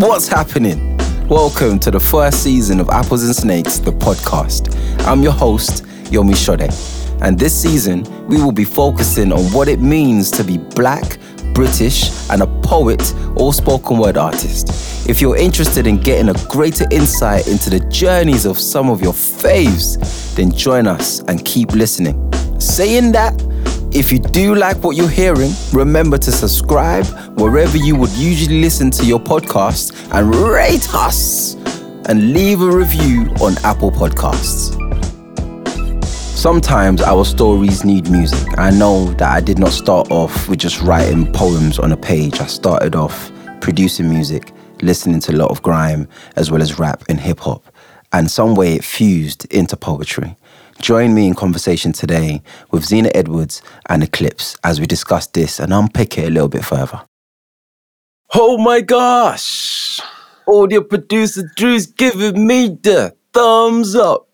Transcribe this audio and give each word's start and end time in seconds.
What's 0.00 0.28
happening? 0.28 0.96
Welcome 1.28 1.78
to 1.80 1.90
the 1.90 2.00
first 2.00 2.42
season 2.42 2.80
of 2.80 2.88
Apples 2.88 3.22
and 3.22 3.36
Snakes, 3.36 3.78
the 3.78 3.90
podcast. 3.90 4.74
I'm 5.06 5.22
your 5.22 5.32
host, 5.32 5.84
Yomi 6.04 6.34
Sode. 6.34 6.70
And 7.22 7.38
this 7.38 7.54
season, 7.54 8.04
we 8.26 8.42
will 8.42 8.50
be 8.50 8.64
focusing 8.64 9.30
on 9.30 9.40
what 9.52 9.68
it 9.68 9.78
means 9.78 10.30
to 10.30 10.42
be 10.42 10.56
black, 10.56 11.18
British, 11.52 12.10
and 12.30 12.40
a 12.40 12.46
poet 12.62 13.14
or 13.36 13.52
spoken 13.52 13.98
word 13.98 14.16
artist. 14.16 15.06
If 15.06 15.20
you're 15.20 15.36
interested 15.36 15.86
in 15.86 15.98
getting 15.98 16.30
a 16.30 16.46
greater 16.48 16.86
insight 16.90 17.46
into 17.46 17.68
the 17.68 17.80
journeys 17.90 18.46
of 18.46 18.58
some 18.58 18.88
of 18.88 19.02
your 19.02 19.12
faves, 19.12 20.34
then 20.34 20.50
join 20.50 20.86
us 20.86 21.20
and 21.24 21.44
keep 21.44 21.72
listening. 21.72 22.29
Saying 22.60 23.12
that, 23.12 23.34
if 23.90 24.12
you 24.12 24.18
do 24.18 24.54
like 24.54 24.76
what 24.84 24.94
you're 24.94 25.08
hearing, 25.08 25.50
remember 25.72 26.18
to 26.18 26.30
subscribe 26.30 27.06
wherever 27.38 27.78
you 27.78 27.96
would 27.96 28.10
usually 28.10 28.60
listen 28.60 28.90
to 28.92 29.04
your 29.06 29.18
podcast 29.18 29.94
and 30.12 30.34
rate 30.34 30.94
us 30.94 31.54
and 32.06 32.34
leave 32.34 32.60
a 32.60 32.70
review 32.70 33.30
on 33.40 33.56
Apple 33.64 33.90
Podcasts. 33.90 34.76
Sometimes 36.04 37.00
our 37.00 37.24
stories 37.24 37.82
need 37.82 38.10
music. 38.10 38.46
I 38.58 38.70
know 38.70 39.06
that 39.14 39.30
I 39.30 39.40
did 39.40 39.58
not 39.58 39.72
start 39.72 40.10
off 40.10 40.46
with 40.46 40.58
just 40.58 40.82
writing 40.82 41.32
poems 41.32 41.78
on 41.78 41.92
a 41.92 41.96
page. 41.96 42.40
I 42.40 42.46
started 42.46 42.94
off 42.94 43.32
producing 43.62 44.10
music, 44.10 44.52
listening 44.82 45.20
to 45.20 45.32
a 45.32 45.36
lot 45.36 45.50
of 45.50 45.62
grime 45.62 46.06
as 46.36 46.50
well 46.50 46.60
as 46.60 46.78
rap 46.78 47.04
and 47.08 47.18
hip 47.18 47.40
hop, 47.40 47.64
and 48.12 48.30
some 48.30 48.54
way 48.54 48.74
it 48.74 48.84
fused 48.84 49.46
into 49.46 49.78
poetry. 49.78 50.36
Join 50.80 51.12
me 51.12 51.26
in 51.26 51.34
conversation 51.34 51.92
today 51.92 52.42
with 52.70 52.84
Zena 52.84 53.10
Edwards 53.14 53.60
and 53.90 54.02
Eclipse 54.02 54.56
as 54.64 54.80
we 54.80 54.86
discuss 54.86 55.26
this 55.26 55.60
and 55.60 55.74
unpick 55.74 56.16
it 56.16 56.28
a 56.28 56.30
little 56.30 56.48
bit 56.48 56.64
further. 56.64 57.02
Oh 58.34 58.56
my 58.56 58.80
gosh! 58.80 60.00
Audio 60.48 60.82
producer 60.82 61.42
Drew's 61.54 61.86
giving 61.86 62.46
me 62.46 62.78
the 62.82 63.14
thumbs 63.34 63.94
up. 63.94 64.26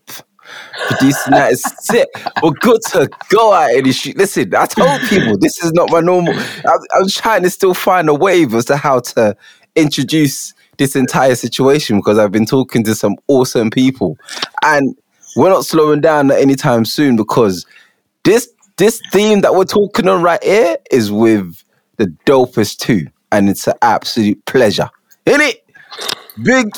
Producing 0.88 1.32
that 1.32 1.50
is 1.50 1.62
sick. 1.80 2.08
We're 2.40 2.52
good 2.52 2.80
to 2.92 3.08
go 3.30 3.52
at 3.52 3.72
it. 3.72 3.92
Shoot. 3.92 4.16
Listen, 4.16 4.54
I 4.54 4.66
told 4.66 5.00
people 5.08 5.36
this 5.38 5.62
is 5.64 5.72
not 5.72 5.90
my 5.90 6.00
normal. 6.00 6.34
I'm, 6.34 6.78
I'm 6.94 7.08
trying 7.08 7.42
to 7.42 7.50
still 7.50 7.74
find 7.74 8.08
a 8.08 8.14
wave 8.14 8.54
as 8.54 8.66
to 8.66 8.76
how 8.76 9.00
to 9.00 9.36
introduce 9.74 10.54
this 10.78 10.94
entire 10.94 11.34
situation 11.34 11.96
because 11.96 12.18
I've 12.18 12.30
been 12.30 12.46
talking 12.46 12.84
to 12.84 12.94
some 12.94 13.16
awesome 13.26 13.70
people. 13.70 14.16
And 14.62 14.96
we're 15.36 15.50
not 15.50 15.64
slowing 15.64 16.00
down 16.00 16.30
anytime 16.30 16.84
soon 16.84 17.16
because 17.16 17.66
this 18.24 18.48
this 18.76 19.00
theme 19.10 19.40
that 19.40 19.54
we're 19.54 19.64
talking 19.64 20.08
on 20.08 20.22
right 20.22 20.42
here 20.42 20.76
is 20.90 21.10
with 21.10 21.62
the 21.96 22.06
dopest 22.26 22.78
two, 22.78 23.06
and 23.32 23.48
it's 23.48 23.66
an 23.66 23.74
absolute 23.82 24.44
pleasure. 24.44 24.90
In 25.24 25.40
it, 25.40 25.64
big. 26.42 26.68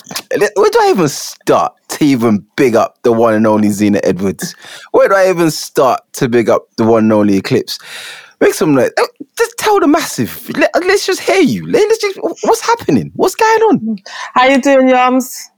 Where 0.57 0.71
do 0.71 0.79
I 0.81 0.91
even 0.91 1.09
start 1.09 1.75
to 1.89 2.05
even 2.05 2.47
big 2.57 2.77
up 2.77 3.03
the 3.03 3.13
one 3.13 3.35
and 3.35 3.47
only 3.47 3.71
Zena 3.71 4.01
Edwards? 4.05 4.55
Where 4.93 5.09
do 5.09 5.15
I 5.15 5.29
even 5.31 5.51
start 5.51 6.01
to 6.15 6.29
big 6.29 6.49
up 6.49 6.69
the 6.77 6.85
one 6.85 7.05
and 7.05 7.13
only 7.13 7.37
Eclipse? 7.37 7.79
Make 8.41 8.55
some 8.55 8.75
noise. 8.75 8.91
Just 9.37 9.59
tell 9.59 9.81
the 9.81 9.89
massive. 9.89 10.49
Let, 10.57 10.75
us 10.77 11.05
just 11.05 11.21
hear 11.21 11.41
you. 11.41 11.67
Let, 11.67 11.91
us 11.91 11.99
just. 11.99 12.19
What's 12.23 12.61
happening? 12.61 13.11
What's 13.17 13.35
going 13.35 13.61
on? 13.63 13.99
How 14.35 14.45
you 14.45 14.61
doing, 14.61 14.89
Yums? 14.89 15.49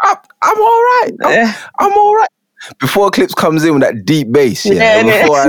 I'm, 0.00 0.16
I'm 0.42 0.60
all 0.60 0.82
right. 0.82 1.10
I'm, 1.24 1.54
I'm 1.78 1.92
all 1.92 2.14
right. 2.14 2.28
Before 2.80 3.10
Clips 3.10 3.34
comes 3.34 3.64
in 3.64 3.74
with 3.74 3.82
that 3.82 4.04
deep 4.04 4.32
bass, 4.32 4.66
yeah. 4.66 5.00
yeah 5.00 5.22
before 5.22 5.36
I, 5.36 5.44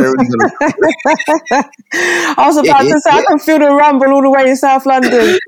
I 2.38 2.48
was 2.48 2.58
about 2.58 2.86
yeah, 2.86 2.94
to 2.94 3.00
say, 3.00 3.10
yeah. 3.12 3.18
I 3.18 3.24
can 3.28 3.40
feel 3.40 3.58
the 3.60 3.72
rumble 3.72 4.14
all 4.14 4.22
the 4.22 4.30
way 4.30 4.50
in 4.50 4.56
South 4.56 4.86
London. 4.86 5.40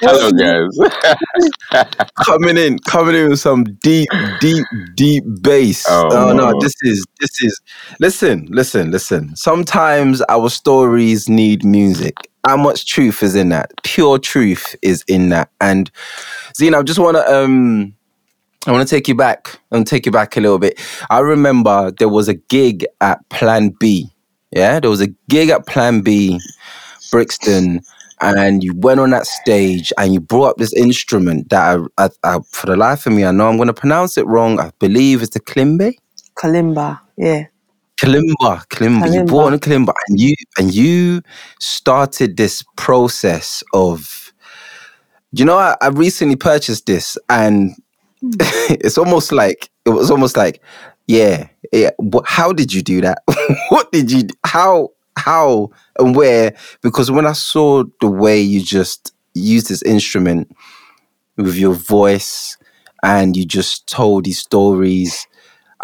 Hello, 0.00 0.32
guys. 0.32 0.76
coming 2.24 2.56
in, 2.56 2.78
coming 2.80 3.14
in 3.14 3.28
with 3.30 3.40
some 3.40 3.64
deep, 3.82 4.08
deep, 4.40 4.64
deep 4.96 5.24
bass. 5.42 5.86
Oh, 5.88 6.08
oh 6.10 6.32
no, 6.32 6.50
no, 6.50 6.60
this 6.60 6.74
is, 6.82 7.06
this 7.20 7.42
is. 7.42 7.60
Listen, 8.00 8.48
listen, 8.50 8.90
listen. 8.90 9.36
Sometimes 9.36 10.22
our 10.28 10.48
stories 10.48 11.28
need 11.28 11.64
music 11.64 12.16
how 12.46 12.56
much 12.56 12.86
truth 12.86 13.22
is 13.22 13.34
in 13.34 13.48
that? 13.50 13.72
Pure 13.82 14.20
truth 14.20 14.76
is 14.82 15.04
in 15.08 15.30
that. 15.30 15.50
And 15.60 15.90
Zena, 16.56 16.78
I 16.78 16.82
just 16.82 16.98
want 16.98 17.16
to 17.16 17.34
um 17.34 17.94
I 18.66 18.72
want 18.72 18.86
to 18.88 18.94
take 18.94 19.06
you 19.06 19.14
back 19.14 19.60
and 19.70 19.86
take 19.86 20.06
you 20.06 20.12
back 20.12 20.36
a 20.36 20.40
little 20.40 20.58
bit. 20.58 20.80
I 21.10 21.20
remember 21.20 21.92
there 21.92 22.08
was 22.08 22.28
a 22.28 22.34
gig 22.34 22.84
at 23.00 23.28
Plan 23.28 23.70
B. 23.78 24.10
Yeah, 24.50 24.80
there 24.80 24.90
was 24.90 25.00
a 25.00 25.08
gig 25.28 25.50
at 25.50 25.66
Plan 25.66 26.00
B, 26.00 26.40
Brixton, 27.10 27.80
and 28.20 28.64
you 28.64 28.74
went 28.76 29.00
on 29.00 29.10
that 29.10 29.26
stage 29.26 29.92
and 29.98 30.14
you 30.14 30.20
brought 30.20 30.50
up 30.50 30.56
this 30.56 30.72
instrument 30.74 31.50
that 31.50 31.80
I, 31.98 32.06
I, 32.06 32.08
I 32.24 32.38
for 32.50 32.66
the 32.66 32.76
life 32.76 33.06
of 33.06 33.12
me, 33.12 33.24
I 33.24 33.30
know 33.30 33.48
I'm 33.48 33.56
going 33.56 33.68
to 33.68 33.74
pronounce 33.74 34.16
it 34.18 34.26
wrong. 34.26 34.58
I 34.58 34.70
believe 34.78 35.22
it's 35.22 35.34
the 35.34 35.40
kalimba. 35.40 35.94
Kalimba, 36.36 37.00
yeah. 37.16 37.46
Kalimba, 37.96 38.66
Kalimba, 38.68 39.12
you 39.12 39.24
brought 39.24 39.52
on 39.52 39.58
Kalimba, 39.58 39.92
and 40.08 40.20
you 40.20 40.34
and 40.58 40.74
you 40.74 41.22
started 41.60 42.36
this 42.36 42.62
process 42.76 43.62
of. 43.72 44.32
You 45.32 45.44
know, 45.44 45.58
I, 45.58 45.76
I 45.82 45.88
recently 45.88 46.36
purchased 46.36 46.86
this, 46.86 47.18
and 47.28 47.72
hmm. 48.20 48.30
it's 48.70 48.98
almost 48.98 49.32
like 49.32 49.70
it 49.84 49.90
was 49.90 50.10
almost 50.10 50.36
like, 50.36 50.62
yeah, 51.06 51.48
yeah. 51.72 51.90
How 52.24 52.52
did 52.52 52.72
you 52.72 52.82
do 52.82 53.00
that? 53.00 53.22
what 53.68 53.90
did 53.92 54.10
you? 54.10 54.28
How? 54.44 54.90
How 55.18 55.70
and 55.98 56.14
where? 56.14 56.54
Because 56.82 57.10
when 57.10 57.26
I 57.26 57.32
saw 57.32 57.84
the 58.02 58.08
way 58.08 58.38
you 58.38 58.62
just 58.62 59.14
used 59.32 59.68
this 59.68 59.82
instrument 59.82 60.54
with 61.36 61.56
your 61.56 61.72
voice, 61.72 62.58
and 63.02 63.34
you 63.34 63.46
just 63.46 63.86
told 63.86 64.24
these 64.24 64.38
stories 64.38 65.26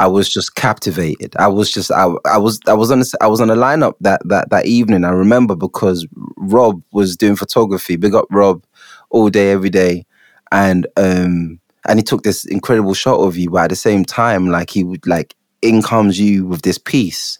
I 0.02 0.08
was 0.08 0.28
just 0.28 0.56
captivated. 0.56 1.36
I 1.38 1.46
was 1.46 1.72
just 1.72 1.92
I, 1.92 2.08
I 2.26 2.36
was 2.38 2.58
I 2.66 2.74
was 2.74 2.90
on 2.90 3.02
a, 3.02 3.04
I 3.20 3.28
was 3.28 3.40
on 3.40 3.50
a 3.50 3.56
lineup 3.56 3.94
that 4.00 4.20
that 4.26 4.50
that 4.50 4.66
evening. 4.66 5.04
I 5.04 5.10
remember 5.10 5.54
because 5.54 6.08
Rob 6.38 6.82
was 6.92 7.16
doing 7.16 7.36
photography. 7.36 7.94
Big 7.94 8.16
up 8.16 8.26
Rob, 8.32 8.64
all 9.10 9.30
day 9.30 9.52
every 9.52 9.70
day, 9.70 10.04
and 10.50 10.88
um 10.96 11.60
and 11.88 12.00
he 12.00 12.02
took 12.02 12.24
this 12.24 12.44
incredible 12.46 12.94
shot 12.94 13.20
of 13.20 13.36
you. 13.36 13.50
But 13.50 13.64
at 13.66 13.70
the 13.70 13.76
same 13.76 14.04
time, 14.04 14.48
like 14.50 14.70
he 14.70 14.82
would 14.82 15.06
like 15.06 15.36
in 15.62 15.82
comes 15.82 16.18
you 16.18 16.46
with 16.46 16.62
this 16.62 16.78
piece, 16.78 17.38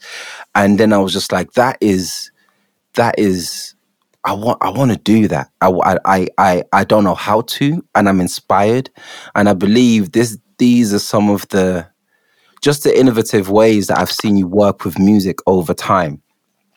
and 0.54 0.78
then 0.78 0.92
I 0.92 0.98
was 0.98 1.12
just 1.12 1.32
like, 1.32 1.54
that 1.54 1.78
is 1.80 2.30
that 2.94 3.18
is 3.18 3.74
I 4.24 4.34
want 4.34 4.58
I 4.62 4.70
want 4.70 4.92
to 4.92 4.98
do 4.98 5.28
that. 5.28 5.50
I, 5.62 5.68
I 6.06 6.28
I 6.38 6.64
I 6.72 6.84
don't 6.84 7.04
know 7.04 7.16
how 7.16 7.42
to, 7.42 7.84
and 7.96 8.08
I'm 8.08 8.20
inspired, 8.20 8.90
and 9.34 9.48
I 9.48 9.54
believe 9.54 10.12
this. 10.12 10.38
These 10.58 10.94
are 10.94 11.00
some 11.00 11.30
of 11.30 11.48
the 11.48 11.88
just 12.62 12.84
the 12.84 12.98
innovative 12.98 13.50
ways 13.50 13.88
that 13.88 13.98
I've 13.98 14.10
seen 14.10 14.36
you 14.36 14.46
work 14.46 14.84
with 14.84 14.98
music 14.98 15.38
over 15.46 15.74
time. 15.74 16.22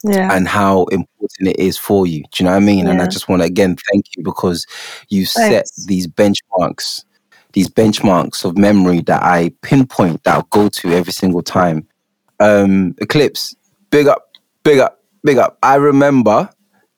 Yeah. 0.03 0.35
And 0.35 0.47
how 0.47 0.83
important 0.85 1.47
it 1.47 1.59
is 1.59 1.77
for 1.77 2.05
you. 2.05 2.23
Do 2.31 2.43
you 2.43 2.45
know 2.45 2.51
what 2.51 2.57
I 2.57 2.65
mean? 2.65 2.85
Yeah. 2.85 2.91
And 2.91 3.01
I 3.01 3.07
just 3.07 3.29
want 3.29 3.41
to 3.41 3.45
again 3.47 3.75
thank 3.91 4.05
you 4.15 4.23
because 4.23 4.67
you 5.09 5.25
set 5.25 5.65
these 5.87 6.07
benchmarks, 6.07 7.05
these 7.53 7.69
benchmarks 7.69 8.45
of 8.45 8.57
memory 8.57 9.01
that 9.01 9.23
I 9.23 9.51
pinpoint 9.61 10.23
that 10.23 10.35
I'll 10.35 10.43
go 10.43 10.69
to 10.69 10.91
every 10.91 11.13
single 11.13 11.41
time. 11.41 11.87
Um, 12.39 12.95
Eclipse, 12.99 13.55
big 13.89 14.07
up, 14.07 14.29
big 14.63 14.79
up, 14.79 15.01
big 15.23 15.37
up. 15.37 15.57
I 15.63 15.75
remember, 15.75 16.49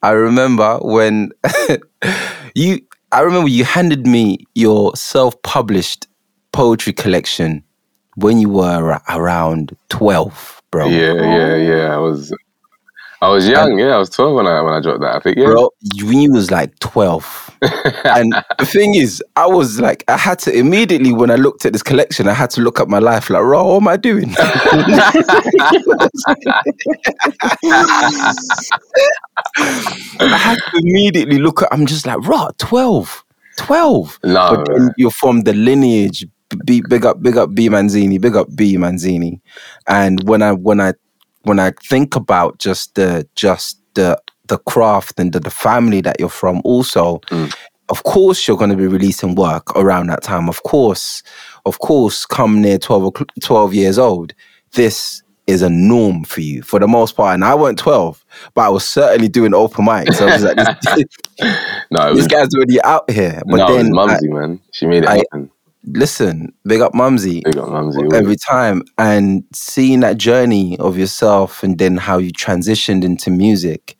I 0.01 0.11
remember 0.11 0.79
when 0.81 1.31
you 2.55 2.81
I 3.13 3.21
remember 3.21 3.47
you 3.47 3.63
handed 3.63 4.05
me 4.05 4.39
your 4.53 4.93
self-published 4.97 6.07
poetry 6.51 6.91
collection 6.91 7.63
when 8.17 8.39
you 8.39 8.49
were 8.49 8.99
around 9.09 9.77
12, 9.89 10.63
bro. 10.71 10.87
Yeah, 10.87 11.13
yeah, 11.13 11.55
yeah. 11.55 11.95
I 11.95 11.97
was 11.97 12.33
I 13.21 13.29
was 13.29 13.47
young, 13.47 13.71
and, 13.71 13.79
yeah. 13.79 13.95
I 13.95 13.97
was 13.97 14.09
12 14.09 14.35
when 14.35 14.45
I 14.45 14.61
when 14.61 14.73
I 14.73 14.79
dropped 14.79 15.01
that. 15.01 15.15
I 15.15 15.19
think, 15.19 15.37
yeah. 15.37 15.45
Bro, 15.45 15.71
when 16.03 16.19
you 16.19 16.31
was 16.31 16.51
like 16.51 16.77
12. 16.79 17.45
and 18.05 18.33
the 18.59 18.65
thing 18.65 18.93
is, 18.93 19.23
I 19.35 19.47
was 19.47 19.79
like, 19.79 20.03
I 20.07 20.17
had 20.17 20.37
to 20.39 20.55
immediately 20.55 21.13
when 21.13 21.31
I 21.31 21.35
looked 21.35 21.65
at 21.65 21.73
this 21.73 21.81
collection, 21.81 22.27
I 22.27 22.33
had 22.33 22.51
to 22.51 22.61
look 22.61 22.79
at 22.79 22.87
my 22.87 22.99
life 22.99 23.31
like, 23.31 23.41
bro, 23.41 23.65
what 23.65 23.77
am 23.77 23.87
I 23.87 23.97
doing? 23.97 24.35
I 24.37 25.11
had 30.19 30.57
to 30.57 30.77
immediately 30.77 31.39
look 31.39 31.63
at 31.63 31.69
I'm 31.71 31.87
just 31.87 32.05
like, 32.05 32.19
raw, 32.27 32.51
12. 32.57 33.23
12. 33.57 34.19
No, 34.23 34.63
you're 34.97 35.09
from 35.09 35.41
the 35.41 35.53
lineage 35.53 36.27
B, 36.65 36.81
big 36.87 37.05
up, 37.05 37.21
big 37.21 37.37
up 37.37 37.53
B 37.53 37.69
Manzini, 37.69 38.19
big 38.19 38.35
up 38.35 38.47
B 38.55 38.77
Manzini. 38.77 39.41
And 39.87 40.23
when 40.27 40.41
I 40.41 40.53
when 40.53 40.79
I 40.79 40.93
when 41.43 41.59
I 41.59 41.71
think 41.83 42.15
about 42.15 42.59
just 42.59 42.95
the 42.95 43.27
just 43.35 43.79
the 43.95 44.21
the 44.47 44.57
craft 44.59 45.19
and 45.19 45.33
the, 45.33 45.39
the 45.39 45.49
family 45.49 46.01
that 46.01 46.19
you're 46.19 46.29
from, 46.29 46.61
also, 46.63 47.19
mm. 47.29 47.53
of 47.89 48.03
course 48.03 48.47
you're 48.47 48.57
going 48.57 48.69
to 48.69 48.77
be 48.77 48.87
releasing 48.87 49.35
work 49.35 49.75
around 49.75 50.07
that 50.07 50.23
time. 50.23 50.47
Of 50.47 50.63
course, 50.63 51.21
of 51.65 51.79
course, 51.79 52.25
come 52.25 52.61
near 52.61 52.77
12, 52.77 53.13
12 53.41 53.73
years 53.73 53.97
old, 53.97 54.33
this 54.71 55.21
is 55.47 55.61
a 55.61 55.69
norm 55.69 56.23
for 56.25 56.41
you 56.41 56.61
for 56.61 56.79
the 56.79 56.87
most 56.87 57.15
part. 57.15 57.33
And 57.33 57.43
I 57.43 57.55
weren't 57.55 57.79
12, 57.79 58.23
but 58.53 58.61
I 58.61 58.69
was 58.69 58.87
certainly 58.87 59.29
doing 59.29 59.53
open 59.53 59.85
mics. 59.85 60.15
So 60.15 60.27
I 60.27 60.33
was 60.33 60.43
like, 60.43 60.55
this, 60.95 61.05
No, 61.91 62.07
it 62.11 62.15
this 62.15 62.17
was, 62.17 62.27
guy's 62.27 62.53
already 62.53 62.81
out 62.83 63.09
here. 63.09 63.41
But 63.45 63.57
no, 63.57 63.65
was 63.65 63.83
then, 63.83 63.93
Mumsy, 63.93 64.27
man. 64.27 64.61
She 64.71 64.85
made 64.85 65.03
it 65.03 65.09
I- 65.09 65.17
happen. 65.17 65.51
Listen, 65.85 66.53
big 66.65 66.81
up 66.81 66.93
Mumsy 66.93 67.41
Big 67.45 67.57
up 67.57 67.69
Mumsy. 67.69 68.01
every 68.13 68.35
time, 68.35 68.81
and 68.97 69.43
seeing 69.53 69.99
that 70.01 70.17
journey 70.17 70.77
of 70.79 70.97
yourself, 70.97 71.63
and 71.63 71.77
then 71.77 71.97
how 71.97 72.17
you 72.17 72.31
transitioned 72.31 73.03
into 73.03 73.29
music, 73.29 73.95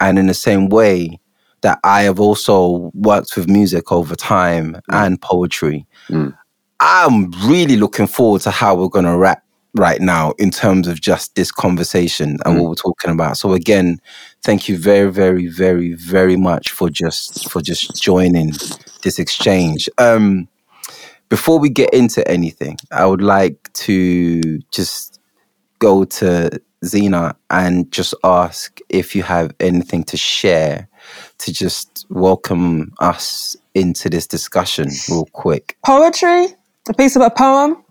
and 0.00 0.18
in 0.18 0.26
the 0.26 0.34
same 0.34 0.68
way 0.68 1.18
that 1.62 1.78
I 1.84 2.02
have 2.02 2.20
also 2.20 2.90
worked 2.94 3.36
with 3.36 3.48
music 3.48 3.90
over 3.90 4.14
time 4.14 4.76
and 4.90 5.20
poetry. 5.20 5.86
Mm. 6.08 6.36
I'm 6.80 7.32
really 7.48 7.76
looking 7.76 8.06
forward 8.06 8.42
to 8.42 8.52
how 8.52 8.76
we're 8.76 8.88
gonna 8.88 9.18
wrap 9.18 9.42
right 9.74 10.00
now 10.00 10.32
in 10.38 10.50
terms 10.50 10.86
of 10.86 11.00
just 11.00 11.34
this 11.34 11.50
conversation 11.50 12.38
and 12.44 12.54
Mm. 12.56 12.60
what 12.60 12.68
we're 12.68 12.74
talking 12.76 13.10
about. 13.10 13.36
So 13.36 13.52
again, 13.54 14.00
thank 14.44 14.68
you 14.68 14.78
very, 14.78 15.10
very, 15.10 15.48
very, 15.48 15.94
very 15.94 16.36
much 16.36 16.70
for 16.70 16.88
just 16.88 17.50
for 17.50 17.60
just 17.60 18.00
joining 18.00 18.52
this 19.02 19.18
exchange. 19.18 19.88
Um 19.98 20.48
before 21.28 21.58
we 21.58 21.68
get 21.68 21.92
into 21.92 22.26
anything, 22.28 22.76
I 22.90 23.06
would 23.06 23.22
like 23.22 23.72
to 23.74 24.58
just 24.70 25.20
go 25.78 26.04
to 26.04 26.60
Zena 26.84 27.36
and 27.50 27.90
just 27.90 28.14
ask 28.24 28.80
if 28.88 29.14
you 29.14 29.22
have 29.22 29.52
anything 29.60 30.04
to 30.04 30.16
share 30.16 30.88
to 31.38 31.52
just 31.52 32.06
welcome 32.08 32.92
us 33.00 33.56
into 33.74 34.08
this 34.08 34.26
discussion 34.26 34.88
real 35.08 35.26
quick. 35.32 35.76
Poetry? 35.84 36.48
A 36.88 36.94
piece 36.94 37.16
of 37.16 37.22
a 37.22 37.30
poem? 37.30 37.82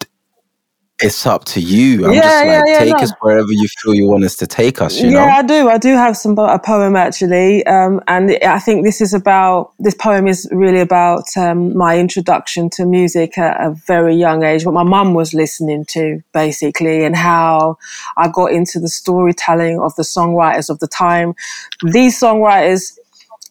It's 0.99 1.27
up 1.27 1.45
to 1.45 1.61
you. 1.61 2.07
I'm 2.07 2.13
Yeah, 2.13 2.21
just 2.21 2.45
yeah, 2.45 2.57
like, 2.57 2.63
yeah, 2.65 2.79
take 2.79 2.97
no. 2.97 3.03
us 3.03 3.13
wherever 3.19 3.51
you 3.51 3.67
feel 3.67 3.93
you 3.93 4.07
want 4.07 4.23
us 4.23 4.35
to 4.37 4.47
take 4.47 4.81
us, 4.81 4.99
you 4.99 5.11
yeah, 5.11 5.25
know? 5.25 5.25
I 5.25 5.43
do. 5.43 5.69
I 5.69 5.77
do 5.77 5.89
have 5.93 6.17
some 6.17 6.35
a 6.39 6.57
poem 6.57 6.95
actually, 6.95 7.63
um, 7.67 8.01
and 8.07 8.31
I 8.43 8.57
think 8.57 8.83
this 8.83 8.99
is 8.99 9.13
about 9.13 9.73
this 9.77 9.93
poem 9.93 10.27
is 10.27 10.49
really 10.51 10.79
about 10.79 11.25
um, 11.37 11.77
my 11.77 11.99
introduction 11.99 12.71
to 12.71 12.85
music 12.85 13.37
at 13.37 13.61
a 13.63 13.75
very 13.85 14.15
young 14.15 14.43
age, 14.43 14.65
what 14.65 14.73
my 14.73 14.81
mum 14.81 15.13
was 15.13 15.35
listening 15.35 15.85
to 15.89 16.23
basically, 16.33 17.05
and 17.05 17.15
how 17.15 17.77
I 18.17 18.27
got 18.27 18.51
into 18.51 18.79
the 18.79 18.89
storytelling 18.89 19.79
of 19.79 19.95
the 19.97 20.03
songwriters 20.03 20.67
of 20.67 20.79
the 20.79 20.87
time. 20.87 21.35
These 21.83 22.19
songwriters. 22.19 22.97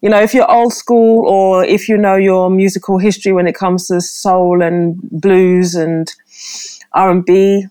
You 0.02 0.10
know, 0.10 0.20
if 0.20 0.34
you're 0.34 0.48
old 0.50 0.74
school 0.74 1.26
or 1.26 1.64
if 1.64 1.88
you 1.88 1.96
know 1.96 2.16
your 2.16 2.50
musical 2.50 2.98
history 2.98 3.32
when 3.32 3.46
it 3.46 3.54
comes 3.54 3.88
to 3.88 4.00
soul 4.02 4.60
and 4.62 5.00
blues 5.10 5.74
and 5.74 6.12
R 6.96 7.10
and 7.10 7.24
B, 7.24 7.66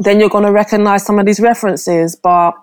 then 0.00 0.18
you're 0.18 0.28
going 0.28 0.44
to 0.44 0.52
recognize 0.52 1.04
some 1.04 1.18
of 1.18 1.26
these 1.26 1.40
references. 1.40 2.16
But 2.16 2.54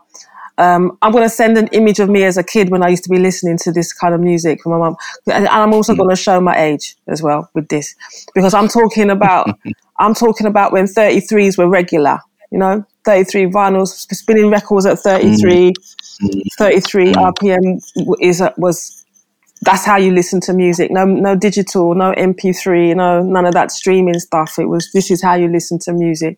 um, 0.57 0.97
I'm 1.01 1.12
going 1.12 1.24
to 1.24 1.29
send 1.29 1.57
an 1.57 1.68
image 1.68 2.00
of 2.00 2.09
me 2.09 2.24
as 2.24 2.38
a 2.38 2.44
kid 2.44 2.69
when 2.69 2.83
I 2.83 2.89
used 2.89 3.03
to 3.03 3.09
be 3.09 3.19
listening 3.19 3.57
to 3.59 3.71
this 3.71 3.94
kind 3.94 4.15
of 4.15 4.21
music 4.21 4.62
from 4.62 4.71
my 4.74 4.79
mum, 4.79 4.95
and 5.31 5.47
I'm 5.47 5.74
also 5.74 5.95
going 5.95 6.09
to 6.09 6.15
show 6.15 6.41
my 6.41 6.57
age 6.57 6.95
as 7.07 7.21
well 7.21 7.50
with 7.53 7.68
this 7.69 7.95
because 8.33 8.53
I'm 8.53 8.68
talking 8.68 9.09
about 9.09 9.57
I'm 10.00 10.13
talking 10.13 10.47
about 10.47 10.71
when 10.71 10.85
33s 10.85 11.57
were 11.57 11.69
regular. 11.69 12.19
You 12.51 12.59
know, 12.59 12.85
33 13.06 13.47
vinyls, 13.47 13.89
spinning 13.89 14.50
records 14.50 14.85
at 14.85 15.00
33, 15.00 15.71
mm. 15.71 15.73
mm. 16.23 16.41
33 16.57 17.13
RPM 17.13 17.81
mm. 17.97 18.15
is 18.21 18.41
uh, 18.41 18.53
was 18.57 19.06
that's 19.62 19.86
how 19.86 19.98
you 19.98 20.12
listen 20.12 20.39
to 20.42 20.54
music. 20.54 20.92
No, 20.92 21.06
no 21.06 21.36
digital, 21.36 21.95
no 21.95 22.13
MP3, 22.13 22.95
no 22.95 23.24
none 23.24 23.45
of 23.45 23.54
that 23.54 23.71
streaming 23.71 24.19
stuff. 24.19 24.59
It 24.59 24.65
was 24.65 24.92
this 24.94 25.09
is 25.12 25.21
how 25.21 25.36
you 25.36 25.48
listen 25.48 25.80
to 25.80 25.94
music. 25.94 26.38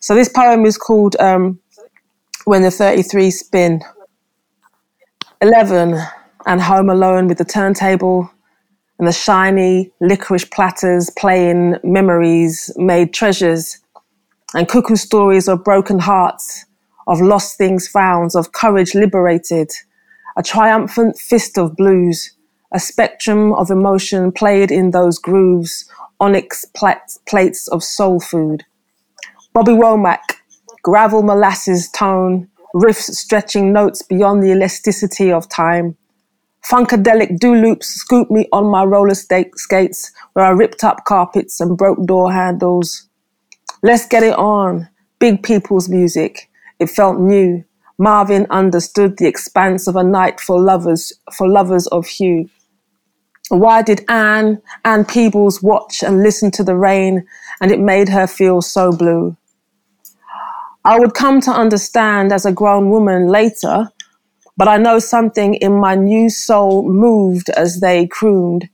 So 0.00 0.14
this 0.14 0.28
poem 0.28 0.64
is 0.64 0.76
called 0.76 1.16
um, 1.20 1.60
"When 2.44 2.62
the 2.62 2.70
33 2.70 3.30
Spin." 3.30 3.82
Eleven 5.42 6.00
and 6.46 6.62
home 6.62 6.88
alone 6.88 7.28
with 7.28 7.38
the 7.38 7.44
turntable 7.44 8.30
and 8.98 9.06
the 9.06 9.12
shiny 9.12 9.92
licorice 10.00 10.46
platters 10.46 11.10
playing 11.10 11.76
memories 11.84 12.72
made 12.76 13.12
treasures 13.12 13.78
and 14.54 14.68
cuckoo 14.68 14.96
stories 14.96 15.48
of 15.48 15.64
broken 15.64 15.98
hearts, 15.98 16.64
of 17.06 17.20
lost 17.20 17.58
things 17.58 17.86
found, 17.86 18.30
of 18.34 18.52
courage 18.52 18.94
liberated, 18.94 19.70
a 20.36 20.42
triumphant 20.42 21.18
fist 21.18 21.58
of 21.58 21.76
blues, 21.76 22.32
a 22.72 22.78
spectrum 22.78 23.52
of 23.54 23.70
emotion 23.70 24.30
played 24.32 24.70
in 24.70 24.90
those 24.90 25.18
grooves, 25.18 25.90
onyx 26.20 26.64
plat- 26.64 27.16
plates 27.26 27.68
of 27.68 27.82
soul 27.82 28.20
food. 28.20 28.64
Bobby 29.52 29.72
Womack, 29.72 30.36
gravel 30.82 31.22
molasses 31.22 31.88
tone, 31.90 32.48
riffs 32.74 33.10
stretching 33.14 33.72
notes 33.72 34.02
beyond 34.02 34.42
the 34.42 34.52
elasticity 34.52 35.32
of 35.32 35.48
time. 35.48 35.96
Funkadelic 36.62 37.38
do 37.38 37.54
loops 37.54 37.86
scoop 37.86 38.30
me 38.30 38.48
on 38.52 38.66
my 38.66 38.84
roller 38.84 39.14
skates 39.14 40.12
where 40.32 40.44
I 40.44 40.50
ripped 40.50 40.82
up 40.84 41.04
carpets 41.04 41.60
and 41.60 41.78
broke 41.78 42.04
door 42.04 42.32
handles. 42.32 43.08
Let's 43.82 44.06
get 44.06 44.22
it 44.22 44.34
on. 44.34 44.88
Big 45.18 45.42
people's 45.42 45.88
music. 45.88 46.50
It 46.78 46.90
felt 46.90 47.18
new. 47.18 47.64
Marvin 47.98 48.46
understood 48.50 49.16
the 49.16 49.26
expanse 49.26 49.86
of 49.86 49.96
a 49.96 50.04
night 50.04 50.40
for 50.40 50.60
lovers, 50.60 51.12
for 51.36 51.48
lovers 51.48 51.86
of 51.88 52.06
hue. 52.06 52.50
Why 53.48 53.82
did 53.82 54.04
Ann, 54.08 54.60
Ann 54.84 55.04
Peebles, 55.04 55.62
watch 55.62 56.02
and 56.02 56.22
listen 56.22 56.50
to 56.52 56.64
the 56.64 56.76
rain 56.76 57.26
and 57.60 57.70
it 57.70 57.80
made 57.80 58.08
her 58.08 58.26
feel 58.26 58.60
so 58.60 58.92
blue? 58.92 59.36
I 60.84 60.98
would 60.98 61.14
come 61.14 61.40
to 61.42 61.50
understand 61.50 62.32
as 62.32 62.44
a 62.44 62.52
grown 62.52 62.90
woman 62.90 63.28
later, 63.28 63.90
but 64.56 64.68
I 64.68 64.76
know 64.76 64.98
something 64.98 65.54
in 65.54 65.72
my 65.72 65.94
new 65.94 66.28
soul 66.28 66.88
moved 66.88 67.50
as 67.50 67.80
they 67.80 68.06
crooned. 68.06 68.68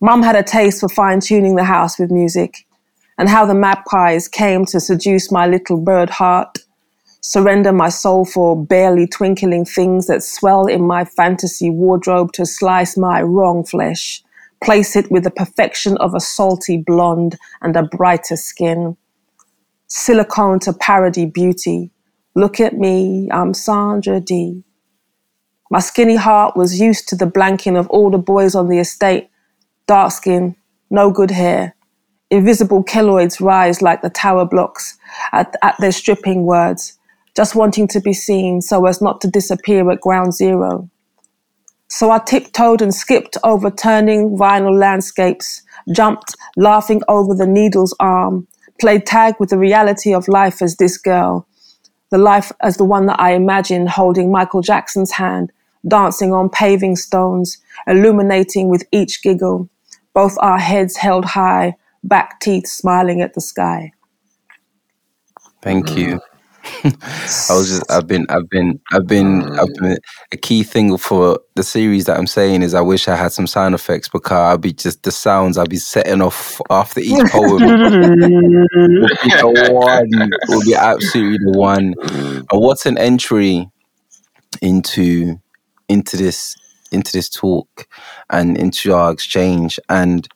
Mum 0.00 0.22
had 0.22 0.36
a 0.36 0.42
taste 0.42 0.80
for 0.80 0.88
fine 0.88 1.20
tuning 1.20 1.56
the 1.56 1.64
house 1.64 1.98
with 1.98 2.10
music, 2.10 2.66
and 3.18 3.28
how 3.28 3.46
the 3.46 3.54
magpies 3.54 4.28
came 4.28 4.64
to 4.66 4.80
seduce 4.80 5.30
my 5.30 5.46
little 5.46 5.78
bird 5.78 6.10
heart, 6.10 6.58
surrender 7.20 7.72
my 7.72 7.88
soul 7.88 8.24
for 8.24 8.56
barely 8.56 9.06
twinkling 9.06 9.64
things 9.64 10.06
that 10.06 10.22
swell 10.22 10.66
in 10.66 10.86
my 10.86 11.04
fantasy 11.04 11.70
wardrobe 11.70 12.32
to 12.32 12.46
slice 12.46 12.96
my 12.96 13.22
wrong 13.22 13.64
flesh, 13.64 14.22
place 14.62 14.96
it 14.96 15.10
with 15.10 15.24
the 15.24 15.30
perfection 15.30 15.96
of 15.98 16.14
a 16.14 16.20
salty 16.20 16.76
blonde 16.76 17.36
and 17.62 17.76
a 17.76 17.82
brighter 17.82 18.36
skin. 18.36 18.96
Silicone 19.88 20.58
to 20.60 20.72
parody 20.72 21.26
beauty. 21.26 21.90
Look 22.34 22.60
at 22.60 22.74
me, 22.74 23.28
I'm 23.30 23.54
Sandra 23.54 24.20
Dee. 24.20 24.62
My 25.70 25.80
skinny 25.80 26.16
heart 26.16 26.56
was 26.56 26.80
used 26.80 27.08
to 27.08 27.16
the 27.16 27.26
blanking 27.26 27.78
of 27.78 27.88
all 27.88 28.10
the 28.10 28.18
boys 28.18 28.54
on 28.54 28.68
the 28.68 28.78
estate. 28.78 29.28
Dark 29.86 30.12
skin, 30.12 30.54
no 30.90 31.10
good 31.10 31.30
hair. 31.30 31.74
Invisible 32.30 32.84
keloids 32.84 33.40
rise 33.40 33.82
like 33.82 34.02
the 34.02 34.10
tower 34.10 34.44
blocks 34.44 34.98
at, 35.32 35.54
at 35.62 35.76
their 35.78 35.92
stripping 35.92 36.44
words, 36.44 36.95
just 37.36 37.54
wanting 37.54 37.86
to 37.88 38.00
be 38.00 38.12
seen 38.12 38.62
so 38.62 38.86
as 38.86 39.02
not 39.02 39.20
to 39.20 39.28
disappear 39.28 39.90
at 39.90 40.00
ground 40.00 40.34
zero. 40.34 40.88
So 41.88 42.10
I 42.10 42.18
tiptoed 42.18 42.82
and 42.82 42.94
skipped 42.94 43.36
over 43.44 43.70
turning 43.70 44.36
vinyl 44.36 44.76
landscapes, 44.76 45.62
jumped, 45.94 46.34
laughing 46.56 47.02
over 47.08 47.34
the 47.34 47.46
needle's 47.46 47.94
arm, 48.00 48.48
played 48.80 49.06
tag 49.06 49.34
with 49.38 49.50
the 49.50 49.58
reality 49.58 50.12
of 50.12 50.26
life 50.26 50.62
as 50.62 50.76
this 50.76 50.98
girl, 50.98 51.46
the 52.10 52.18
life 52.18 52.50
as 52.60 52.76
the 52.76 52.84
one 52.84 53.06
that 53.06 53.20
I 53.20 53.34
imagined 53.34 53.90
holding 53.90 54.32
Michael 54.32 54.62
Jackson's 54.62 55.12
hand, 55.12 55.52
dancing 55.86 56.32
on 56.32 56.48
paving 56.48 56.96
stones, 56.96 57.58
illuminating 57.86 58.68
with 58.68 58.84
each 58.90 59.22
giggle, 59.22 59.68
both 60.12 60.36
our 60.40 60.58
heads 60.58 60.96
held 60.96 61.24
high, 61.24 61.76
back 62.02 62.40
teeth 62.40 62.66
smiling 62.66 63.20
at 63.20 63.34
the 63.34 63.40
sky. 63.40 63.92
Thank 65.62 65.96
you. 65.96 66.20
I 66.84 67.54
was 67.56 67.68
just 67.68 67.90
I've 67.90 68.06
been 68.06 68.26
I've 68.28 68.48
been 68.48 68.80
I've 68.92 69.06
been 69.06 69.42
I've 69.58 69.68
mm. 69.68 69.80
been 69.80 69.98
a 70.32 70.36
key 70.36 70.62
thing 70.62 70.96
for 70.98 71.40
the 71.54 71.62
series 71.62 72.04
that 72.06 72.18
I'm 72.18 72.26
saying 72.26 72.62
is 72.62 72.74
I 72.74 72.80
wish 72.80 73.08
I 73.08 73.16
had 73.16 73.32
some 73.32 73.46
sound 73.46 73.74
effects 73.74 74.08
because 74.08 74.32
I'll 74.32 74.58
be 74.58 74.72
just 74.72 75.02
the 75.02 75.12
sounds 75.12 75.58
I'll 75.58 75.66
be 75.66 75.76
setting 75.76 76.22
off 76.22 76.60
after 76.70 77.00
each 77.00 77.30
poem. 77.30 77.62
The 79.36 79.70
one 79.72 80.30
will 80.48 80.64
be 80.64 80.74
absolutely 80.74 81.38
the 81.52 81.58
one. 81.58 81.94
Mm. 81.94 82.46
And 82.50 82.60
what's 82.60 82.86
an 82.86 82.98
entry 82.98 83.68
into 84.62 85.40
into 85.88 86.16
this 86.16 86.54
into 86.92 87.12
this 87.12 87.28
talk 87.28 87.86
and 88.30 88.56
into 88.56 88.94
our 88.94 89.12
exchange. 89.12 89.78
And 89.88 90.28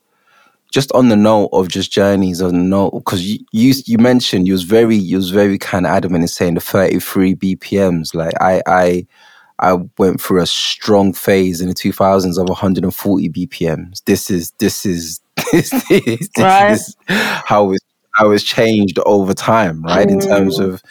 just 0.70 0.92
on 0.92 1.08
the 1.08 1.16
note 1.16 1.48
of 1.52 1.68
just 1.68 1.90
journeys 1.92 2.40
on 2.40 2.52
the 2.52 2.58
note 2.58 2.92
because 2.92 3.28
you, 3.28 3.38
you 3.52 3.74
you 3.86 3.98
mentioned 3.98 4.46
you 4.46 4.52
was 4.52 4.62
very 4.62 4.96
you 4.96 5.16
was 5.16 5.30
very 5.30 5.58
kind 5.58 5.86
of 5.86 5.92
adamant 5.92 6.22
in 6.22 6.28
saying 6.28 6.54
the 6.54 6.60
33 6.60 7.34
bpms 7.34 8.14
like 8.14 8.32
i 8.40 8.62
i 8.66 9.06
i 9.58 9.74
went 9.98 10.20
through 10.20 10.40
a 10.40 10.46
strong 10.46 11.12
phase 11.12 11.60
in 11.60 11.68
the 11.68 11.74
2000s 11.74 12.38
of 12.38 12.48
140 12.48 13.28
bpms 13.30 14.02
this 14.04 14.30
is 14.30 14.52
this 14.58 14.86
is 14.86 15.20
this 15.52 15.72
is, 15.90 16.28
this 16.28 16.28
Right. 16.38 16.72
is 16.72 16.96
how 17.08 17.72
it's 17.72 17.84
how 18.14 18.30
it's 18.30 18.44
changed 18.44 18.98
over 19.06 19.34
time 19.34 19.82
right? 19.82 20.08
In 20.10 20.20
terms 20.20 20.58
mm. 20.58 20.64
of 20.64 20.82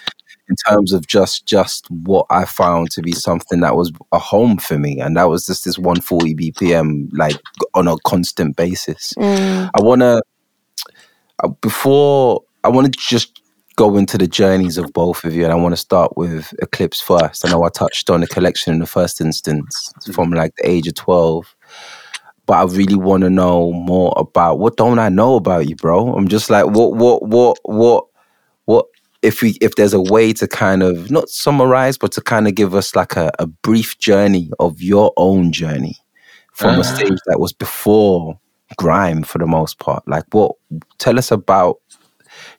in 0.49 0.55
terms 0.67 0.93
of 0.93 1.07
just 1.07 1.45
just 1.45 1.89
what 1.89 2.25
I 2.29 2.45
found 2.45 2.91
to 2.91 3.01
be 3.01 3.11
something 3.11 3.59
that 3.61 3.75
was 3.75 3.91
a 4.11 4.19
home 4.19 4.57
for 4.57 4.77
me, 4.77 4.99
and 4.99 5.15
that 5.15 5.29
was 5.29 5.45
just 5.45 5.65
this 5.65 5.77
140 5.77 6.35
BPM 6.35 7.09
like 7.13 7.37
on 7.73 7.87
a 7.87 7.97
constant 8.05 8.55
basis. 8.55 9.13
Mm. 9.17 9.69
I 9.77 9.81
want 9.81 10.01
to 10.01 10.21
before 11.61 12.43
I 12.63 12.69
want 12.69 12.91
to 12.91 12.99
just 12.99 13.41
go 13.75 13.95
into 13.95 14.17
the 14.17 14.27
journeys 14.27 14.77
of 14.77 14.91
both 14.91 15.23
of 15.23 15.33
you, 15.33 15.43
and 15.43 15.53
I 15.53 15.55
want 15.55 15.73
to 15.73 15.77
start 15.77 16.17
with 16.17 16.53
Eclipse 16.61 16.99
first. 16.99 17.47
I 17.47 17.51
know 17.51 17.63
I 17.63 17.69
touched 17.69 18.09
on 18.09 18.21
the 18.21 18.27
collection 18.27 18.73
in 18.73 18.79
the 18.79 18.87
first 18.87 19.21
instance 19.21 19.93
from 20.13 20.31
like 20.31 20.53
the 20.57 20.69
age 20.69 20.87
of 20.87 20.95
12 20.95 21.55
but 22.49 22.57
I 22.57 22.63
really 22.63 22.95
want 22.95 23.21
to 23.21 23.29
know 23.29 23.71
more 23.73 24.11
about 24.17 24.57
what 24.57 24.75
don't 24.75 24.97
I 24.97 25.09
know 25.09 25.35
about 25.35 25.69
you, 25.69 25.75
bro? 25.75 26.15
I'm 26.15 26.27
just 26.27 26.49
like, 26.49 26.65
what, 26.65 26.95
what, 26.95 27.21
what, 27.21 27.59
what, 27.61 28.05
what? 28.65 28.87
If 29.21 29.41
we, 29.41 29.57
if 29.61 29.75
there's 29.75 29.93
a 29.93 30.01
way 30.01 30.31
to 30.33 30.47
kind 30.47 30.81
of 30.81 31.11
not 31.11 31.29
summarize, 31.29 31.97
but 31.97 32.11
to 32.13 32.21
kind 32.21 32.47
of 32.47 32.55
give 32.55 32.73
us 32.73 32.95
like 32.95 33.15
a, 33.17 33.31
a 33.39 33.45
brief 33.47 33.97
journey 33.99 34.49
of 34.59 34.81
your 34.81 35.11
own 35.17 35.51
journey 35.51 35.97
from 36.53 36.79
a 36.79 36.83
stage 36.83 37.17
that 37.25 37.39
was 37.39 37.51
before 37.53 38.39
grime 38.77 39.23
for 39.23 39.37
the 39.37 39.45
most 39.47 39.79
part. 39.79 40.07
Like, 40.07 40.23
what? 40.31 40.53
Tell 40.99 41.17
us 41.17 41.31
about 41.31 41.77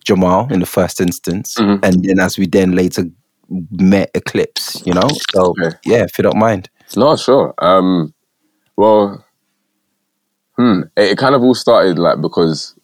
Jamal 0.05 0.53
in 0.53 0.61
the 0.61 0.67
first 0.67 1.01
instance, 1.01 1.55
Mhm. 1.57 1.81
and 1.83 2.05
then 2.05 2.19
as 2.19 2.37
we 2.39 2.47
then 2.47 2.73
later 2.73 3.05
met 3.71 4.11
Eclipse, 4.15 4.83
you 4.87 4.93
know. 4.93 5.09
So 5.33 5.55
Okay. 5.59 5.77
yeah, 5.85 6.05
if 6.05 6.19
you 6.19 6.23
don't 6.23 6.39
mind. 6.39 6.69
No, 6.97 7.17
sure. 7.17 7.55
Um, 7.59 8.13
well, 8.77 9.25
hmm, 10.57 10.83
it, 10.97 11.13
it 11.13 11.19
kind 11.19 11.35
of 11.35 11.43
all 11.43 11.55
started 11.55 11.99
like 11.99 12.21
because 12.21 12.75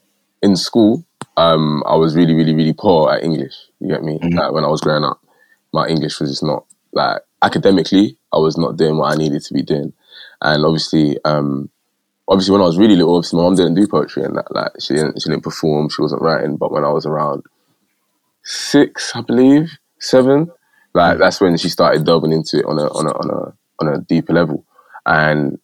in 0.42 0.56
school, 0.56 1.04
um, 1.37 1.83
I 1.87 1.97
was 1.97 2.14
really, 2.16 2.35
really, 2.35 2.54
really 2.54 2.73
poor 2.73 3.12
at 3.12 3.23
English. 3.23 3.54
You 3.80 3.88
get 3.88 4.02
me? 4.02 4.18
Mhm. 4.18 4.35
Like 4.35 4.52
when 4.52 4.64
I 4.64 4.68
was 4.68 4.80
growing 4.80 5.04
up, 5.04 5.21
my 5.73 5.87
English 5.87 6.21
was 6.21 6.30
just 6.30 6.42
not 6.42 6.64
like 6.92 7.21
academically. 7.42 8.16
I 8.33 8.38
was 8.38 8.56
not 8.56 8.76
doing 8.76 8.97
what 8.97 9.12
I 9.12 9.16
needed 9.16 9.42
to 9.42 9.54
be 9.54 9.62
doing, 9.62 9.92
and 10.40 10.64
obviously, 10.64 11.18
um, 11.25 11.68
obviously, 12.28 12.52
when 12.52 12.62
I 12.62 12.66
was 12.66 12.78
really 12.78 12.97
little, 12.97 13.16
obviously, 13.16 13.37
my 13.38 13.45
mom 13.45 13.54
didn't 13.54 13.75
do 13.75 13.87
poetry 13.87 14.25
and 14.25 14.37
that. 14.37 14.52
Like 14.54 14.73
she 14.80 14.95
didn't, 14.95 15.21
she 15.21 15.28
didn't 15.28 15.45
perform. 15.45 15.88
She 15.90 16.02
wasn't 16.02 16.23
writing. 16.23 16.56
But 16.56 16.73
when 16.73 16.85
I 16.85 16.90
was 16.90 17.06
around 17.06 17.45
six, 18.42 19.14
I 19.14 19.21
believe, 19.21 19.78
seven, 19.99 20.50
like 20.95 21.18
that's 21.18 21.40
when 21.40 21.56
she 21.56 21.68
started 21.68 22.04
delving 22.04 22.33
into 22.33 22.59
it 22.59 22.64
on 22.66 22.78
a 22.78 22.87
on 22.88 23.06
a 23.06 23.12
on 23.12 23.30
a 23.30 23.54
on 23.80 23.95
a 23.95 23.99
deeper 24.00 24.33
level, 24.33 24.64
and 25.04 25.59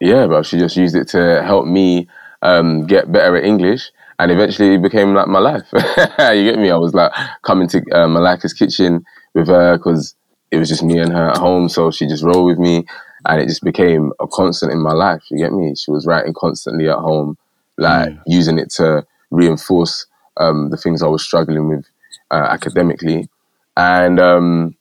yeah, 0.00 0.26
bro, 0.26 0.42
she 0.42 0.58
just 0.58 0.76
used 0.76 0.96
it 0.96 1.08
to 1.08 1.42
help 1.42 1.66
me 1.66 2.08
um, 2.42 2.86
get 2.86 3.10
better 3.10 3.36
at 3.36 3.44
English, 3.44 3.90
and 4.18 4.30
eventually 4.30 4.74
it 4.74 4.82
became 4.82 5.14
like 5.14 5.28
my 5.28 5.38
life. 5.38 5.66
you 5.72 6.44
get 6.44 6.58
me? 6.58 6.70
I 6.70 6.76
was 6.76 6.94
like 6.94 7.12
coming 7.42 7.68
to 7.68 7.78
uh, 7.92 8.06
Malika's 8.06 8.52
kitchen 8.52 9.04
with 9.34 9.48
her 9.48 9.76
because 9.76 10.14
it 10.50 10.58
was 10.58 10.68
just 10.68 10.82
me 10.82 10.98
and 10.98 11.12
her 11.12 11.30
at 11.30 11.38
home, 11.38 11.68
so 11.68 11.90
she 11.90 12.06
just 12.06 12.24
rolled 12.24 12.46
with 12.46 12.58
me, 12.58 12.86
and 13.26 13.40
it 13.40 13.48
just 13.48 13.62
became 13.62 14.12
a 14.20 14.26
constant 14.26 14.72
in 14.72 14.80
my 14.80 14.92
life. 14.92 15.22
You 15.30 15.38
get 15.38 15.52
me? 15.52 15.74
She 15.74 15.90
was 15.90 16.06
writing 16.06 16.34
constantly 16.34 16.88
at 16.88 16.96
home, 16.96 17.36
like 17.76 18.14
using 18.26 18.58
it 18.58 18.70
to 18.72 19.04
reinforce 19.30 20.06
um, 20.38 20.70
the 20.70 20.76
things 20.76 21.02
I 21.02 21.08
was 21.08 21.24
struggling 21.24 21.68
with 21.68 21.84
uh, 22.30 22.46
academically, 22.50 23.28
and 23.76 24.20
um, 24.20 24.76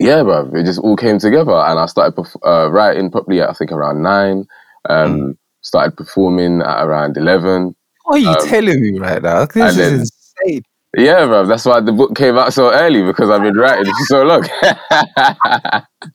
yeah, 0.00 0.22
bro, 0.22 0.50
it 0.54 0.64
just 0.64 0.80
all 0.80 0.96
came 0.96 1.18
together, 1.18 1.52
and 1.52 1.78
I 1.78 1.86
started 1.86 2.18
uh, 2.44 2.70
writing 2.70 3.10
probably 3.10 3.42
I 3.42 3.52
think 3.52 3.72
around 3.72 4.02
nine. 4.02 4.46
Um, 4.88 5.36
Started 5.62 5.94
performing 5.94 6.62
at 6.62 6.82
around 6.82 7.18
eleven. 7.18 7.76
What 8.10 8.16
are 8.16 8.18
you 8.18 8.30
Um, 8.30 8.48
telling 8.48 8.80
me 8.82 8.98
right 8.98 9.22
now? 9.22 9.44
This 9.46 9.56
and 9.56 9.68
is 9.68 9.76
then- 9.76 10.00
insane. 10.48 10.62
Yeah, 10.98 11.26
bro, 11.26 11.46
that's 11.46 11.64
why 11.64 11.78
the 11.78 11.92
book 11.92 12.16
came 12.16 12.36
out 12.36 12.52
so 12.52 12.72
early 12.72 13.04
because 13.04 13.30
I've 13.30 13.42
been 13.42 13.56
writing 13.56 13.84
for 13.86 14.04
so 14.06 14.22
long. 14.24 14.42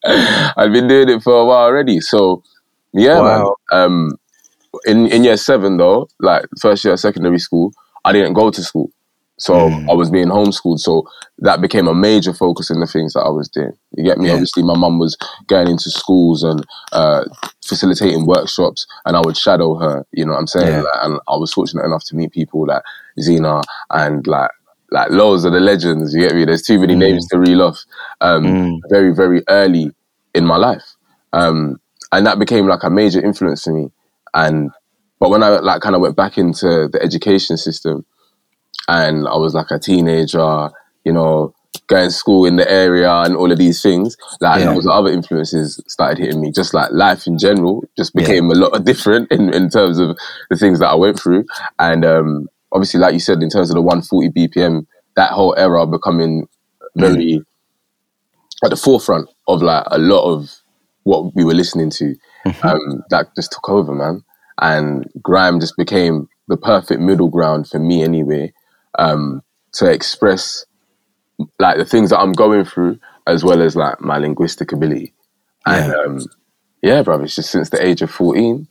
I've 0.05 0.71
been 0.73 0.87
doing 0.89 1.07
it 1.07 1.23
for 1.23 1.33
a 1.39 1.45
while 1.45 1.65
already. 1.65 2.01
So, 2.01 2.43
yeah, 2.91 3.19
Wow. 3.21 3.55
man. 3.71 3.81
Um, 3.81 4.11
in 4.85 5.07
in 5.07 5.23
year 5.23 5.37
seven 5.37 5.77
though, 5.77 6.09
like 6.19 6.45
first 6.59 6.83
year 6.83 6.95
of 6.95 6.99
secondary 6.99 7.39
school, 7.39 7.71
I 8.03 8.11
didn't 8.11 8.33
go 8.33 8.51
to 8.51 8.61
school, 8.61 8.89
so 9.37 9.69
Mm. 9.69 9.89
I 9.89 9.93
was 9.93 10.09
being 10.09 10.27
homeschooled. 10.27 10.79
So 10.79 11.05
that 11.39 11.59
became 11.61 11.87
a 11.87 11.93
major 11.93 12.33
focus 12.33 12.69
in 12.69 12.79
the 12.79 12.87
things 12.87 13.13
that 13.13 13.21
I 13.21 13.29
was 13.29 13.49
doing. 13.49 13.73
You 13.95 14.03
get 14.03 14.17
me? 14.17 14.27
Yeah. 14.27 14.33
Obviously, 14.33 14.63
my 14.63 14.75
mum 14.77 14.99
was 14.99 15.17
going 15.47 15.67
into 15.67 15.89
schools 15.91 16.43
and 16.43 16.65
uh, 16.93 17.25
facilitating 17.63 18.25
workshops, 18.25 18.87
and 19.05 19.17
I 19.17 19.21
would 19.25 19.37
shadow 19.37 19.75
her. 19.75 20.05
You 20.11 20.25
know 20.25 20.33
what 20.33 20.39
I'm 20.39 20.47
saying? 20.47 20.67
Yeah. 20.67 20.81
Like, 20.81 20.99
and 21.03 21.19
I 21.27 21.35
was 21.35 21.51
fortunate 21.53 21.85
enough 21.85 22.03
to 22.05 22.15
meet 22.15 22.31
people 22.31 22.65
like 22.67 22.83
Zena 23.19 23.61
and 23.91 24.25
like 24.27 24.51
like 24.91 25.09
loads 25.09 25.43
of 25.45 25.51
the 25.51 25.59
legends. 25.59 26.13
You 26.13 26.21
get 26.21 26.35
me? 26.35 26.45
There's 26.45 26.61
too 26.61 26.79
many 26.79 26.93
Mm. 26.95 26.99
names 26.99 27.27
to 27.29 27.39
reel 27.39 27.61
off. 27.61 27.83
Um, 28.21 28.43
Mm. 28.45 28.79
Very 28.89 29.13
very 29.13 29.43
early 29.49 29.91
in 30.33 30.45
my 30.45 30.57
life, 30.57 30.85
um, 31.33 31.79
and 32.11 32.25
that 32.25 32.39
became 32.39 32.67
like 32.67 32.83
a 32.83 32.89
major 32.89 33.19
influence 33.21 33.63
for 33.63 33.73
me. 33.73 33.91
And 34.33 34.71
but 35.19 35.29
when 35.29 35.43
I 35.43 35.49
like 35.59 35.81
kind 35.81 35.95
of 35.95 36.01
went 36.01 36.15
back 36.15 36.37
into 36.37 36.87
the 36.87 36.99
education 37.01 37.57
system, 37.57 38.05
and 38.87 39.27
I 39.27 39.35
was 39.37 39.53
like 39.53 39.71
a 39.71 39.79
teenager, 39.79 40.69
you 41.03 41.13
know, 41.13 41.53
going 41.87 42.05
to 42.07 42.11
school 42.11 42.45
in 42.45 42.55
the 42.55 42.69
area 42.69 43.11
and 43.11 43.35
all 43.35 43.51
of 43.51 43.57
these 43.57 43.81
things, 43.81 44.15
like 44.41 44.61
Yeah. 44.61 44.73
those 44.73 44.87
other 44.87 45.11
influences 45.11 45.81
started 45.87 46.17
hitting 46.19 46.41
me. 46.41 46.51
Just 46.51 46.73
like 46.73 46.91
life 46.91 47.27
in 47.27 47.37
general, 47.37 47.83
just 47.97 48.13
Yeah. 48.15 48.21
became 48.21 48.49
a 48.49 48.55
lot 48.55 48.83
different 48.85 49.31
in, 49.31 49.53
in 49.53 49.69
terms 49.69 49.99
of 49.99 50.17
the 50.49 50.57
things 50.57 50.79
that 50.79 50.87
I 50.89 50.95
went 50.95 51.19
through. 51.19 51.45
And 51.79 52.03
um, 52.05 52.47
obviously, 52.71 52.99
like 52.99 53.13
you 53.13 53.19
said, 53.19 53.41
in 53.43 53.49
terms 53.49 53.69
of 53.69 53.75
the 53.75 53.81
140 53.81 54.29
BPM, 54.29 54.85
that 55.15 55.31
whole 55.31 55.55
era 55.57 55.85
becoming 55.85 56.47
very 56.95 57.41
at 58.63 58.69
the 58.69 58.75
forefront 58.77 59.29
of 59.47 59.61
like 59.61 59.83
a 59.91 59.97
lot 59.97 60.23
of 60.31 60.49
what 61.03 61.35
we 61.35 61.43
were 61.43 61.53
listening 61.53 61.89
to. 61.91 62.15
Um, 62.63 63.03
that 63.09 63.27
just 63.35 63.51
took 63.51 63.69
over, 63.69 63.93
man. 63.93 64.23
And 64.61 65.05
grime 65.21 65.59
just 65.59 65.75
became 65.77 66.27
the 66.47 66.57
perfect 66.57 67.01
middle 67.01 67.29
ground 67.29 67.67
for 67.67 67.79
me, 67.79 68.03
anyway, 68.03 68.53
um, 68.99 69.41
to 69.73 69.89
express 69.91 70.65
like 71.59 71.77
the 71.77 71.85
things 71.85 72.09
that 72.11 72.19
I'm 72.19 72.33
going 72.33 72.65
through, 72.65 72.99
as 73.27 73.43
well 73.43 73.61
as 73.61 73.75
like 73.75 74.01
my 74.01 74.17
linguistic 74.17 74.71
ability. 74.71 75.13
And 75.65 75.91
Yeah. 75.91 75.97
um, 76.05 76.19
yeah, 76.81 77.01
bro, 77.03 77.21
it's 77.21 77.35
just 77.35 77.51
since 77.51 77.69
the 77.69 77.85
age 77.85 78.01
of 78.01 78.11
14, 78.11 78.67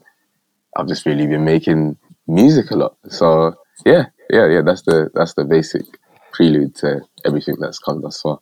I've 0.77 0.89
just 0.89 1.07
really 1.07 1.27
been 1.27 1.45
making 1.45 1.97
music 2.27 2.71
a 2.71 2.77
lot. 2.77 2.97
So 3.09 3.55
yeah, 3.85 4.07
yeah, 4.31 4.49
yeah. 4.49 4.63
That's 4.63 4.83
the 4.83 5.11
that's 5.15 5.35
the 5.35 5.45
basic 5.45 5.85
prelude 6.33 6.75
to 6.77 7.03
everything 7.25 7.57
that's 7.61 7.79
come 7.79 8.03
thus 8.03 8.21
far. 8.21 8.41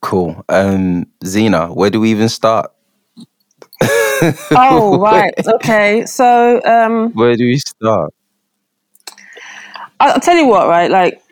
Cool. 0.00 0.44
Um, 0.48 1.06
Zena, 1.24 1.68
where 1.68 1.90
do 1.90 2.00
we 2.00 2.10
even 2.10 2.28
start? 2.28 2.70
Oh, 4.54 4.98
right. 5.00 5.34
Okay. 5.46 6.06
So 6.06 6.62
um, 6.64 7.12
Where 7.12 7.36
do 7.36 7.44
we 7.44 7.58
start? 7.58 8.12
I- 10.00 10.12
I'll 10.12 10.20
tell 10.20 10.36
you 10.36 10.46
what, 10.46 10.68
right? 10.68 10.90
Like 10.90 11.22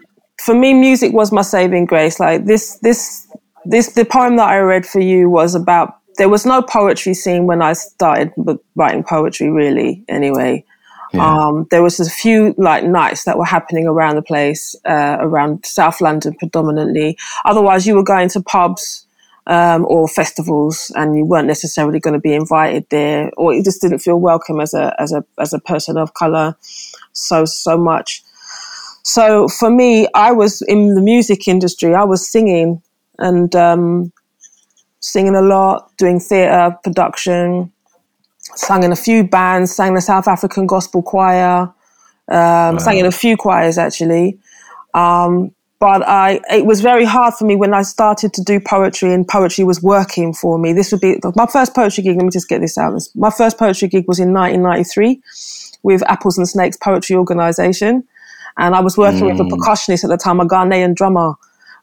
for 0.40 0.54
me, 0.54 0.74
music 0.74 1.12
was 1.12 1.32
my 1.32 1.42
saving 1.42 1.86
grace. 1.86 2.18
Like 2.20 2.44
this, 2.46 2.78
this, 2.78 3.26
this. 3.64 3.92
The 3.92 4.04
poem 4.04 4.36
that 4.36 4.48
I 4.48 4.58
read 4.58 4.86
for 4.86 5.00
you 5.00 5.28
was 5.30 5.54
about. 5.54 5.96
There 6.16 6.28
was 6.28 6.46
no 6.46 6.62
poetry 6.62 7.12
scene 7.14 7.46
when 7.46 7.60
I 7.60 7.72
started 7.72 8.32
writing 8.76 9.02
poetry, 9.02 9.50
really. 9.50 10.04
Anyway, 10.08 10.64
Yeah. 11.12 11.46
um, 11.48 11.66
there 11.72 11.82
was 11.82 11.98
a 11.98 12.08
few 12.08 12.54
like 12.56 12.84
nights 12.84 13.24
that 13.24 13.36
were 13.36 13.44
happening 13.44 13.86
around 13.88 14.14
the 14.16 14.22
place, 14.22 14.76
uh, 14.84 15.16
around 15.20 15.66
South 15.66 16.00
London 16.00 16.34
predominantly. 16.34 17.18
Otherwise, 17.44 17.86
you 17.86 17.94
were 17.96 18.04
going 18.04 18.28
to 18.30 18.40
pubs 18.42 19.06
um, 19.46 19.84
or 19.88 20.06
festivals, 20.08 20.90
and 20.94 21.16
you 21.16 21.24
weren't 21.24 21.46
necessarily 21.48 22.00
going 22.00 22.14
to 22.14 22.20
be 22.20 22.32
invited 22.32 22.86
there, 22.90 23.30
or 23.36 23.52
you 23.52 23.62
just 23.62 23.82
didn't 23.82 23.98
feel 23.98 24.18
welcome 24.18 24.60
as 24.60 24.72
a 24.72 24.94
as 25.00 25.12
a 25.12 25.24
as 25.38 25.52
a 25.52 25.58
person 25.58 25.96
of 25.98 26.14
color. 26.14 26.56
So 27.12 27.44
so 27.44 27.76
much. 27.76 28.23
So 29.04 29.48
for 29.48 29.70
me, 29.70 30.08
I 30.14 30.32
was 30.32 30.62
in 30.62 30.94
the 30.94 31.02
music 31.02 31.46
industry. 31.46 31.94
I 31.94 32.04
was 32.04 32.28
singing 32.28 32.82
and 33.18 33.54
um, 33.54 34.12
singing 35.00 35.36
a 35.36 35.42
lot, 35.42 35.94
doing 35.98 36.18
theatre 36.18 36.76
production, 36.82 37.70
sang 38.56 38.82
in 38.82 38.92
a 38.92 38.96
few 38.96 39.22
bands, 39.22 39.74
sang 39.76 39.94
the 39.94 40.00
South 40.00 40.26
African 40.26 40.66
Gospel 40.66 41.02
Choir, 41.02 41.72
um, 42.28 42.78
sang 42.78 42.98
in 42.98 43.06
a 43.06 43.12
few 43.12 43.36
choirs 43.36 43.76
actually. 43.76 44.38
Um, 44.94 45.54
but 45.80 46.06
I, 46.08 46.40
it 46.50 46.64
was 46.64 46.80
very 46.80 47.04
hard 47.04 47.34
for 47.34 47.44
me 47.44 47.56
when 47.56 47.74
I 47.74 47.82
started 47.82 48.32
to 48.34 48.42
do 48.42 48.58
poetry, 48.58 49.12
and 49.12 49.28
poetry 49.28 49.64
was 49.64 49.82
working 49.82 50.32
for 50.32 50.58
me. 50.58 50.72
This 50.72 50.90
would 50.92 51.02
be 51.02 51.18
my 51.34 51.44
first 51.44 51.74
poetry 51.74 52.02
gig. 52.04 52.16
Let 52.16 52.24
me 52.24 52.30
just 52.30 52.48
get 52.48 52.62
this 52.62 52.78
out. 52.78 52.98
My 53.14 53.28
first 53.28 53.58
poetry 53.58 53.88
gig 53.88 54.08
was 54.08 54.18
in 54.18 54.32
1993 54.32 55.20
with 55.82 56.02
Apples 56.08 56.38
and 56.38 56.48
Snakes 56.48 56.78
Poetry 56.78 57.16
Organisation, 57.16 58.02
and 58.56 58.74
I 58.74 58.80
was 58.80 58.96
working 58.96 59.26
with 59.26 59.40
a 59.40 59.44
percussionist 59.44 60.04
at 60.04 60.10
the 60.10 60.16
time, 60.16 60.40
a 60.40 60.46
Ghanaian 60.46 60.94
drummer 60.94 61.34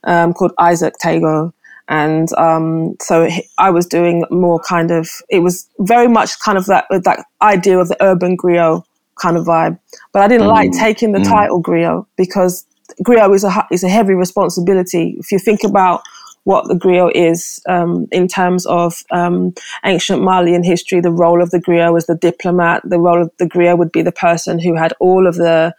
um, 0.03 0.33
called 0.33 0.53
Isaac 0.59 0.95
Tago. 1.03 1.53
And 1.89 2.31
um, 2.37 2.95
so 3.01 3.27
I 3.57 3.69
was 3.69 3.85
doing 3.85 4.23
more 4.29 4.59
kind 4.59 4.91
of, 4.91 5.09
it 5.29 5.39
was 5.39 5.67
very 5.79 6.07
much 6.07 6.39
kind 6.39 6.57
of 6.57 6.65
that 6.67 6.85
that 6.89 7.25
idea 7.41 7.77
of 7.77 7.89
the 7.89 7.97
urban 8.01 8.37
griot 8.37 8.83
kind 9.21 9.35
of 9.35 9.45
vibe. 9.45 9.77
But 10.13 10.21
I 10.21 10.27
didn't 10.27 10.47
like 10.47 10.71
taking 10.71 11.11
the 11.11 11.19
title 11.19 11.61
griot 11.61 12.05
because 12.15 12.65
griot 13.03 13.35
is 13.35 13.43
a 13.43 13.67
is 13.71 13.83
a 13.83 13.89
heavy 13.89 14.13
responsibility. 14.13 15.15
If 15.19 15.31
you 15.31 15.39
think 15.39 15.63
about 15.63 16.01
what 16.43 16.67
the 16.67 16.73
griot 16.73 17.11
is 17.13 17.61
um, 17.67 18.07
in 18.11 18.27
terms 18.27 18.65
of 18.65 19.03
um, 19.11 19.53
ancient 19.85 20.23
Malian 20.23 20.63
history, 20.63 20.99
the 20.99 21.11
role 21.11 21.41
of 21.41 21.51
the 21.51 21.59
griot 21.59 21.93
was 21.93 22.05
the 22.07 22.15
diplomat. 22.15 22.81
The 22.85 22.99
role 22.99 23.21
of 23.21 23.31
the 23.37 23.45
griot 23.45 23.77
would 23.77 23.91
be 23.91 24.01
the 24.01 24.11
person 24.11 24.59
who 24.59 24.75
had 24.75 24.93
all 24.99 25.27
of 25.27 25.35
the 25.35 25.73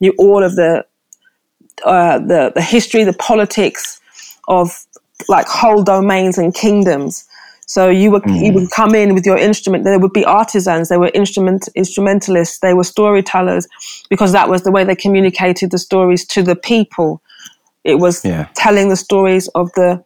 knew 0.00 0.14
all 0.18 0.42
of 0.42 0.56
the 0.56 0.84
uh, 1.84 2.18
the 2.18 2.52
the 2.54 2.62
history, 2.62 3.04
the 3.04 3.12
politics 3.12 4.00
of 4.48 4.86
like 5.28 5.46
whole 5.46 5.82
domains 5.82 6.38
and 6.38 6.54
kingdoms. 6.54 7.24
So 7.68 7.88
you 7.88 8.12
would 8.12 8.22
mm. 8.22 8.44
you 8.44 8.52
would 8.52 8.70
come 8.70 8.94
in 8.94 9.12
with 9.14 9.26
your 9.26 9.36
instrument. 9.36 9.84
There 9.84 9.98
would 9.98 10.12
be 10.12 10.24
artisans. 10.24 10.88
There 10.88 11.00
were 11.00 11.10
instrument 11.14 11.68
instrumentalists. 11.74 12.60
They 12.60 12.74
were 12.74 12.84
storytellers, 12.84 13.66
because 14.08 14.32
that 14.32 14.48
was 14.48 14.62
the 14.62 14.70
way 14.70 14.84
they 14.84 14.94
communicated 14.94 15.70
the 15.70 15.78
stories 15.78 16.24
to 16.26 16.42
the 16.42 16.56
people. 16.56 17.20
It 17.82 17.96
was 17.96 18.24
yeah. 18.24 18.48
telling 18.54 18.88
the 18.88 18.96
stories 18.96 19.48
of 19.48 19.72
the 19.72 20.02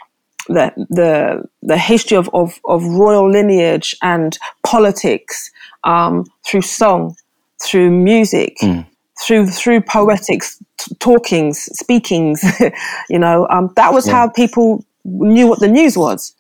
the 0.49 0.73
the 0.89 1.45
the 1.63 1.79
history 1.79 2.17
of 2.17 2.31
of, 2.33 2.59
of 2.65 2.83
royal 2.85 3.31
lineage 3.31 3.95
and 4.01 4.39
politics 4.63 5.51
um, 5.85 6.25
through 6.47 6.63
song, 6.63 7.15
through 7.63 7.91
music. 7.91 8.57
Mm. 8.63 8.87
Through 9.23 9.49
through 9.49 9.83
poetics, 9.83 10.59
t- 10.79 10.95
talkings, 10.99 11.69
speakings, 11.79 12.43
you 13.11 13.19
know, 13.19 13.47
um, 13.51 13.71
that 13.77 13.93
was 13.93 14.07
yeah. 14.07 14.15
how 14.15 14.29
people 14.29 14.85
knew 15.05 15.47
what 15.47 15.61
the 15.61 15.69
news 15.69 15.97
was. 15.97 16.35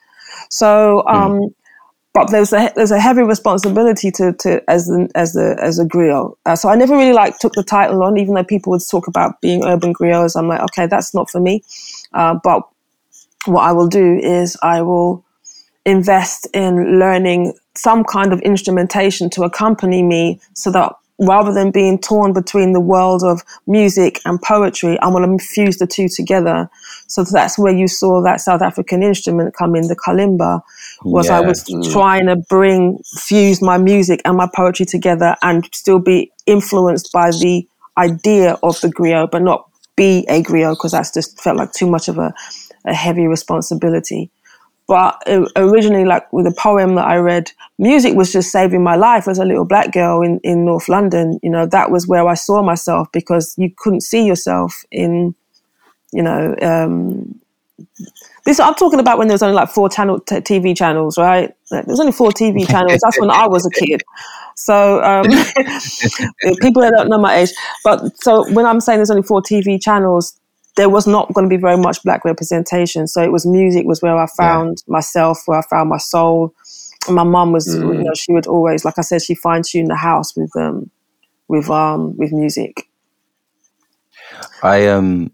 So, 0.50 1.02
hmm. 1.06 1.16
um, 1.16 1.32
mm. 1.40 1.54
but 2.14 2.30
there's 2.30 2.52
a 2.52 2.72
there's 2.76 2.90
a 2.90 3.00
heavy 3.00 3.22
responsibility 3.22 4.10
to, 4.12 4.32
to 4.40 4.62
as 4.70 4.86
the, 4.86 5.08
as 5.14 5.34
the 5.34 5.56
as 5.62 5.78
a 5.78 5.84
griot. 5.84 6.36
Uh, 6.46 6.56
so 6.56 6.68
I 6.68 6.76
never 6.76 6.96
really 6.96 7.12
like 7.12 7.38
took 7.38 7.52
the 7.52 7.62
title 7.62 8.02
on, 8.02 8.18
even 8.18 8.34
though 8.34 8.44
people 8.44 8.70
would 8.72 8.82
talk 8.90 9.06
about 9.06 9.40
being 9.40 9.64
urban 9.64 9.92
griots. 9.92 10.36
I'm 10.36 10.48
like, 10.48 10.62
okay, 10.62 10.86
that's 10.86 11.14
not 11.14 11.30
for 11.30 11.40
me. 11.40 11.62
Uh, 12.12 12.38
but 12.42 12.62
what 13.46 13.62
I 13.62 13.72
will 13.72 13.88
do 13.88 14.18
is 14.18 14.56
I 14.62 14.82
will 14.82 15.24
invest 15.86 16.46
in 16.52 16.98
learning 16.98 17.54
some 17.74 18.04
kind 18.04 18.32
of 18.32 18.40
instrumentation 18.40 19.30
to 19.30 19.44
accompany 19.44 20.02
me 20.02 20.40
so 20.54 20.70
that 20.70 20.92
rather 21.20 21.52
than 21.52 21.70
being 21.70 21.98
torn 21.98 22.32
between 22.32 22.72
the 22.72 22.80
world 22.80 23.22
of 23.22 23.42
music 23.66 24.20
and 24.24 24.40
poetry, 24.40 24.98
I 25.00 25.08
want 25.08 25.38
to 25.38 25.46
fuse 25.46 25.76
the 25.76 25.86
two 25.86 26.08
together. 26.08 26.68
So 27.06 27.24
that's 27.24 27.58
where 27.58 27.74
you 27.74 27.88
saw 27.88 28.22
that 28.22 28.40
South 28.40 28.62
African 28.62 29.02
instrument 29.02 29.54
come 29.54 29.76
in, 29.76 29.88
the 29.88 29.96
kalimba, 29.96 30.62
was 31.02 31.28
yeah. 31.28 31.38
I 31.38 31.40
was 31.42 31.64
trying 31.92 32.26
to 32.26 32.36
bring, 32.36 32.98
fuse 33.18 33.60
my 33.60 33.76
music 33.76 34.22
and 34.24 34.36
my 34.36 34.48
poetry 34.54 34.86
together 34.86 35.36
and 35.42 35.68
still 35.74 35.98
be 35.98 36.32
influenced 36.46 37.12
by 37.12 37.30
the 37.30 37.66
idea 37.98 38.58
of 38.62 38.80
the 38.80 38.88
griot, 38.88 39.30
but 39.30 39.42
not 39.42 39.68
be 39.96 40.24
a 40.28 40.42
griot 40.42 40.72
because 40.72 40.92
that's 40.92 41.12
just 41.12 41.38
felt 41.40 41.58
like 41.58 41.72
too 41.72 41.86
much 41.86 42.08
of 42.08 42.16
a, 42.16 42.32
a 42.86 42.94
heavy 42.94 43.26
responsibility. 43.26 44.30
But 44.90 45.22
originally, 45.54 46.04
like 46.04 46.32
with 46.32 46.48
a 46.48 46.50
poem 46.58 46.96
that 46.96 47.06
I 47.06 47.18
read, 47.18 47.52
music 47.78 48.16
was 48.16 48.32
just 48.32 48.50
saving 48.50 48.82
my 48.82 48.96
life 48.96 49.28
as 49.28 49.38
a 49.38 49.44
little 49.44 49.64
black 49.64 49.92
girl 49.92 50.20
in, 50.20 50.40
in 50.42 50.64
North 50.64 50.88
London. 50.88 51.38
You 51.44 51.50
know, 51.50 51.64
that 51.66 51.92
was 51.92 52.08
where 52.08 52.26
I 52.26 52.34
saw 52.34 52.60
myself 52.60 53.06
because 53.12 53.54
you 53.56 53.70
couldn't 53.76 54.00
see 54.00 54.26
yourself 54.26 54.82
in, 54.90 55.36
you 56.12 56.24
know, 56.24 56.56
um, 56.60 57.40
this 58.44 58.58
I'm 58.58 58.74
talking 58.74 58.98
about 58.98 59.16
when 59.16 59.28
there 59.28 59.34
was 59.36 59.44
only 59.44 59.54
like 59.54 59.68
four 59.68 59.88
channel 59.88 60.18
t- 60.18 60.34
TV 60.38 60.76
channels, 60.76 61.16
right? 61.16 61.54
There 61.70 61.84
was 61.86 62.00
only 62.00 62.10
four 62.10 62.32
TV 62.32 62.68
channels. 62.68 62.98
That's 63.00 63.20
when 63.20 63.30
I 63.30 63.46
was 63.46 63.64
a 63.64 63.70
kid. 63.70 64.02
So 64.56 65.00
um, 65.04 65.26
people 66.60 66.82
that 66.82 66.94
don't 66.96 67.08
know 67.08 67.18
my 67.18 67.36
age, 67.36 67.52
but 67.84 68.20
so 68.24 68.50
when 68.52 68.66
I'm 68.66 68.80
saying 68.80 68.98
there's 68.98 69.12
only 69.12 69.22
four 69.22 69.40
TV 69.40 69.80
channels, 69.80 70.39
there 70.80 70.88
was 70.88 71.06
not 71.06 71.30
going 71.34 71.46
to 71.46 71.54
be 71.54 71.60
very 71.60 71.76
much 71.76 72.02
black 72.02 72.24
representation. 72.24 73.06
So 73.06 73.22
it 73.22 73.30
was 73.30 73.44
music 73.44 73.84
was 73.84 74.00
where 74.00 74.16
I 74.16 74.26
found 74.34 74.78
yeah. 74.78 74.92
myself, 74.94 75.42
where 75.44 75.58
I 75.58 75.62
found 75.68 75.90
my 75.90 75.98
soul. 75.98 76.54
And 77.06 77.14
my 77.16 77.22
mum 77.22 77.52
was, 77.52 77.68
mm. 77.68 77.98
you 77.98 78.02
know, 78.02 78.14
she 78.16 78.32
would 78.32 78.46
always, 78.46 78.82
like 78.82 78.94
I 78.96 79.02
said, 79.02 79.20
she 79.20 79.34
fine 79.34 79.60
tuned 79.62 79.90
the 79.90 79.96
house 79.96 80.34
with 80.34 80.50
um, 80.56 80.90
with 81.48 81.68
um, 81.68 82.16
with 82.16 82.32
music. 82.32 82.88
I 84.62 84.86
um 84.86 85.32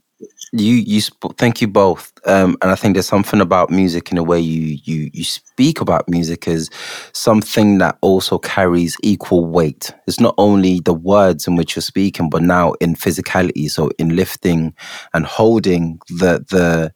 you 0.58 0.74
you 0.74 1.00
sp- 1.00 1.36
thank 1.38 1.60
you 1.60 1.68
both 1.68 2.12
um, 2.26 2.56
and 2.62 2.70
i 2.70 2.74
think 2.74 2.94
there's 2.94 3.06
something 3.06 3.40
about 3.40 3.70
music 3.70 4.10
in 4.10 4.16
the 4.16 4.22
way 4.22 4.38
you 4.40 4.78
you 4.84 5.10
you 5.12 5.24
speak 5.24 5.80
about 5.80 6.08
music 6.08 6.48
as 6.48 6.70
something 7.12 7.78
that 7.78 7.96
also 8.00 8.38
carries 8.38 8.96
equal 9.02 9.46
weight 9.46 9.94
it's 10.06 10.20
not 10.20 10.34
only 10.38 10.80
the 10.80 10.94
words 10.94 11.46
in 11.46 11.56
which 11.56 11.76
you're 11.76 11.82
speaking 11.82 12.28
but 12.30 12.42
now 12.42 12.72
in 12.80 12.94
physicality 12.94 13.70
so 13.70 13.90
in 13.98 14.16
lifting 14.16 14.74
and 15.14 15.26
holding 15.26 15.98
the 16.08 16.44
the 16.50 16.92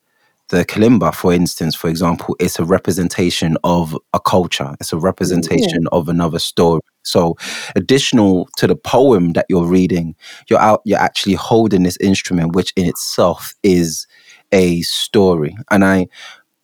the 0.51 0.65
kalimba, 0.65 1.15
for 1.15 1.33
instance, 1.33 1.77
for 1.77 1.89
example, 1.89 2.37
it's 2.41 2.59
a 2.59 2.65
representation 2.65 3.57
of 3.63 3.97
a 4.13 4.21
culture. 4.21 4.75
It's 4.81 4.93
a 4.93 4.99
representation 4.99 5.87
of 5.93 6.09
another 6.09 6.41
story. 6.41 6.81
So, 7.11 7.37
additional 7.77 8.49
to 8.57 8.67
the 8.67 8.77
poem 8.77 9.33
that 9.33 9.47
you're 9.49 9.67
reading, 9.67 10.15
you're 10.49 10.61
out. 10.61 10.83
You're 10.85 10.99
actually 10.99 11.35
holding 11.35 11.83
this 11.83 11.97
instrument, 11.99 12.55
which 12.55 12.73
in 12.77 12.87
itself 12.87 13.55
is 13.63 14.07
a 14.53 14.81
story. 14.83 15.57
And 15.71 15.85
I, 15.85 16.09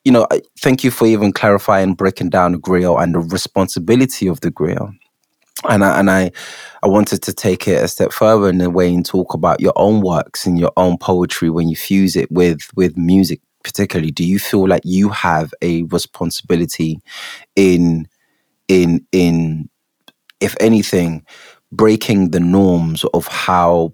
you 0.05 0.13
know, 0.13 0.27
thank 0.61 0.85
you 0.85 0.91
for 0.91 1.07
even 1.07 1.33
clarifying, 1.33 1.95
breaking 1.95 2.31
down 2.31 2.53
the 2.53 2.59
griot 2.59 3.03
and 3.03 3.15
the 3.15 3.21
responsibility 3.21 4.27
of 4.29 4.41
the 4.41 4.51
griot. 4.51 4.93
And 5.69 5.85
I, 5.85 5.99
and 5.99 6.11
I, 6.11 6.31
I 6.83 6.89
wanted 6.89 7.23
to 7.23 7.33
take 7.33 7.67
it 7.67 7.83
a 7.83 7.89
step 7.89 8.13
further 8.13 8.49
in 8.49 8.61
a 8.61 8.71
way 8.71 8.93
and 8.93 9.05
talk 9.05 9.35
about 9.35 9.61
your 9.61 9.73
own 9.77 10.01
works 10.01 10.47
and 10.47 10.59
your 10.59 10.73
own 10.77 10.99
poetry 10.99 11.51
when 11.51 11.69
you 11.69 11.77
fuse 11.77 12.15
it 12.15 12.31
with 12.31 12.61
with 12.77 12.97
music 12.97 13.41
particularly 13.65 14.13
do 14.13 14.25
you 14.25 14.39
feel 14.39 14.69
like 14.69 14.83
you 14.85 15.09
have 15.09 15.53
a 15.63 15.83
responsibility 15.85 17.01
in 17.57 18.07
in 18.69 19.05
in 19.11 19.69
if 20.41 20.57
anything 20.61 21.25
breaking 21.73 22.31
the 22.31 22.41
norms 22.41 23.05
of 23.15 23.27
how 23.27 23.93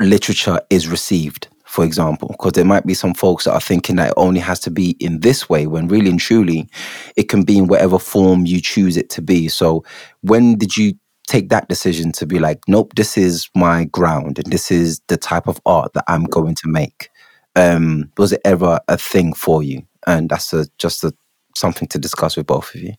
literature 0.00 0.60
is 0.70 0.88
received 0.88 1.48
for 1.64 1.84
example 1.84 2.28
because 2.28 2.52
there 2.52 2.64
might 2.64 2.86
be 2.86 2.94
some 2.94 3.14
folks 3.14 3.44
that 3.44 3.52
are 3.52 3.60
thinking 3.60 3.96
that 3.96 4.08
it 4.08 4.14
only 4.16 4.40
has 4.40 4.60
to 4.60 4.70
be 4.70 4.96
in 5.00 5.20
this 5.20 5.48
way 5.48 5.66
when 5.66 5.88
really 5.88 6.10
and 6.10 6.20
truly 6.20 6.68
it 7.16 7.28
can 7.28 7.42
be 7.42 7.56
in 7.56 7.68
whatever 7.68 7.98
form 7.98 8.44
you 8.44 8.60
choose 8.60 8.96
it 8.96 9.08
to 9.08 9.22
be 9.22 9.48
so 9.48 9.84
when 10.22 10.56
did 10.56 10.76
you 10.76 10.92
take 11.26 11.48
that 11.48 11.68
decision 11.68 12.12
to 12.12 12.26
be 12.26 12.38
like 12.38 12.60
nope 12.68 12.92
this 12.96 13.16
is 13.16 13.48
my 13.54 13.84
ground 13.84 14.38
and 14.38 14.52
this 14.52 14.70
is 14.70 15.00
the 15.06 15.16
type 15.16 15.46
of 15.46 15.60
art 15.64 15.92
that 15.94 16.04
i'm 16.08 16.24
going 16.24 16.54
to 16.54 16.68
make 16.68 17.10
um, 17.56 18.10
was 18.16 18.32
it 18.32 18.40
ever 18.44 18.80
a 18.88 18.96
thing 18.96 19.32
for 19.32 19.62
you? 19.62 19.82
And 20.06 20.28
that's 20.28 20.52
a, 20.52 20.66
just 20.78 21.04
a, 21.04 21.12
something 21.54 21.88
to 21.88 21.98
discuss 21.98 22.36
with 22.36 22.46
both 22.46 22.74
of 22.74 22.80
you. 22.80 22.94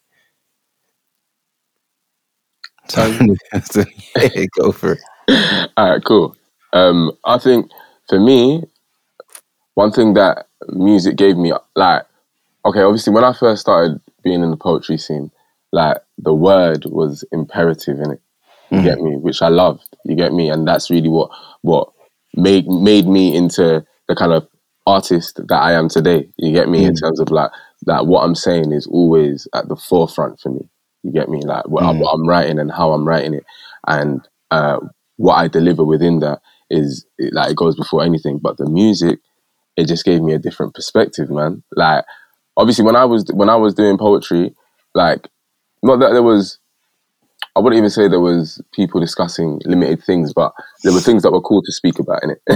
So, 2.88 3.06
yeah, 4.16 4.46
go 4.60 4.72
for 4.72 4.94
it. 4.94 5.70
All 5.78 5.92
right, 5.92 6.04
cool. 6.04 6.36
Um, 6.74 7.12
I 7.26 7.38
think 7.38 7.70
for 8.08 8.20
me, 8.20 8.64
one 9.76 9.92
thing 9.92 10.14
that 10.14 10.48
music 10.70 11.16
gave 11.16 11.38
me, 11.38 11.54
like, 11.76 12.04
okay, 12.66 12.82
obviously 12.82 13.14
when 13.14 13.24
I 13.24 13.34
first 13.34 13.62
started 13.62 14.00
being 14.24 14.44
in 14.44 14.52
the 14.52 14.58
poetry 14.58 14.98
scene, 14.98 15.32
like 15.72 15.98
the 16.18 16.34
word 16.34 16.86
was 16.86 17.24
imperative 17.32 18.00
in 18.00 18.12
it. 18.12 18.22
You 18.72 18.78
mm-hmm. 18.78 18.86
get 18.86 19.00
me, 19.00 19.18
which 19.18 19.42
I 19.42 19.50
loved. 19.50 19.96
You 20.06 20.16
get 20.16 20.34
me, 20.34 20.50
and 20.50 20.68
that's 20.68 20.90
really 20.90 21.10
what 21.10 21.30
what 21.62 21.92
made 22.36 22.68
made 22.68 23.08
me 23.08 23.36
into 23.36 23.86
the 24.08 24.16
kind 24.16 24.34
of 24.34 24.48
artist 24.88 25.40
that 25.48 25.62
I 25.62 25.74
am 25.74 25.90
today. 25.90 26.28
You 26.38 26.52
get 26.52 26.70
me 26.70 26.84
mm. 26.84 26.88
in 26.88 26.96
terms 26.96 27.20
of 27.20 27.30
like 27.30 27.52
that. 27.84 28.08
What 28.08 28.24
I'm 28.24 28.36
saying 28.36 28.72
is 28.72 28.88
always 28.88 29.48
at 29.54 29.68
the 29.68 29.76
forefront 29.76 30.40
for 30.40 30.50
me. 30.50 30.68
You 31.06 31.12
get 31.12 31.30
me 31.30 31.42
like 31.42 31.68
what, 31.68 31.84
mm. 31.84 32.00
what 32.00 32.14
I'm 32.14 32.28
writing 32.28 32.60
and 32.60 32.72
how 32.72 32.92
I'm 32.92 33.08
writing 33.08 33.36
it, 33.36 33.46
and 33.88 34.28
uh, 34.52 34.80
what 35.18 35.36
I 35.36 35.48
deliver 35.48 35.84
within 35.84 36.20
that 36.20 36.42
is 36.70 37.06
it, 37.18 37.34
like 37.34 37.52
it 37.52 37.58
goes 37.58 37.76
before 37.76 38.04
anything. 38.04 38.40
But 38.40 38.58
the 38.58 38.68
music, 38.68 39.20
it 39.78 39.88
just 39.88 40.04
gave 40.04 40.22
me 40.22 40.34
a 40.34 40.40
different 40.40 40.74
perspective, 40.74 41.30
man. 41.30 41.64
Like 41.76 42.04
obviously 42.58 42.86
when 42.86 42.96
I 42.96 43.06
was 43.06 43.30
when 43.34 43.50
I 43.50 43.56
was 43.56 43.74
doing 43.74 43.98
poetry, 43.98 44.56
like 44.94 45.30
not 45.84 46.00
that 46.00 46.12
there 46.14 46.24
was 46.24 46.58
I 47.56 47.62
wouldn't 47.62 47.78
even 47.78 47.90
say 47.90 48.08
there 48.08 48.20
was 48.20 48.62
people 48.74 49.00
discussing 49.00 49.62
limited 49.66 50.04
things, 50.04 50.34
but 50.34 50.54
there 50.84 50.92
were 50.92 51.00
things 51.00 51.24
that 51.24 51.32
were 51.32 51.42
cool 51.42 51.62
to 51.62 51.72
speak 51.72 52.00
about 52.00 52.22
in 52.24 52.32
it. 52.32 52.40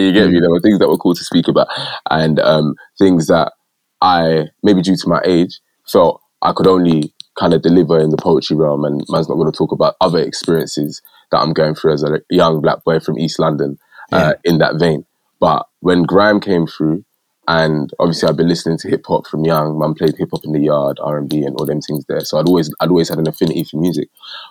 you 0.00 0.12
get 0.12 0.30
me? 0.30 0.38
Mm. 0.38 0.40
There 0.40 0.50
were 0.50 0.60
things 0.60 0.78
that 0.78 0.88
were 0.88 0.96
cool 0.96 1.14
to 1.14 1.24
speak 1.24 1.48
about, 1.48 1.68
and 2.10 2.40
um, 2.40 2.74
things 2.98 3.26
that 3.26 3.52
I 4.00 4.46
maybe 4.62 4.82
due 4.82 4.96
to 4.96 5.08
my 5.08 5.20
age 5.24 5.60
felt 5.86 6.22
I 6.42 6.52
could 6.52 6.66
only 6.66 7.12
kind 7.38 7.54
of 7.54 7.62
deliver 7.62 7.98
in 7.98 8.10
the 8.10 8.16
poetry 8.16 8.56
realm. 8.56 8.84
And 8.84 9.04
man's 9.08 9.28
not 9.28 9.36
going 9.36 9.50
to 9.50 9.56
talk 9.56 9.72
about 9.72 9.96
other 10.00 10.18
experiences 10.18 11.02
that 11.30 11.38
I'm 11.38 11.52
going 11.52 11.74
through 11.74 11.94
as 11.94 12.02
a 12.02 12.20
young 12.30 12.60
black 12.60 12.84
boy 12.84 13.00
from 13.00 13.18
East 13.18 13.38
London 13.38 13.78
uh, 14.12 14.34
yeah. 14.34 14.50
in 14.50 14.58
that 14.58 14.78
vein. 14.78 15.04
But 15.40 15.66
when 15.80 16.02
grime 16.04 16.40
came 16.40 16.66
through, 16.66 17.04
and 17.48 17.92
obviously 18.00 18.28
I've 18.28 18.36
been 18.36 18.48
listening 18.48 18.78
to 18.78 18.88
hip 18.88 19.04
hop 19.06 19.26
from 19.26 19.44
young. 19.44 19.78
Mum 19.78 19.94
played 19.94 20.16
hip 20.16 20.30
hop 20.32 20.44
in 20.44 20.52
the 20.52 20.60
yard, 20.60 20.98
R 21.00 21.18
and 21.18 21.28
B, 21.28 21.42
and 21.42 21.56
all 21.56 21.66
them 21.66 21.80
things 21.80 22.04
there. 22.08 22.20
So 22.20 22.38
I'd 22.38 22.48
always 22.48 22.72
I'd 22.80 22.88
always 22.88 23.08
had 23.08 23.18
an 23.18 23.28
affinity 23.28 23.64
for 23.64 23.76
music. 23.76 24.08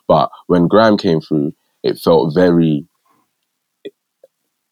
But 0.07 0.29
when 0.47 0.67
grime 0.67 0.97
came 0.97 1.19
through, 1.19 1.53
it 1.83 1.99
felt 1.99 2.33
very 2.33 2.85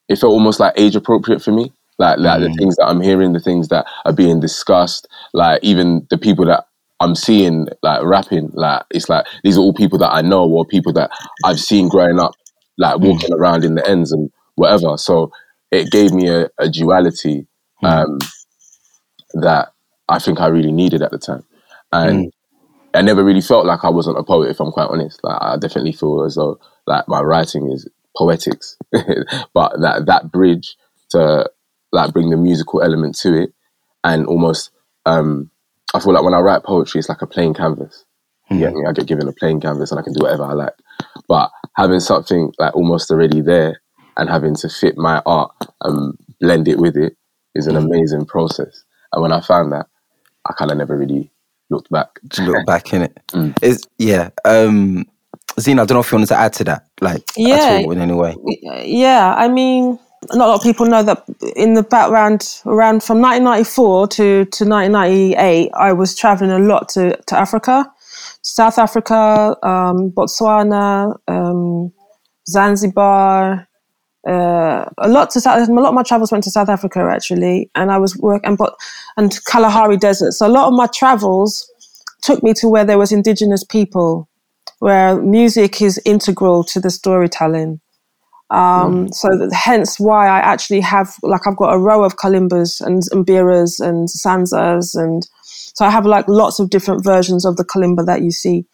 it 0.10 0.20
felt 0.20 0.32
almost 0.32 0.60
like 0.60 0.74
age 0.78 0.96
appropriate 0.96 1.42
for 1.42 1.52
me. 1.52 1.72
Like, 2.00 2.18
like 2.18 2.42
the 2.42 2.54
things 2.54 2.76
that 2.78 2.88
I'm 2.88 3.02
hearing, 3.02 3.34
the 3.34 3.40
things 3.40 3.68
that 3.68 3.86
are 4.04 4.14
being 4.14 4.40
discussed, 4.40 5.08
like 5.34 5.64
even 5.64 6.08
the 6.10 6.18
people 6.18 6.46
that 6.46 6.66
I'm 7.04 7.16
seeing 7.16 7.68
like 7.82 8.02
rapping, 8.04 8.50
like 8.54 8.84
it's 8.92 9.10
like 9.10 9.26
these 9.44 9.58
are 9.58 9.62
all 9.62 9.74
people 9.74 10.00
that 10.00 10.14
I 10.14 10.22
know 10.22 10.50
or 10.50 10.66
people 10.66 10.94
that 10.94 11.12
I've 11.44 11.60
seen 11.60 11.90
growing 11.90 12.18
up, 12.18 12.32
like 12.78 13.00
walking 13.00 13.34
around 13.34 13.66
in 13.66 13.76
the 13.76 13.88
ends 13.88 14.12
and 14.14 14.32
whatever. 14.56 14.98
So 14.98 15.32
it 15.70 15.92
gave 15.92 16.14
me 16.14 16.30
a, 16.30 16.50
a 16.58 16.70
duality 16.70 17.46
um, 17.84 18.20
that 19.34 19.74
I 20.08 20.20
think 20.20 20.40
I 20.40 20.48
really 20.48 20.72
needed 20.72 21.02
at 21.02 21.12
the 21.12 21.18
time. 21.18 21.44
And 21.92 22.32
I 22.94 23.02
never 23.02 23.24
really 23.24 23.42
felt 23.42 23.66
like 23.66 23.84
I 23.84 23.90
wasn't 23.90 24.20
a 24.20 24.24
poet, 24.24 24.50
if 24.50 24.62
I'm 24.62 24.72
quite 24.72 24.90
honest. 24.90 25.20
Like 25.24 25.38
I 25.42 25.58
definitely 25.58 25.92
feel 25.92 26.24
as 26.24 26.36
though 26.36 26.60
like 26.88 27.08
my 27.10 27.22
writing 27.22 27.70
is 27.70 27.88
poetics, 28.16 28.78
but 28.92 29.74
that 29.82 30.06
that 30.06 30.32
bridge 30.32 30.78
to 31.10 31.50
like 31.92 32.14
bring 32.14 32.30
the 32.30 32.38
musical 32.38 32.82
element 32.82 33.18
to 33.20 33.44
it, 33.44 33.54
and 34.06 34.26
almost 34.26 34.72
um, 35.06 35.50
I 35.94 36.00
feel 36.00 36.14
like 36.14 36.24
when 36.24 36.34
I 36.34 36.40
write 36.40 36.64
poetry, 36.64 37.00
it's 37.00 37.10
like 37.10 37.22
a 37.22 37.28
plain 37.28 37.54
canvas. 37.54 38.06
You 38.50 38.60
get 38.60 38.72
hmm. 38.72 38.80
me? 38.80 38.86
I 38.88 38.92
get 38.94 39.08
given 39.08 39.28
a 39.28 39.34
plain 39.34 39.62
canvas 39.62 39.92
and 39.92 40.00
I 40.00 40.04
can 40.04 40.14
do 40.14 40.24
whatever 40.24 40.44
I 40.44 40.54
like. 40.54 40.74
But 41.28 41.52
having 41.76 42.00
something 42.00 42.52
like 42.60 42.76
almost 42.76 43.10
already 43.12 43.42
there 43.42 43.82
and 44.18 44.30
having 44.30 44.56
to 44.58 44.70
fit 44.70 44.98
my 44.98 45.22
art 45.26 45.52
and 45.82 46.18
blend 46.40 46.68
it 46.68 46.78
with 46.78 46.98
it 46.98 47.16
is 47.56 47.68
an 47.68 47.76
hmm. 47.76 47.86
amazing 47.86 48.26
process. 48.26 48.84
And 49.12 49.22
when 49.22 49.32
I 49.32 49.42
found 49.42 49.72
that, 49.72 49.88
I 50.46 50.54
kind 50.54 50.72
of 50.72 50.78
never 50.78 50.98
really 50.98 51.30
looked 51.70 51.90
back. 51.90 52.20
To 52.32 52.42
look 52.44 52.66
back 52.66 52.94
in 52.94 53.04
it. 53.04 53.20
Mm. 53.30 53.62
Is 53.64 53.88
yeah. 53.98 54.30
Um, 54.46 55.06
Zena, 55.60 55.84
I 55.84 55.86
don't 55.86 55.96
know 55.96 56.02
if 56.02 56.12
you 56.12 56.18
wanted 56.18 56.28
to 56.30 56.38
add 56.38 56.54
to 56.54 56.64
that, 56.66 56.88
like 57.00 57.24
Yeah. 57.38 57.56
at 57.56 57.86
all 57.86 57.92
in 57.92 58.00
any 58.00 58.14
way. 58.14 58.36
Yeah, 58.86 59.36
I 59.38 59.48
mean, 59.48 60.00
not 60.34 60.48
a 60.48 60.52
lot 60.52 60.56
of 60.56 60.64
people 60.64 60.86
know 60.86 61.04
that 61.04 61.24
in 61.56 61.74
the 61.74 61.84
background, 61.84 62.62
around 62.66 63.04
from 63.04 63.22
1994 63.22 64.08
to, 64.08 64.16
to 64.46 64.66
1998, 64.66 65.72
I 65.74 65.94
was 65.94 66.16
traveling 66.16 66.52
a 66.52 66.60
lot 66.60 66.90
to, 66.90 67.16
to 67.28 67.38
Africa, 67.38 67.92
South 68.42 68.78
Africa, 68.78 69.58
um, 69.64 70.12
Botswana, 70.12 71.18
um, 71.28 71.92
Zanzibar, 72.48 73.68
uh, 74.28 74.86
a 75.00 75.08
lot 75.10 75.30
to 75.32 75.42
South, 75.42 75.68
a 75.68 75.72
lot 75.72 75.90
of 75.90 75.94
my 75.94 76.04
travels 76.04 76.32
went 76.32 76.44
to 76.46 76.52
South 76.52 76.70
Africa 76.70 77.00
actually, 77.12 77.70
and 77.76 77.92
I 77.92 77.98
was 77.98 78.18
work 78.18 78.42
and 78.46 78.58
and 79.18 79.38
Kalahari 79.46 79.98
Desert. 79.98 80.32
So 80.32 80.48
a 80.48 80.50
lot 80.50 80.68
of 80.68 80.74
my 80.74 80.88
travels 80.88 81.70
took 82.22 82.42
me 82.42 82.54
to 82.56 82.70
where 82.70 82.86
there 82.86 82.98
was 82.98 83.12
indigenous 83.12 83.64
people, 83.64 84.30
where 84.80 85.22
music 85.22 85.82
is 85.82 86.02
integral 86.06 86.64
to 86.66 86.80
the 86.80 86.90
storytelling. 86.90 87.82
Um, 88.54 89.12
So 89.12 89.30
that, 89.30 89.52
hence 89.54 90.00
why 90.00 90.28
I 90.28 90.40
actually 90.40 90.82
have 90.82 91.16
like 91.24 91.48
I've 91.48 91.58
got 91.58 91.74
a 91.74 91.80
row 91.80 92.04
of 92.04 92.18
kalimbas 92.18 92.82
and 92.82 93.02
mbiras 93.12 93.80
and 93.80 94.08
sanzas 94.08 94.96
and 94.96 95.28
so 95.74 95.86
I 95.86 95.90
have 95.90 96.06
like 96.06 96.28
lots 96.28 96.60
of 96.60 96.70
different 96.70 97.04
versions 97.04 97.46
of 97.46 97.58
the 97.58 97.66
kalimba 97.66 98.06
that 98.06 98.22
you 98.22 98.32
see, 98.32 98.66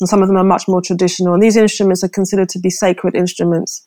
and 0.00 0.08
some 0.08 0.22
of 0.22 0.28
them 0.28 0.36
are 0.36 0.44
much 0.44 0.66
more 0.66 0.82
traditional. 0.82 1.34
And 1.34 1.42
these 1.42 1.56
instruments 1.56 2.02
are 2.02 2.08
considered 2.08 2.48
to 2.50 2.58
be 2.58 2.70
sacred 2.70 3.14
instruments. 3.14 3.86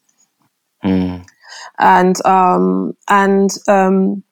And 1.79 2.25
um, 2.25 2.95
and 3.09 3.49
um, 3.67 4.23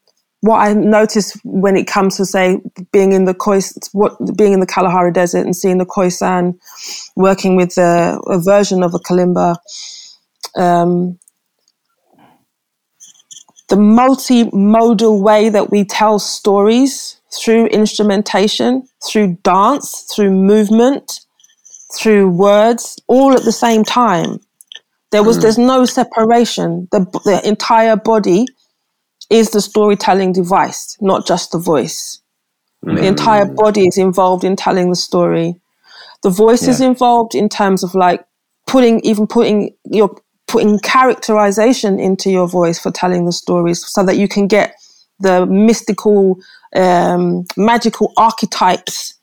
what 0.42 0.60
I 0.60 0.74
noticed 0.74 1.38
when 1.44 1.76
it 1.76 1.86
comes 1.86 2.16
to 2.18 2.26
say 2.26 2.60
being 2.94 3.12
in 3.12 3.26
the 3.26 3.34
Khois, 3.34 3.74
what 3.92 4.16
being 4.38 4.54
in 4.54 4.62
the 4.62 4.66
Kalahari 4.66 5.12
Desert 5.12 5.46
and 5.46 5.56
seeing 5.56 5.80
the 5.80 5.86
Khoisan 5.86 6.58
working 7.18 7.58
with 7.58 7.76
the, 7.76 8.22
a 8.28 8.40
version 8.40 8.84
of 8.84 8.94
a 8.94 9.00
kalimba, 9.00 9.58
um, 10.56 11.20
the 13.70 13.76
multimodal 13.76 15.22
way 15.22 15.50
that 15.50 15.70
we 15.70 15.86
tell 15.86 16.20
stories 16.20 17.22
through 17.32 17.68
instrumentation, 17.68 18.88
through 19.08 19.38
dance, 19.44 20.12
through 20.14 20.32
movement, 20.32 21.22
through 21.96 22.30
words, 22.30 23.00
all 23.08 23.34
at 23.34 23.44
the 23.44 23.52
same 23.52 23.84
time. 23.84 24.40
There 25.12 25.24
was 25.24 25.40
there's 25.40 25.58
no 25.58 25.86
separation. 25.86 26.88
The 26.92 27.00
the 27.26 27.42
entire 27.48 27.96
body 27.96 28.48
is 29.30 29.52
the 29.52 29.62
storytelling 29.62 30.34
device, 30.34 30.98
not 31.02 31.26
just 31.26 31.52
the 31.52 31.60
voice. 31.60 32.22
The 32.82 33.06
entire 33.06 33.46
body 33.46 33.88
is 33.88 33.98
involved 33.98 34.44
in 34.44 34.56
telling 34.56 34.90
the 34.90 34.96
story. 34.96 35.60
The 36.24 36.30
voice 36.30 36.68
is 36.68 36.82
involved 36.82 37.36
in 37.36 37.50
terms 37.50 37.84
of 37.84 37.94
like 37.96 38.26
putting 38.68 39.00
even 39.02 39.28
putting 39.28 39.76
your 39.86 40.16
putting 40.50 40.80
characterization 40.80 42.00
into 42.00 42.32
your 42.32 42.48
voice 42.48 42.80
for 42.80 42.90
telling 42.90 43.26
the 43.26 43.32
stories 43.32 43.86
so 43.88 44.04
that 44.04 44.18
you 44.18 44.28
can 44.28 44.48
get 44.48 44.76
the 45.20 45.46
mystical 45.46 46.40
um, 46.76 47.46
magical 47.56 48.12
archetypes 48.18 49.14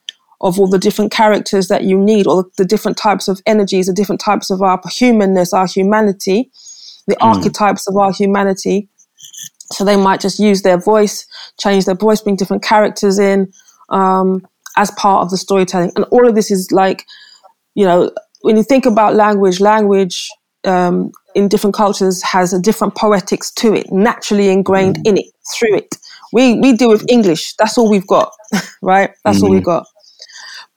of 0.40 0.60
all 0.60 0.68
the 0.68 0.78
different 0.78 1.10
characters 1.10 1.66
that 1.66 1.82
you 1.82 1.98
need, 1.98 2.26
or 2.26 2.46
the 2.58 2.64
different 2.64 2.96
types 2.96 3.26
of 3.26 3.40
energies, 3.44 3.86
the 3.86 3.92
different 3.92 4.20
types 4.20 4.50
of 4.50 4.62
our 4.62 4.80
humanness, 4.88 5.52
our 5.52 5.66
humanity, 5.66 6.50
the 7.08 7.20
archetypes 7.20 7.88
of 7.88 7.96
our 7.96 8.12
humanity. 8.12 8.88
So 9.72 9.84
they 9.84 9.96
might 9.96 10.20
just 10.20 10.38
use 10.38 10.62
their 10.62 10.78
voice, 10.78 11.26
change 11.58 11.86
their 11.86 11.96
voice, 11.96 12.20
bring 12.20 12.36
different 12.36 12.62
characters 12.62 13.18
in 13.18 13.50
um, 13.88 14.46
as 14.76 14.92
part 14.92 15.22
of 15.22 15.30
the 15.30 15.38
storytelling. 15.38 15.90
And 15.96 16.04
all 16.10 16.28
of 16.28 16.36
this 16.36 16.52
is 16.52 16.70
like, 16.70 17.04
you 17.74 17.84
know, 17.84 18.12
when 18.42 18.56
you 18.56 18.62
think 18.62 18.86
about 18.86 19.14
language, 19.14 19.58
language 19.58 20.30
um, 20.66 21.12
in 21.35 21.48
different 21.48 21.74
cultures 21.74 22.22
has 22.22 22.52
a 22.52 22.61
different 22.61 22.94
poetics 22.94 23.50
to 23.52 23.74
it, 23.74 23.90
naturally 23.92 24.48
ingrained 24.48 24.98
in 25.07 25.18
it, 25.18 25.26
through 25.55 25.76
it. 25.76 25.96
We 26.33 26.59
we 26.59 26.72
deal 26.72 26.88
with 26.88 27.05
English. 27.09 27.55
That's 27.55 27.79
all 27.79 27.88
we've 27.88 28.07
got, 28.07 28.33
right? 28.83 29.11
That's 29.24 29.42
all 29.42 29.50
we've 29.50 29.64
got. 29.64 29.87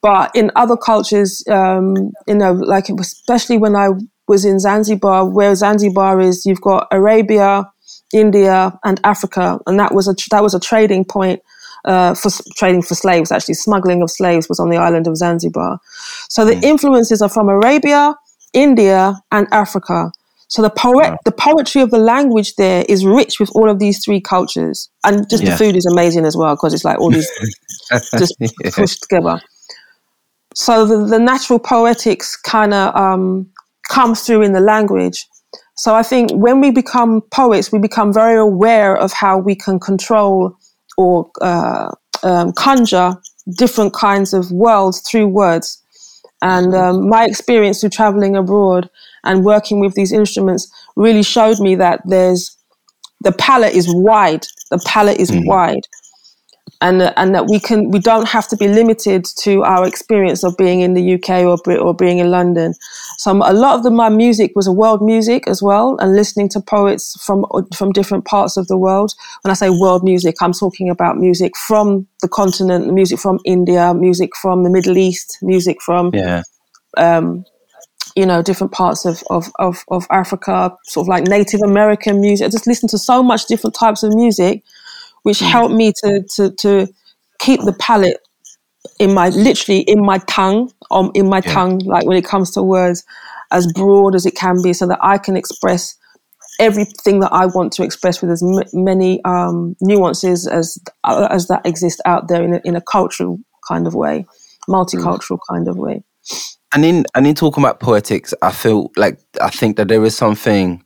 But 0.01 0.31
in 0.33 0.51
other 0.55 0.77
cultures, 0.77 1.43
um, 1.49 2.11
you 2.27 2.35
know, 2.35 2.53
like 2.53 2.89
especially 2.89 3.57
when 3.57 3.75
I 3.75 3.89
was 4.27 4.45
in 4.45 4.59
Zanzibar, 4.59 5.25
where 5.25 5.53
Zanzibar 5.55 6.21
is, 6.21 6.45
you've 6.45 6.61
got 6.61 6.87
Arabia, 6.91 7.69
India, 8.13 8.79
and 8.83 9.01
Africa, 9.03 9.59
and 9.67 9.79
that 9.79 9.93
was 9.93 10.07
a 10.07 10.15
that 10.31 10.43
was 10.43 10.53
a 10.53 10.59
trading 10.59 11.03
point 11.03 11.41
uh, 11.83 12.13
for 12.13 12.29
trading 12.55 12.81
for 12.81 12.95
slaves. 12.95 13.31
Actually, 13.31 13.55
smuggling 13.55 14.01
of 14.01 14.09
slaves 14.11 14.47
was 14.47 14.59
on 14.59 14.69
the 14.69 14.77
island 14.77 15.07
of 15.07 15.17
Zanzibar. 15.17 15.79
So 16.29 16.45
the 16.45 16.59
influences 16.65 17.21
are 17.21 17.29
from 17.29 17.49
Arabia, 17.49 18.15
India, 18.53 19.15
and 19.31 19.47
Africa. 19.51 20.11
So 20.47 20.61
the 20.63 20.69
poet, 20.71 21.17
the 21.25 21.31
poetry 21.31 21.81
of 21.81 21.91
the 21.91 21.99
language 21.99 22.55
there 22.55 22.83
is 22.89 23.05
rich 23.05 23.39
with 23.39 23.51
all 23.53 23.69
of 23.69 23.77
these 23.79 24.03
three 24.03 24.19
cultures, 24.19 24.89
and 25.03 25.29
just 25.29 25.43
Yeah. 25.43 25.51
the 25.51 25.57
food 25.57 25.75
is 25.75 25.85
amazing 25.85 26.25
as 26.25 26.35
well 26.35 26.55
because 26.55 26.73
it's 26.73 26.83
like 26.85 26.99
all 26.99 27.11
these 27.11 27.29
just 28.17 28.35
pushed 28.73 29.03
together. 29.03 29.41
So 30.55 30.85
the, 30.85 31.05
the 31.05 31.19
natural 31.19 31.59
poetics 31.59 32.35
kind 32.35 32.73
of 32.73 32.95
um, 32.95 33.47
comes 33.89 34.21
through 34.21 34.41
in 34.41 34.53
the 34.53 34.59
language. 34.59 35.27
So 35.77 35.95
I 35.95 36.03
think 36.03 36.31
when 36.31 36.59
we 36.59 36.71
become 36.71 37.21
poets, 37.31 37.71
we 37.71 37.79
become 37.79 38.11
very 38.11 38.37
aware 38.37 38.95
of 38.97 39.13
how 39.13 39.37
we 39.37 39.55
can 39.55 39.79
control 39.79 40.57
or 40.97 41.31
uh, 41.41 41.91
um, 42.23 42.51
conjure 42.53 43.13
different 43.57 43.93
kinds 43.93 44.33
of 44.33 44.51
worlds 44.51 44.99
through 45.01 45.27
words. 45.27 45.81
And 46.41 46.73
um, 46.73 47.09
my 47.09 47.25
experience 47.25 47.81
through 47.81 47.89
traveling 47.89 48.35
abroad 48.35 48.89
and 49.23 49.43
working 49.43 49.79
with 49.79 49.93
these 49.93 50.11
instruments 50.11 50.71
really 50.95 51.23
showed 51.23 51.59
me 51.59 51.75
that 51.75 52.01
there's 52.05 52.55
the 53.21 53.33
palette 53.33 53.73
is 53.73 53.93
wide. 53.93 54.45
The 54.71 54.81
palette 54.85 55.19
is 55.19 55.31
wide, 55.33 55.87
and 56.81 57.01
and 57.17 57.35
that 57.35 57.47
we 57.47 57.59
can 57.59 57.91
we 57.91 57.99
don't 57.99 58.27
have 58.27 58.47
to 58.47 58.55
be 58.55 58.67
limited 58.67 59.25
to 59.25 59.63
our 59.63 59.85
experience 59.85 60.43
of 60.43 60.55
being 60.55 60.79
in 60.79 60.93
the 60.93 61.15
UK 61.15 61.43
or 61.43 61.57
Brit 61.57 61.79
or 61.79 61.93
being 61.93 62.19
in 62.19 62.31
London. 62.31 62.73
So 63.17 63.31
a 63.31 63.53
lot 63.53 63.75
of 63.75 63.83
the, 63.83 63.91
my 63.91 64.07
music 64.07 64.53
was 64.55 64.65
a 64.65 64.71
world 64.71 65.01
music 65.01 65.47
as 65.47 65.61
well, 65.61 65.97
and 65.99 66.15
listening 66.15 66.47
to 66.49 66.61
poets 66.61 67.21
from 67.21 67.45
from 67.75 67.91
different 67.91 68.25
parts 68.25 68.55
of 68.55 68.67
the 68.67 68.77
world. 68.77 69.13
When 69.41 69.51
I 69.51 69.55
say 69.55 69.69
world 69.69 70.03
music, 70.03 70.35
I'm 70.41 70.53
talking 70.53 70.89
about 70.89 71.17
music 71.17 71.57
from 71.57 72.07
the 72.21 72.29
continent, 72.29 72.93
music 72.93 73.19
from 73.19 73.39
India, 73.45 73.93
music 73.93 74.35
from 74.37 74.63
the 74.63 74.69
Middle 74.69 74.97
East, 74.97 75.37
music 75.41 75.81
from 75.81 76.11
Yeah. 76.13 76.43
Um, 76.97 77.45
you 78.15 78.25
know 78.25 78.41
different 78.41 78.73
parts 78.73 79.05
of, 79.05 79.23
of, 79.29 79.51
of, 79.59 79.85
of 79.89 80.07
Africa, 80.09 80.75
sort 80.85 81.05
of 81.05 81.07
like 81.07 81.25
Native 81.25 81.61
American 81.61 82.19
music. 82.19 82.47
I 82.47 82.49
just 82.49 82.67
listened 82.67 82.89
to 82.89 82.97
so 82.97 83.21
much 83.21 83.45
different 83.45 83.75
types 83.75 84.03
of 84.03 84.13
music, 84.13 84.63
which 85.23 85.39
helped 85.39 85.73
me 85.73 85.93
to 86.03 86.23
to 86.35 86.51
to 86.51 86.87
keep 87.39 87.61
the 87.61 87.73
palate 87.73 88.17
in 88.99 89.13
my 89.13 89.29
literally 89.29 89.81
in 89.81 90.05
my 90.05 90.19
tongue, 90.19 90.71
um, 90.91 91.11
in 91.13 91.27
my 91.27 91.41
tongue, 91.41 91.79
like 91.79 92.05
when 92.05 92.17
it 92.17 92.25
comes 92.25 92.51
to 92.51 92.63
words, 92.63 93.03
as 93.51 93.71
broad 93.73 94.15
as 94.15 94.25
it 94.25 94.35
can 94.35 94.61
be, 94.61 94.73
so 94.73 94.87
that 94.87 94.99
I 95.01 95.17
can 95.17 95.35
express 95.35 95.95
everything 96.59 97.21
that 97.21 97.31
I 97.31 97.45
want 97.45 97.71
to 97.73 97.83
express 97.83 98.21
with 98.21 98.31
as 98.31 98.43
m- 98.43 98.83
many 98.83 99.23
um, 99.23 99.75
nuances 99.81 100.47
as 100.47 100.77
uh, 101.03 101.27
as 101.31 101.47
that 101.47 101.65
exist 101.65 102.01
out 102.05 102.27
there 102.27 102.43
in 102.43 102.55
a, 102.55 102.61
in 102.65 102.75
a 102.75 102.81
cultural 102.81 103.39
kind 103.67 103.87
of 103.87 103.95
way, 103.95 104.25
multicultural 104.67 105.39
kind 105.49 105.67
of 105.67 105.77
way. 105.77 106.03
And 106.73 106.85
in 106.85 107.05
and 107.15 107.25
in 107.25 107.35
talking 107.35 107.63
about 107.63 107.79
poetics, 107.79 108.33
I 108.41 108.51
feel 108.51 108.91
like 108.95 109.19
I 109.41 109.49
think 109.49 109.77
that 109.77 109.87
there 109.87 110.03
is 110.03 110.15
something 110.15 110.83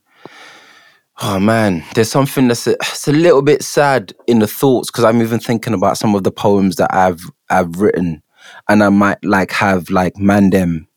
Oh 1.21 1.39
man, 1.39 1.83
there's 1.93 2.09
something 2.11 2.47
that's 2.47 2.65
a, 2.67 2.71
it's 2.71 3.07
a 3.07 3.11
little 3.11 3.41
bit 3.43 3.61
sad 3.63 4.13
in 4.27 4.39
the 4.39 4.47
thoughts 4.47 4.89
because 4.89 5.03
I'm 5.05 5.21
even 5.21 5.39
thinking 5.39 5.73
about 5.73 5.97
some 5.97 6.15
of 6.15 6.23
the 6.23 6.31
poems 6.31 6.77
that 6.77 6.93
I've 6.93 7.21
I've 7.49 7.79
written, 7.79 8.23
and 8.67 8.83
I 8.83 8.89
might 8.89 9.23
like 9.23 9.51
have 9.51 9.89
like 9.91 10.15
Mandem 10.15 10.87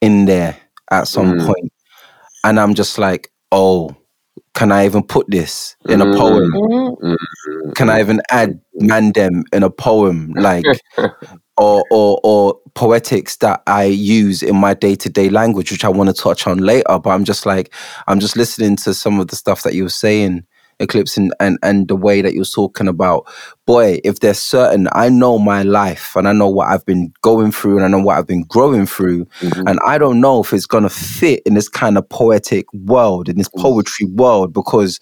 in 0.00 0.26
there 0.26 0.56
at 0.92 1.08
some 1.08 1.34
Mm. 1.34 1.46
point, 1.46 1.72
and 2.44 2.60
I'm 2.60 2.74
just 2.74 2.96
like, 2.96 3.32
oh, 3.50 3.94
can 4.54 4.70
I 4.70 4.84
even 4.86 5.02
put 5.02 5.28
this 5.28 5.74
in 5.88 6.00
a 6.00 6.16
poem? 6.16 6.52
Mm. 6.52 7.74
Can 7.74 7.90
I 7.90 8.00
even 8.00 8.20
add 8.30 8.60
Mandem 8.80 9.42
in 9.52 9.64
a 9.64 9.70
poem? 9.70 10.32
Like, 10.34 10.64
or 11.56 11.84
or 11.90 12.20
or 12.22 12.60
poetics 12.76 13.36
that 13.38 13.62
I 13.66 13.84
use 13.84 14.42
in 14.42 14.54
my 14.54 14.74
day 14.74 14.94
to 14.96 15.08
day 15.08 15.30
language, 15.30 15.72
which 15.72 15.84
I 15.84 15.88
want 15.88 16.08
to 16.14 16.22
touch 16.22 16.46
on 16.46 16.58
later. 16.58 16.98
But 17.02 17.10
I'm 17.10 17.24
just 17.24 17.46
like, 17.46 17.74
I'm 18.06 18.20
just 18.20 18.36
listening 18.36 18.76
to 18.76 18.94
some 18.94 19.18
of 19.18 19.28
the 19.28 19.36
stuff 19.36 19.62
that 19.64 19.74
you 19.74 19.82
were 19.82 19.88
saying, 19.88 20.44
Eclipse, 20.78 21.16
and 21.16 21.32
and, 21.40 21.58
and 21.62 21.88
the 21.88 21.96
way 21.96 22.20
that 22.20 22.34
you 22.34 22.40
were 22.40 22.44
talking 22.44 22.86
about. 22.86 23.26
Boy, 23.64 23.98
if 24.04 24.20
there's 24.20 24.38
certain, 24.38 24.88
I 24.92 25.08
know 25.08 25.38
my 25.38 25.62
life 25.62 26.14
and 26.16 26.28
I 26.28 26.32
know 26.32 26.50
what 26.50 26.68
I've 26.68 26.84
been 26.84 27.14
going 27.22 27.50
through 27.50 27.76
and 27.78 27.84
I 27.86 27.88
know 27.88 28.04
what 28.04 28.18
I've 28.18 28.26
been 28.26 28.44
growing 28.44 28.84
through, 28.84 29.24
Mhm. 29.40 29.70
and 29.70 29.80
I 29.86 29.96
don't 29.96 30.20
know 30.20 30.42
if 30.42 30.52
it's 30.52 30.66
gonna 30.66 30.90
fit 30.90 31.42
in 31.46 31.54
this 31.54 31.70
kind 31.70 31.96
of 31.96 32.06
poetic 32.10 32.66
world, 32.74 33.30
in 33.30 33.38
this 33.38 33.48
poetry 33.56 34.06
world, 34.06 34.52
because 34.52 35.00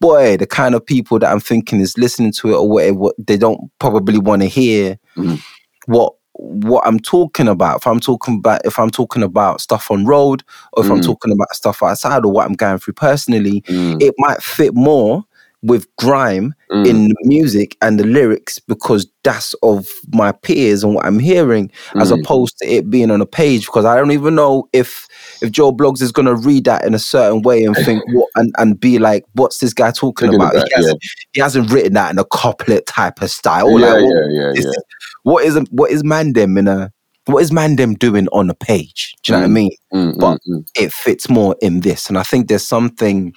boy, 0.00 0.36
the 0.36 0.46
kind 0.46 0.76
of 0.76 0.86
people 0.86 1.18
that 1.18 1.32
I'm 1.32 1.40
thinking 1.40 1.80
is 1.80 1.98
listening 1.98 2.30
to 2.38 2.52
it 2.52 2.56
or 2.56 2.68
whatever, 2.70 2.96
what 2.96 3.16
they 3.18 3.36
don't 3.36 3.60
probably 3.80 4.18
want 4.18 4.42
to 4.42 4.48
hear 4.48 4.96
Mhm. 5.16 5.40
what 5.86 6.12
what 6.38 6.86
I'm 6.86 7.00
talking 7.00 7.48
about. 7.48 7.78
If 7.78 7.86
I'm 7.86 8.00
talking 8.00 8.36
about 8.36 8.64
if 8.64 8.78
I'm 8.78 8.90
talking 8.90 9.22
about 9.22 9.60
stuff 9.60 9.90
on 9.90 10.06
road, 10.06 10.42
or 10.74 10.84
if 10.84 10.90
I'm 10.90 10.98
Mm. 10.98 11.06
talking 11.06 11.32
about 11.32 11.54
stuff 11.54 11.82
outside, 11.82 12.24
or 12.24 12.32
what 12.32 12.46
I'm 12.46 12.54
going 12.54 12.78
through 12.78 12.94
personally, 12.94 13.62
Mm, 13.68 14.00
it 14.00 14.14
might 14.18 14.42
fit 14.42 14.74
more 14.74 15.24
with 15.62 15.86
grime 15.96 16.54
mm, 16.70 16.86
in 16.88 17.08
the 17.08 17.16
music 17.22 17.76
and 17.82 17.98
the 17.98 18.04
lyrics 18.06 18.58
because 18.58 19.06
that's 19.24 19.54
of 19.62 19.88
my 20.12 20.30
peers 20.30 20.84
and 20.84 20.94
what 20.94 21.04
I'm 21.06 21.18
hearing, 21.18 21.70
as 22.00 22.10
mm. 22.10 22.22
opposed 22.22 22.58
to 22.58 22.66
it 22.66 22.90
being 22.90 23.10
on 23.10 23.20
a 23.20 23.26
page. 23.26 23.66
Because 23.66 23.84
I 23.84 23.96
don't 23.96 24.12
even 24.12 24.34
know 24.34 24.68
if 24.72 25.08
if 25.42 25.50
Joe 25.52 25.72
Bloggs 25.72 26.02
is 26.02 26.12
gonna 26.12 26.34
read 26.34 26.64
that 26.64 26.84
in 26.84 26.94
a 26.94 26.98
certain 26.98 27.42
way 27.42 27.64
and 27.64 27.74
think 27.76 28.02
what 28.12 28.28
and, 28.36 28.54
and 28.58 28.78
be 28.78 28.98
like, 28.98 29.24
what's 29.34 29.58
this 29.58 29.72
guy 29.74 29.90
talking 29.90 30.28
Thinking 30.30 30.40
about? 30.40 30.54
about- 30.56 30.68
he, 30.68 30.74
hasn't, 30.74 31.02
he 31.32 31.40
hasn't 31.40 31.70
written 31.70 31.94
that 31.94 32.10
in 32.12 32.18
a 32.18 32.24
couplet 32.24 32.86
type 32.86 33.20
of 33.22 33.30
style. 33.30 33.78
yeah, 33.78 33.92
like, 33.92 34.02
what, 34.04 34.14
yeah, 34.14 34.28
yeah, 34.42 34.50
is- 34.52 34.64
yeah. 34.64 34.70
what 35.22 35.44
is 35.44 35.58
what 35.70 35.90
is 35.90 36.02
Mandem 36.02 36.58
in 36.58 36.68
a 36.68 36.92
what 37.26 37.42
is 37.42 37.50
Mandem 37.50 37.98
doing 37.98 38.28
on 38.28 38.48
a 38.50 38.54
page? 38.54 39.14
Do 39.24 39.32
you 39.32 39.38
know 39.38 39.42
what 39.42 39.46
I 39.46 39.50
Mm. 39.50 39.54
mean? 39.54 39.70
Mm, 39.92 40.18
but- 40.20 40.38
mm, 40.48 40.58
mm. 40.58 40.66
It 40.76 40.92
fits 40.92 41.28
more 41.28 41.56
in 41.60 41.80
this, 41.80 42.08
and 42.08 42.16
I 42.18 42.22
think 42.22 42.48
there's 42.48 42.66
something 42.66 43.32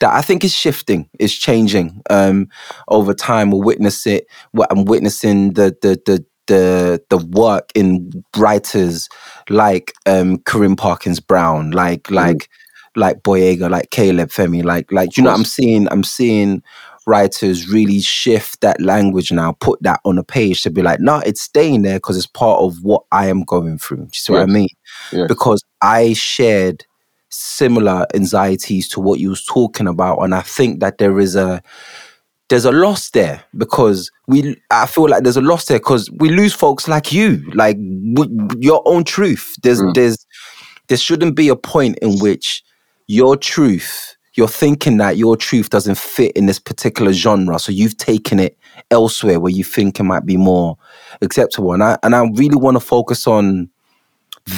that 0.00 0.12
I 0.14 0.22
think 0.22 0.44
is 0.44 0.54
shifting, 0.54 1.08
is 1.18 1.34
changing 1.34 2.00
um, 2.08 2.48
over 2.88 3.12
time. 3.12 3.50
We'll 3.50 3.62
witness 3.62 4.06
it. 4.06 4.26
What 4.52 4.68
I'm 4.70 4.84
witnessing 4.84 5.54
the 5.54 5.76
the 5.82 6.00
the 6.06 6.24
the 6.46 7.02
the 7.10 7.18
work 7.18 7.70
in 7.74 8.24
writers 8.36 9.08
like 9.48 9.92
um 10.06 10.38
Kareem 10.38 10.76
Parkins 10.76 11.20
Brown, 11.20 11.70
like 11.70 12.04
Mm. 12.04 12.14
like 12.14 12.48
like 12.94 13.22
Boyega, 13.22 13.70
like 13.70 13.90
Caleb 13.90 14.30
Femi, 14.30 14.64
like 14.64 14.90
like 14.90 15.16
you 15.16 15.22
know, 15.22 15.30
I'm 15.30 15.44
seeing 15.44 15.86
I'm 15.90 16.04
seeing 16.04 16.62
writers 17.06 17.68
really 17.68 18.00
shift 18.00 18.60
that 18.62 18.80
language 18.80 19.30
now, 19.30 19.52
put 19.52 19.80
that 19.82 20.00
on 20.04 20.18
a 20.18 20.24
page 20.24 20.62
to 20.62 20.70
be 20.70 20.82
like, 20.82 20.98
no, 20.98 21.18
it's 21.18 21.40
staying 21.40 21.82
there 21.82 21.98
because 21.98 22.16
it's 22.16 22.26
part 22.26 22.60
of 22.60 22.82
what 22.82 23.04
I 23.12 23.28
am 23.28 23.44
going 23.44 23.78
through. 23.78 23.98
Do 23.98 24.02
you 24.04 24.10
see 24.12 24.32
what 24.32 24.42
I 24.42 24.46
mean? 24.46 24.68
Yes. 25.12 25.28
Because 25.28 25.62
I 25.80 26.14
shared 26.14 26.84
similar 27.28 28.06
anxieties 28.14 28.88
to 28.88 29.00
what 29.00 29.20
you 29.20 29.30
was 29.30 29.44
talking 29.44 29.86
about, 29.86 30.18
and 30.18 30.34
I 30.34 30.40
think 30.40 30.80
that 30.80 30.98
there 30.98 31.20
is 31.20 31.36
a 31.36 31.62
there's 32.48 32.64
a 32.64 32.72
loss 32.72 33.10
there 33.10 33.42
because 33.56 34.10
we 34.28 34.56
I 34.70 34.86
feel 34.86 35.08
like 35.08 35.22
there's 35.24 35.36
a 35.36 35.40
loss 35.42 35.66
there 35.66 35.78
because 35.78 36.10
we 36.12 36.30
lose 36.30 36.52
folks 36.54 36.88
like 36.88 37.12
you, 37.12 37.42
like 37.54 37.76
w- 38.14 38.48
your 38.58 38.82
own 38.86 39.04
truth. 39.04 39.54
There's 39.62 39.80
Mm. 39.82 39.94
there's 39.94 40.26
there 40.88 40.98
shouldn't 40.98 41.34
be 41.36 41.48
a 41.48 41.56
point 41.56 41.98
in 42.00 42.18
which 42.18 42.62
your 43.08 43.36
truth 43.36 44.14
you're 44.34 44.48
thinking 44.48 44.98
that 44.98 45.16
your 45.16 45.34
truth 45.36 45.70
doesn't 45.70 45.96
fit 45.96 46.32
in 46.36 46.46
this 46.46 46.58
particular 46.58 47.12
genre 47.12 47.58
so 47.58 47.72
you've 47.72 47.96
taken 47.96 48.38
it 48.38 48.58
elsewhere 48.90 49.40
where 49.40 49.52
you 49.52 49.64
think 49.64 49.98
it 49.98 50.02
might 50.02 50.26
be 50.26 50.36
more 50.36 50.76
acceptable 51.22 51.72
and 51.72 51.82
i 51.82 51.96
and 52.02 52.14
i 52.14 52.20
really 52.34 52.56
want 52.56 52.74
to 52.76 52.80
focus 52.80 53.26
on 53.26 53.68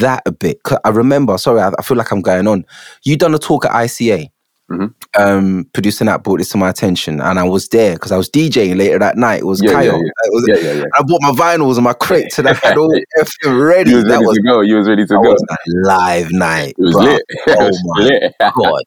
that 0.00 0.22
a 0.26 0.32
bit 0.32 0.60
i 0.84 0.88
remember 0.88 1.38
sorry 1.38 1.60
I, 1.60 1.70
I 1.78 1.82
feel 1.82 1.96
like 1.96 2.10
i'm 2.10 2.22
going 2.22 2.46
on 2.48 2.64
you 3.04 3.16
done 3.16 3.34
a 3.34 3.38
talk 3.38 3.64
at 3.66 3.72
ica 3.72 4.28
Mhm. 4.70 4.92
um 5.18 5.66
producing 5.72 6.08
that 6.08 6.22
brought 6.22 6.38
this 6.40 6.50
to 6.50 6.58
my 6.58 6.68
attention 6.68 7.22
and 7.22 7.38
i 7.38 7.42
was 7.42 7.68
there 7.70 7.94
because 7.94 8.12
i 8.12 8.18
was 8.18 8.28
djing 8.28 8.76
later 8.76 8.98
that 8.98 9.16
night 9.16 9.40
it 9.40 9.46
was 9.46 9.62
Yeah, 9.62 9.70
yeah, 9.70 9.76
Kyle. 9.76 9.84
yeah. 10.04 10.10
It 10.24 10.32
was- 10.32 10.44
Yeah, 10.46 10.56
yeah, 10.56 10.72
yeah. 10.80 10.84
I 10.94 11.02
bought 11.04 11.22
my 11.22 11.30
vinyls 11.30 11.76
and 11.76 11.84
my 11.84 11.94
crates 11.94 12.38
and 12.38 12.46
I 12.46 12.52
had 12.52 12.76
all 12.76 12.92
everything 13.18 13.58
ready. 13.58 13.90
You 13.90 13.96
was 13.96 14.04
That 14.04 14.10
ready 14.12 14.26
was, 14.26 14.36
to 14.36 14.42
go. 14.42 14.60
You 14.60 14.76
was 14.76 14.86
ready 14.88 15.04
to 15.06 15.14
that 15.14 15.22
go. 15.22 15.30
was 15.30 15.42
a 15.50 15.56
live 15.88 16.30
night. 16.32 16.74
It 16.76 16.82
was 16.82 16.94
lit. 16.96 17.22
Oh 17.48 17.70
my 17.84 18.02
lit. 18.02 18.34
God. 18.40 18.82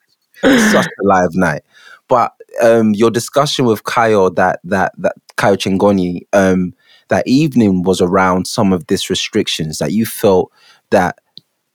Such 0.71 0.85
a 0.85 1.03
live 1.03 1.33
night. 1.33 1.63
But 2.07 2.33
um, 2.61 2.93
your 2.93 3.09
discussion 3.09 3.65
with 3.65 3.83
Kayo 3.83 4.33
that 4.35 4.59
that 4.63 4.91
that 4.99 5.15
Kayo 5.37 5.55
Chingonyi 5.57 6.21
um, 6.33 6.73
that 7.07 7.25
evening 7.27 7.81
was 7.81 8.01
around 8.01 8.45
some 8.45 8.71
of 8.71 8.85
these 8.87 9.09
restrictions 9.09 9.79
that 9.79 9.91
you 9.93 10.05
felt 10.05 10.51
that 10.91 11.17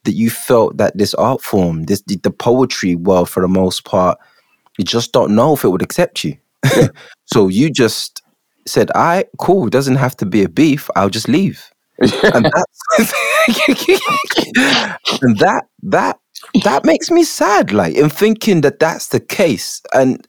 that 0.06 0.14
you 0.14 0.30
felt 0.30 0.78
that 0.78 0.96
this 0.96 1.14
art 1.14 1.42
form, 1.42 1.84
this 1.84 2.02
the, 2.02 2.16
the 2.16 2.30
poetry 2.30 2.94
world 2.94 3.28
for 3.28 3.40
the 3.42 3.48
most 3.48 3.84
part, 3.84 4.18
you 4.78 4.84
just 4.84 5.12
don't 5.12 5.34
know 5.34 5.52
if 5.54 5.64
it 5.64 5.68
would 5.68 5.82
accept 5.82 6.24
you. 6.24 6.36
so 7.26 7.48
you 7.48 7.70
just 7.70 8.22
said, 8.66 8.90
"I 8.94 9.16
right, 9.16 9.28
cool. 9.38 9.66
It 9.66 9.72
doesn't 9.72 9.96
have 9.96 10.16
to 10.18 10.26
be 10.26 10.42
a 10.42 10.48
beef. 10.48 10.88
I'll 10.96 11.10
just 11.10 11.28
leave." 11.28 11.70
and 12.00 12.12
that's 12.44 13.12
and 15.22 15.38
that 15.38 15.64
that 15.82 16.18
that 16.64 16.84
makes 16.84 17.10
me 17.10 17.24
sad 17.24 17.72
like 17.72 17.94
in 17.94 18.10
thinking 18.10 18.60
that 18.60 18.78
that's 18.78 19.08
the 19.08 19.20
case 19.20 19.80
and 19.94 20.26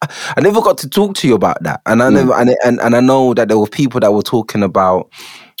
I 0.00 0.40
never 0.40 0.60
got 0.62 0.78
to 0.78 0.88
talk 0.88 1.14
to 1.16 1.28
you 1.28 1.34
about 1.34 1.62
that, 1.62 1.80
and 1.86 2.02
I 2.02 2.08
Mm. 2.08 2.12
never, 2.14 2.34
and, 2.34 2.56
and 2.64 2.80
and 2.80 2.96
I 2.96 3.00
know 3.00 3.34
that 3.34 3.48
there 3.48 3.58
were 3.58 3.66
people 3.66 4.00
that 4.00 4.12
were 4.12 4.22
talking 4.22 4.62
about 4.62 5.10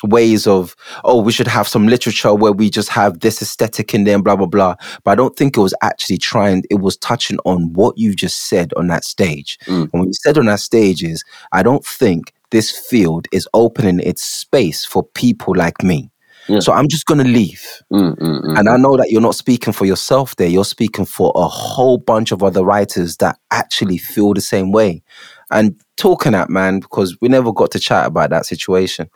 ways 0.02 0.46
of, 0.46 0.74
oh, 1.04 1.20
we 1.20 1.32
should 1.32 1.46
have 1.46 1.68
some 1.68 1.86
literature 1.86 2.34
where 2.34 2.52
we 2.52 2.70
just 2.70 2.88
have 2.88 3.20
this 3.20 3.42
aesthetic 3.42 3.94
in 3.94 4.04
there, 4.04 4.14
and 4.14 4.24
blah 4.24 4.36
blah 4.36 4.46
blah. 4.46 4.74
But 5.04 5.12
I 5.12 5.14
don't 5.14 5.36
think 5.36 5.56
it 5.56 5.60
was 5.60 5.74
actually 5.82 6.18
trying. 6.18 6.64
It 6.70 6.80
was 6.80 6.96
touching 6.96 7.38
on 7.44 7.72
what 7.72 7.96
you 7.98 8.14
just 8.14 8.46
said 8.46 8.72
on 8.76 8.88
that 8.88 9.04
stage. 9.04 9.58
Mm. 9.66 9.92
And 9.92 9.92
what 9.92 10.06
you 10.06 10.14
said 10.14 10.38
on 10.38 10.46
that 10.46 10.60
stage 10.60 11.02
is, 11.02 11.24
I 11.52 11.62
don't 11.62 11.84
think 11.84 12.32
this 12.50 12.70
field 12.70 13.26
is 13.32 13.48
opening 13.54 14.00
its 14.00 14.22
space 14.22 14.84
for 14.84 15.02
people 15.02 15.54
like 15.56 15.82
me. 15.82 16.10
Yeah. 16.48 16.60
So 16.60 16.72
I'm 16.72 16.88
just 16.88 17.06
gonna 17.06 17.24
leave. 17.24 17.64
Mm, 17.92 18.18
mm, 18.18 18.42
mm. 18.42 18.58
And 18.58 18.68
I 18.68 18.76
know 18.76 18.96
that 18.96 19.10
you're 19.10 19.20
not 19.20 19.36
speaking 19.36 19.72
for 19.72 19.84
yourself 19.84 20.34
there. 20.36 20.48
You're 20.48 20.64
speaking 20.64 21.04
for 21.04 21.32
a 21.34 21.46
whole 21.46 21.98
bunch 21.98 22.32
of 22.32 22.42
other 22.42 22.64
writers 22.64 23.16
that 23.18 23.38
actually 23.52 23.98
feel 23.98 24.34
the 24.34 24.40
same 24.40 24.72
way. 24.72 25.02
And 25.50 25.80
talking 25.96 26.34
at 26.34 26.50
man, 26.50 26.80
because 26.80 27.16
we 27.20 27.28
never 27.28 27.52
got 27.52 27.70
to 27.72 27.78
chat 27.78 28.06
about 28.06 28.30
that 28.30 28.46
situation. 28.46 29.08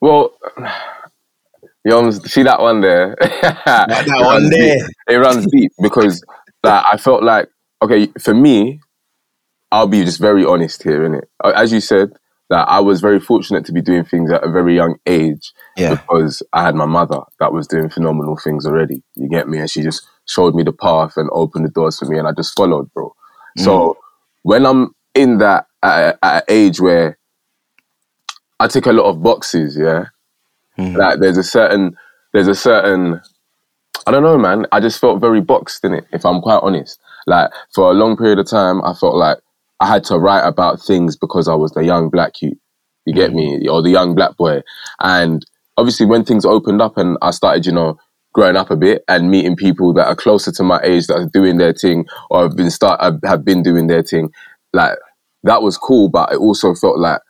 Well, 0.00 0.36
almost 1.92 2.28
see 2.28 2.42
that 2.42 2.60
one 2.60 2.80
there. 2.80 3.16
that 3.20 4.04
one 4.08 4.50
there. 4.50 4.88
It 5.08 5.16
runs 5.16 5.46
deep 5.46 5.72
because 5.80 6.22
like, 6.62 6.84
I 6.92 6.96
felt 6.96 7.22
like 7.22 7.48
okay 7.82 8.08
for 8.20 8.34
me. 8.34 8.80
I'll 9.72 9.88
be 9.88 10.04
just 10.04 10.20
very 10.20 10.44
honest 10.44 10.84
here, 10.84 11.00
innit? 11.08 11.24
Uh, 11.42 11.52
As 11.54 11.72
you 11.72 11.80
said, 11.80 12.12
that 12.50 12.68
I 12.68 12.78
was 12.78 13.00
very 13.00 13.18
fortunate 13.18 13.64
to 13.66 13.72
be 13.72 13.82
doing 13.82 14.04
things 14.04 14.30
at 14.30 14.44
a 14.44 14.50
very 14.50 14.76
young 14.76 14.94
age 15.06 15.52
Yeah. 15.76 15.96
because 15.96 16.40
I 16.52 16.62
had 16.62 16.76
my 16.76 16.86
mother 16.86 17.18
that 17.40 17.52
was 17.52 17.66
doing 17.66 17.90
phenomenal 17.90 18.36
things 18.42 18.64
already. 18.64 19.02
You 19.16 19.28
get 19.28 19.48
me? 19.48 19.58
And 19.58 19.68
she 19.68 19.82
just 19.82 20.06
showed 20.28 20.54
me 20.54 20.62
the 20.62 20.72
path 20.72 21.16
and 21.16 21.28
opened 21.32 21.64
the 21.66 21.70
doors 21.70 21.98
for 21.98 22.04
me, 22.06 22.16
and 22.16 22.28
I 22.28 22.32
just 22.32 22.56
followed, 22.56 22.92
bro. 22.94 23.12
So 23.58 23.96
when 24.42 24.64
I'm 24.66 24.92
in 25.14 25.38
that 25.38 25.66
at, 25.82 26.16
at 26.22 26.36
an 26.36 26.42
age 26.48 26.80
where 26.80 27.18
I 28.58 28.68
tick 28.68 28.86
a 28.86 28.92
lot 28.92 29.04
of 29.04 29.22
boxes, 29.22 29.76
yeah, 29.76 30.06
Mhm. 30.78 30.96
like 30.96 31.20
there's 31.20 31.36
a 31.38 31.42
certain, 31.42 31.96
there's 32.32 32.48
a 32.48 32.54
certain, 32.54 33.20
I 34.06 34.10
don't 34.10 34.22
know, 34.22 34.38
man. 34.38 34.66
I 34.72 34.80
just 34.80 34.98
felt 35.00 35.20
very 35.20 35.40
boxed 35.40 35.84
in 35.84 35.92
it. 35.94 36.04
If 36.12 36.24
I'm 36.24 36.40
quite 36.40 36.60
honest, 36.62 36.98
like 37.26 37.50
for 37.74 37.90
a 37.90 37.94
long 37.94 38.16
period 38.16 38.38
of 38.38 38.46
time, 38.48 38.82
I 38.84 38.94
felt 38.94 39.16
like 39.16 39.38
I 39.80 39.86
had 39.86 40.04
to 40.04 40.18
write 40.18 40.46
about 40.46 40.80
things 40.80 41.16
because 41.16 41.48
I 41.48 41.54
was 41.54 41.72
the 41.72 41.84
young 41.84 42.08
black 42.08 42.40
youth. 42.40 42.56
You 43.04 43.14
get 43.14 43.32
me, 43.34 43.68
or 43.68 43.82
the 43.82 43.90
young 43.90 44.14
black 44.14 44.36
boy, 44.36 44.62
and 45.00 45.44
obviously 45.76 46.06
when 46.06 46.24
things 46.24 46.44
opened 46.44 46.80
up 46.82 46.96
and 46.96 47.16
I 47.22 47.30
started, 47.30 47.64
you 47.66 47.72
know, 47.72 47.98
growing 48.32 48.56
up 48.56 48.70
a 48.70 48.76
bit 48.76 49.04
and 49.08 49.30
meeting 49.30 49.54
people 49.56 49.92
that 49.94 50.06
are 50.08 50.16
closer 50.16 50.50
to 50.52 50.62
my 50.62 50.80
age 50.82 51.06
that 51.06 51.16
are 51.16 51.26
doing 51.32 51.56
their 51.58 51.72
thing 51.72 52.06
or 52.30 52.42
have 52.42 52.56
been 52.56 52.70
start 52.70 53.00
have 53.24 53.44
been 53.44 53.62
doing 53.62 53.86
their 53.86 54.02
thing, 54.02 54.32
like 54.72 54.98
that 55.44 55.62
was 55.62 55.78
cool. 55.78 56.08
But 56.08 56.32
it 56.32 56.38
also 56.38 56.74
felt 56.74 56.98
like 56.98 57.20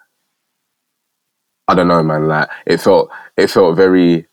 I 1.69 1.75
don't 1.75 1.89
know, 1.89 2.03
man. 2.03 2.29
Like 2.29 2.49
it 2.67 2.81
felt 2.81 3.11
it 3.37 3.49
felt 3.49 3.77
very 3.77 4.27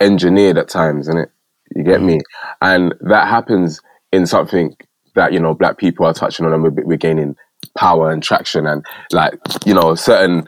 engineered 0.00 0.58
at 0.58 0.68
times, 0.68 1.08
and 1.08 1.18
it 1.20 1.30
you 1.74 1.84
get 1.84 2.02
me, 2.02 2.16
mm. 2.16 2.20
and 2.60 2.94
that 3.00 3.28
happens 3.28 3.80
in 4.12 4.26
something 4.26 4.76
that 5.14 5.32
you 5.32 5.40
know 5.40 5.54
black 5.54 5.78
people 5.78 6.06
are 6.06 6.14
touching 6.14 6.46
on 6.46 6.52
and 6.52 6.62
we're, 6.62 6.84
we're 6.84 6.96
gaining 6.96 7.36
power 7.76 8.10
and 8.10 8.22
traction 8.22 8.66
and 8.66 8.84
like 9.12 9.34
you 9.64 9.74
know 9.74 9.94
certain 9.94 10.46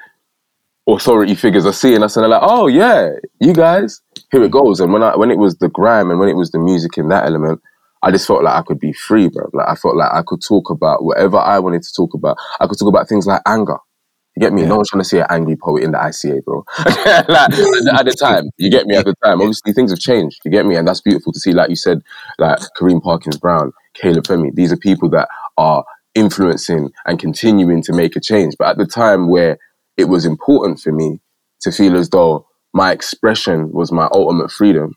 authority 0.86 1.34
figures 1.34 1.64
are 1.64 1.72
seeing 1.72 2.02
us 2.02 2.16
and 2.16 2.22
they're 2.22 2.30
like, 2.30 2.42
oh 2.42 2.66
yeah, 2.66 3.10
you 3.40 3.52
guys, 3.52 4.02
here 4.30 4.42
it 4.42 4.50
goes. 4.50 4.80
And 4.80 4.92
when 4.92 5.02
I 5.02 5.16
when 5.16 5.30
it 5.30 5.38
was 5.38 5.56
the 5.56 5.68
grime 5.68 6.10
and 6.10 6.18
when 6.18 6.28
it 6.28 6.36
was 6.36 6.50
the 6.50 6.58
music 6.58 6.98
in 6.98 7.08
that 7.08 7.26
element, 7.26 7.60
I 8.02 8.10
just 8.10 8.26
felt 8.26 8.44
like 8.44 8.54
I 8.54 8.62
could 8.62 8.78
be 8.78 8.92
free, 8.92 9.28
bro. 9.28 9.48
Like 9.52 9.68
I 9.68 9.74
felt 9.74 9.96
like 9.96 10.12
I 10.12 10.22
could 10.26 10.42
talk 10.42 10.70
about 10.70 11.04
whatever 11.04 11.38
I 11.38 11.58
wanted 11.58 11.82
to 11.82 11.92
talk 11.94 12.14
about. 12.14 12.36
I 12.60 12.66
could 12.66 12.78
talk 12.78 12.88
about 12.88 13.08
things 13.08 13.26
like 13.26 13.40
anger. 13.46 13.78
You 14.36 14.40
get 14.40 14.52
me? 14.52 14.62
Yeah. 14.62 14.68
No 14.68 14.76
one's 14.76 14.88
trying 14.90 15.02
to 15.02 15.08
see 15.08 15.18
an 15.18 15.26
angry 15.30 15.56
poet 15.56 15.84
in 15.84 15.92
the 15.92 15.98
ICA, 15.98 16.44
bro. 16.44 16.64
like, 16.78 17.06
at, 17.06 17.26
the, 17.26 17.96
at 17.98 18.04
the 18.04 18.16
time, 18.18 18.50
you 18.58 18.68
get 18.68 18.86
me. 18.86 18.96
At 18.96 19.04
the 19.04 19.14
time, 19.24 19.40
obviously 19.40 19.72
things 19.72 19.92
have 19.92 20.00
changed. 20.00 20.40
You 20.44 20.50
get 20.50 20.66
me, 20.66 20.76
and 20.76 20.88
that's 20.88 21.00
beautiful 21.00 21.32
to 21.32 21.38
see. 21.38 21.52
Like 21.52 21.70
you 21.70 21.76
said, 21.76 22.02
like 22.38 22.58
Kareem 22.76 23.00
Parkins 23.00 23.38
Brown, 23.38 23.72
Caleb 23.94 24.24
Femi. 24.24 24.52
These 24.54 24.72
are 24.72 24.76
people 24.76 25.08
that 25.10 25.28
are 25.56 25.84
influencing 26.14 26.90
and 27.06 27.18
continuing 27.18 27.82
to 27.82 27.92
make 27.92 28.16
a 28.16 28.20
change. 28.20 28.54
But 28.58 28.68
at 28.68 28.78
the 28.78 28.86
time 28.86 29.28
where 29.28 29.58
it 29.96 30.06
was 30.06 30.24
important 30.24 30.80
for 30.80 30.90
me 30.90 31.20
to 31.60 31.70
feel 31.70 31.96
as 31.96 32.10
though 32.10 32.46
my 32.72 32.90
expression 32.90 33.70
was 33.72 33.92
my 33.92 34.08
ultimate 34.12 34.50
freedom, 34.50 34.94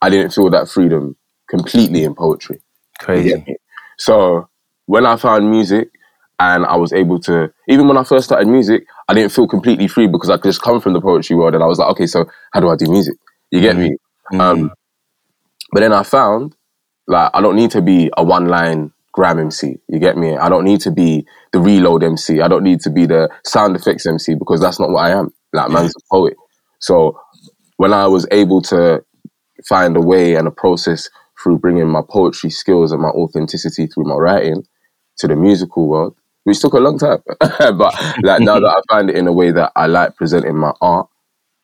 I 0.00 0.10
didn't 0.10 0.32
feel 0.32 0.50
that 0.50 0.68
freedom 0.68 1.16
completely 1.48 2.04
in 2.04 2.14
poetry. 2.14 2.60
Crazy. 3.00 3.56
So 3.98 4.48
when 4.86 5.06
I 5.06 5.16
found 5.16 5.50
music 5.50 5.90
and 6.38 6.66
I 6.66 6.76
was 6.76 6.92
able 6.92 7.18
to, 7.20 7.52
even 7.68 7.88
when 7.88 7.96
I 7.96 8.04
first 8.04 8.26
started 8.26 8.48
music, 8.48 8.84
I 9.08 9.14
didn't 9.14 9.32
feel 9.32 9.48
completely 9.48 9.88
free 9.88 10.06
because 10.06 10.30
I 10.30 10.36
could 10.36 10.48
just 10.48 10.62
come 10.62 10.80
from 10.80 10.92
the 10.92 11.00
poetry 11.00 11.36
world 11.36 11.54
and 11.54 11.62
I 11.62 11.66
was 11.66 11.78
like, 11.78 11.90
okay, 11.90 12.06
so 12.06 12.26
how 12.52 12.60
do 12.60 12.68
I 12.68 12.76
do 12.76 12.90
music? 12.90 13.14
You 13.50 13.60
get 13.60 13.76
me? 13.76 13.96
Um, 14.32 14.72
but 15.72 15.80
then 15.80 15.92
I 15.92 16.02
found 16.02 16.56
like 17.06 17.30
I 17.32 17.40
don't 17.40 17.56
need 17.56 17.70
to 17.72 17.82
be 17.82 18.10
a 18.16 18.24
one 18.24 18.48
line 18.48 18.92
gram 19.12 19.38
MC. 19.38 19.76
You 19.88 19.98
get 19.98 20.16
me? 20.16 20.36
I 20.36 20.48
don't 20.48 20.64
need 20.64 20.80
to 20.82 20.90
be 20.90 21.26
the 21.52 21.60
reload 21.60 22.02
MC. 22.02 22.40
I 22.40 22.48
don't 22.48 22.64
need 22.64 22.80
to 22.80 22.90
be 22.90 23.06
the 23.06 23.30
sound 23.44 23.76
effects 23.76 24.06
MC 24.06 24.34
because 24.34 24.60
that's 24.60 24.78
not 24.78 24.90
what 24.90 25.04
I 25.04 25.10
am. 25.10 25.32
Like 25.52 25.70
man's 25.70 25.94
a 25.96 26.00
poet. 26.10 26.34
So 26.80 27.18
when 27.76 27.92
I 27.92 28.06
was 28.06 28.26
able 28.30 28.60
to 28.62 29.04
find 29.66 29.96
a 29.96 30.00
way 30.00 30.34
and 30.34 30.46
a 30.46 30.50
process 30.50 31.08
through 31.42 31.58
bringing 31.58 31.88
my 31.88 32.02
poetry 32.08 32.50
skills 32.50 32.92
and 32.92 33.00
my 33.00 33.08
authenticity 33.08 33.86
through 33.86 34.04
my 34.04 34.14
writing 34.14 34.64
to 35.18 35.28
the 35.28 35.36
musical 35.36 35.88
world, 35.88 36.14
which 36.46 36.60
took 36.60 36.74
a 36.74 36.80
long 36.80 36.98
time, 36.98 37.20
but 37.40 37.96
like 38.22 38.42
now 38.42 38.60
that 38.60 38.68
I 38.68 38.82
find 38.94 39.10
it 39.10 39.16
in 39.16 39.28
a 39.28 39.32
way 39.34 39.52
that 39.52 39.72
I 39.76 39.88
like 39.88 40.16
presenting 40.16 40.56
my 40.58 40.72
art 40.82 41.08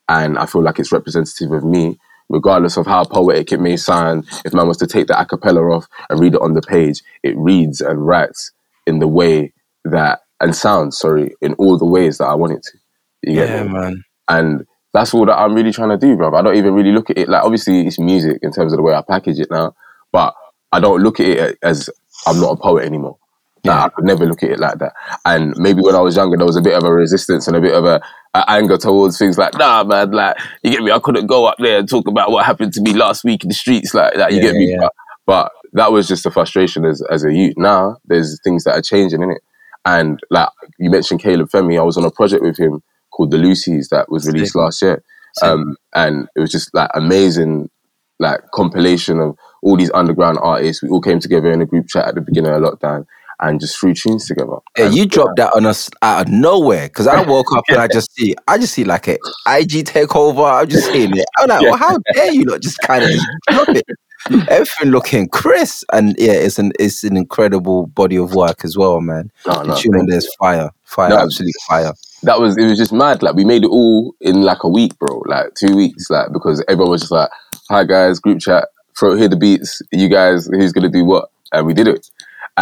and 0.09 0.39
I 0.39 0.47
feel 0.47 0.63
like 0.63 0.81
it's 0.81 0.93
representative 0.93 1.53
of 1.53 1.65
me, 1.65 1.99
regardless 2.31 2.79
of 2.79 2.87
how 2.87 3.05
poetic 3.05 3.53
it 3.53 3.61
may 3.61 3.77
sound. 3.79 4.27
If 4.47 4.55
man 4.55 4.69
was 4.69 4.79
to 4.79 4.89
take 4.89 5.09
the 5.09 5.21
a 5.21 5.27
cappella 5.27 5.63
off 5.73 5.89
and 6.11 6.21
read 6.21 6.37
it 6.37 6.43
on 6.43 6.55
the 6.55 6.63
page, 6.63 7.03
it 7.25 7.37
reads 7.39 7.83
and 7.83 8.07
writes 8.07 8.53
in 8.87 9.01
the 9.01 9.09
way 9.09 9.55
that 9.85 10.21
and 10.41 10.57
sounds, 10.57 10.99
sorry, 10.99 11.35
in 11.43 11.55
all 11.55 11.79
the 11.79 11.87
ways 11.87 12.19
that 12.19 12.27
I 12.27 12.35
want 12.37 12.55
it 12.55 12.65
to. 12.65 12.79
You 13.25 13.35
get 13.37 13.51
Yeah, 13.51 13.53
me? 13.53 13.73
man. 13.73 14.05
And 14.29 14.67
that's 14.95 15.15
all 15.15 15.27
that 15.27 15.39
I'm 15.39 15.55
really 15.55 15.73
trying 15.73 15.91
to 15.91 15.99
do, 15.99 16.17
bro. 16.17 16.35
I 16.35 16.43
don't 16.43 16.57
even 16.57 16.75
really 16.75 16.93
look 16.93 17.11
at 17.11 17.19
it 17.19 17.29
like 17.31 17.45
obviously 17.45 17.87
it's 17.87 18.01
music 18.01 18.41
in 18.43 18.53
terms 18.53 18.73
of 18.75 18.79
the 18.79 18.83
way 18.85 18.95
I 18.95 19.03
package 19.03 19.41
it 19.41 19.51
now, 19.51 19.75
but 20.13 20.35
I 20.73 20.81
don't 20.81 21.03
look 21.03 21.21
at 21.21 21.27
it 21.29 21.59
as 21.63 21.91
I'm 22.27 22.41
not 22.41 22.53
a 22.53 22.57
poet 22.57 22.87
anymore. 22.87 23.19
Yeah. 23.65 23.85
I 23.85 23.89
could 23.91 24.05
never 24.05 24.27
look 24.27 24.43
at 24.43 24.51
it 24.51 24.59
like 24.59 24.79
that. 24.79 24.93
And 25.25 25.55
maybe 25.57 25.83
when 25.83 25.95
I 25.95 26.01
was 26.01 26.17
younger, 26.17 26.37
there 26.37 26.47
was 26.47 26.57
a 26.57 26.63
bit 26.63 26.75
of 26.75 26.83
a 26.83 26.93
resistance 26.93 27.47
and 27.47 27.57
a 27.57 27.61
bit 27.61 27.75
of 27.75 27.85
a, 27.85 28.03
a 28.35 28.45
anger 28.51 28.77
towards 28.77 29.19
things 29.19 29.39
like, 29.39 29.55
nah, 29.57 29.85
man, 29.85 30.11
like 30.11 30.37
you 30.63 30.73
get 30.73 30.83
me. 30.83 30.91
I 30.91 30.99
couldn't 30.99 31.27
go 31.27 31.47
up 31.47 31.57
there 31.59 31.79
and 31.79 31.89
talk 31.89 32.09
about 32.09 32.33
what 32.33 32.45
happened 32.45 32.73
to 32.75 32.81
me 32.83 32.93
last 32.93 33.23
week 33.23 33.45
in 33.45 33.49
the 33.49 33.55
streets, 33.55 33.95
like 33.95 34.15
that. 34.15 34.33
You 34.33 34.39
Yeah, 34.39 34.43
get 34.43 34.55
me. 34.55 34.71
yeah. 34.73 34.79
But, 34.81 34.93
but 35.27 35.53
that 35.75 35.93
was 35.93 36.09
just 36.09 36.27
a 36.27 36.31
frustration 36.31 36.85
as 36.85 37.03
as 37.03 37.25
a 37.25 37.33
youth. 37.33 37.55
Now 37.57 37.99
there's 38.07 38.41
things 38.43 38.65
that 38.65 38.73
are 38.77 38.83
changing 38.83 39.23
in 39.23 39.31
it. 39.31 39.43
And 39.85 40.19
like 40.31 40.49
you 40.79 40.91
mentioned, 40.91 41.21
Caleb 41.21 41.49
Femi, 41.51 41.79
I 41.79 41.83
was 41.83 41.97
on 41.97 42.05
a 42.05 42.11
project 42.11 42.43
with 42.43 42.59
him 42.59 42.83
called 43.13 43.31
The 43.31 43.39
Lucy's 43.39 43.89
that 43.91 44.11
was 44.11 44.27
released 44.27 44.57
last 44.57 44.83
year. 44.83 45.03
Um, 45.43 45.77
and 45.95 46.29
it 46.37 46.41
was 46.41 46.51
just 46.51 46.75
like 46.75 46.91
amazing, 46.95 47.71
like 48.19 48.41
compilation 48.53 49.21
of 49.21 49.37
all 49.63 49.77
these 49.77 49.91
underground 49.93 50.39
artists. 50.43 50.83
We 50.83 50.89
all 50.89 51.01
came 51.01 51.21
together 51.21 51.51
in 51.53 51.63
a 51.63 51.67
group 51.67 51.87
chat 51.89 52.07
at 52.09 52.15
the 52.17 52.21
beginning 52.21 52.53
of 52.53 52.61
lockdown 52.63 53.07
and 53.43 53.61
just 53.61 53.79
threw 53.79 53.93
tunes 53.93 54.27
together. 54.27 54.57
Yeah, 54.79 54.87
And- 54.87 54.95
you 54.95 55.05
dropped 55.07 55.37
that 55.37 55.53
on 55.55 55.67
us 55.67 55.91
out 56.01 56.27
of 56.27 56.33
nowhere 56.33 56.89
because 56.89 57.07
I 57.07 57.21
woke 57.23 57.53
up 57.55 57.65
and 57.69 57.79
I 57.79 57.89
just 57.89 58.11
see, 58.15 58.35
I 58.49 58.57
just 58.57 58.73
see 58.73 58.85
like 58.85 59.09
a 59.09 59.15
IG 59.47 59.85
takeover. 59.85 60.51
I'm 60.63 60.69
just 60.69 60.91
seeing 60.91 61.15
it. 61.17 61.27
I'm 61.39 61.49
like, 61.49 61.63
Yeah. 61.63 61.71
well, 61.71 61.79
how 61.79 61.99
dare 62.15 62.33
you 62.33 62.45
not 62.45 62.61
just 62.63 62.79
kind 62.87 63.05
of 63.05 63.11
drop 63.51 63.69
it? 63.71 63.85
Everything 64.49 64.91
looking 64.93 65.29
crisp, 65.29 65.85
and 65.93 66.15
yeah, 66.17 66.31
it's 66.35 66.57
an 66.57 66.71
it's 66.79 67.03
an 67.03 67.17
incredible 67.17 67.89
body 67.89 68.15
of 68.17 68.37
work 68.37 68.65
as 68.65 68.77
well, 68.77 69.01
man. 69.01 69.33
No, 69.45 69.55
The 69.55 69.65
no, 69.65 69.77
tune 69.77 69.97
on 69.97 70.07
there's 70.07 70.33
fire, 70.37 70.71
fire, 70.85 71.09
No. 71.11 71.19
absolute 71.19 71.53
fire. 71.69 71.93
that 72.23 72.39
was 72.41 72.57
it 72.57 72.65
was 72.67 72.79
just 72.79 72.93
mad. 72.93 73.21
Like 73.21 73.35
we 73.35 73.45
made 73.45 73.65
it 73.65 73.71
all 73.71 74.15
in 74.21 74.43
like 74.43 74.63
a 74.63 74.69
week, 74.69 74.97
bro. 75.01 75.25
Like 75.27 75.55
two 75.57 75.75
weeks, 75.75 76.09
like 76.09 76.29
because 76.33 76.63
everyone 76.69 76.93
was 76.93 77.01
just 77.01 77.11
like, 77.11 77.31
"Hi 77.69 77.83
guys, 77.83 78.21
group 78.21 78.39
chat, 78.39 78.69
throw 78.97 79.17
here 79.17 79.27
the 79.27 79.37
beats. 79.37 79.83
You 79.91 80.09
guys, 80.09 80.47
who's 80.47 80.73
gonna 80.73 80.89
do 80.89 81.05
what?" 81.05 81.29
And 81.53 81.67
we 81.67 81.75
did 81.75 81.89
it, 81.89 82.09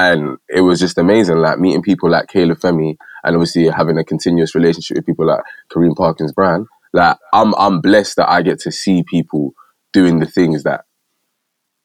and 0.00 0.38
it 0.48 0.62
was 0.62 0.80
just 0.80 0.98
amazing. 0.98 1.38
Like 1.38 1.58
meeting 1.58 1.82
people 1.82 2.10
like 2.10 2.28
Caleb 2.28 2.58
Femi, 2.58 2.96
and 3.24 3.36
obviously 3.36 3.68
having 3.68 3.98
a 3.98 4.04
continuous 4.04 4.54
relationship 4.54 4.96
with 4.96 5.06
people 5.06 5.26
like 5.26 5.42
Kareem 5.72 5.96
Parkins 5.96 6.32
Brown. 6.32 6.66
Like 6.92 7.16
I'm, 7.32 7.54
I'm 7.56 7.80
blessed 7.80 8.16
that 8.16 8.30
I 8.30 8.42
get 8.42 8.58
to 8.60 8.72
see 8.72 9.02
people 9.04 9.54
doing 9.92 10.20
the 10.20 10.26
things 10.26 10.62
that 10.64 10.84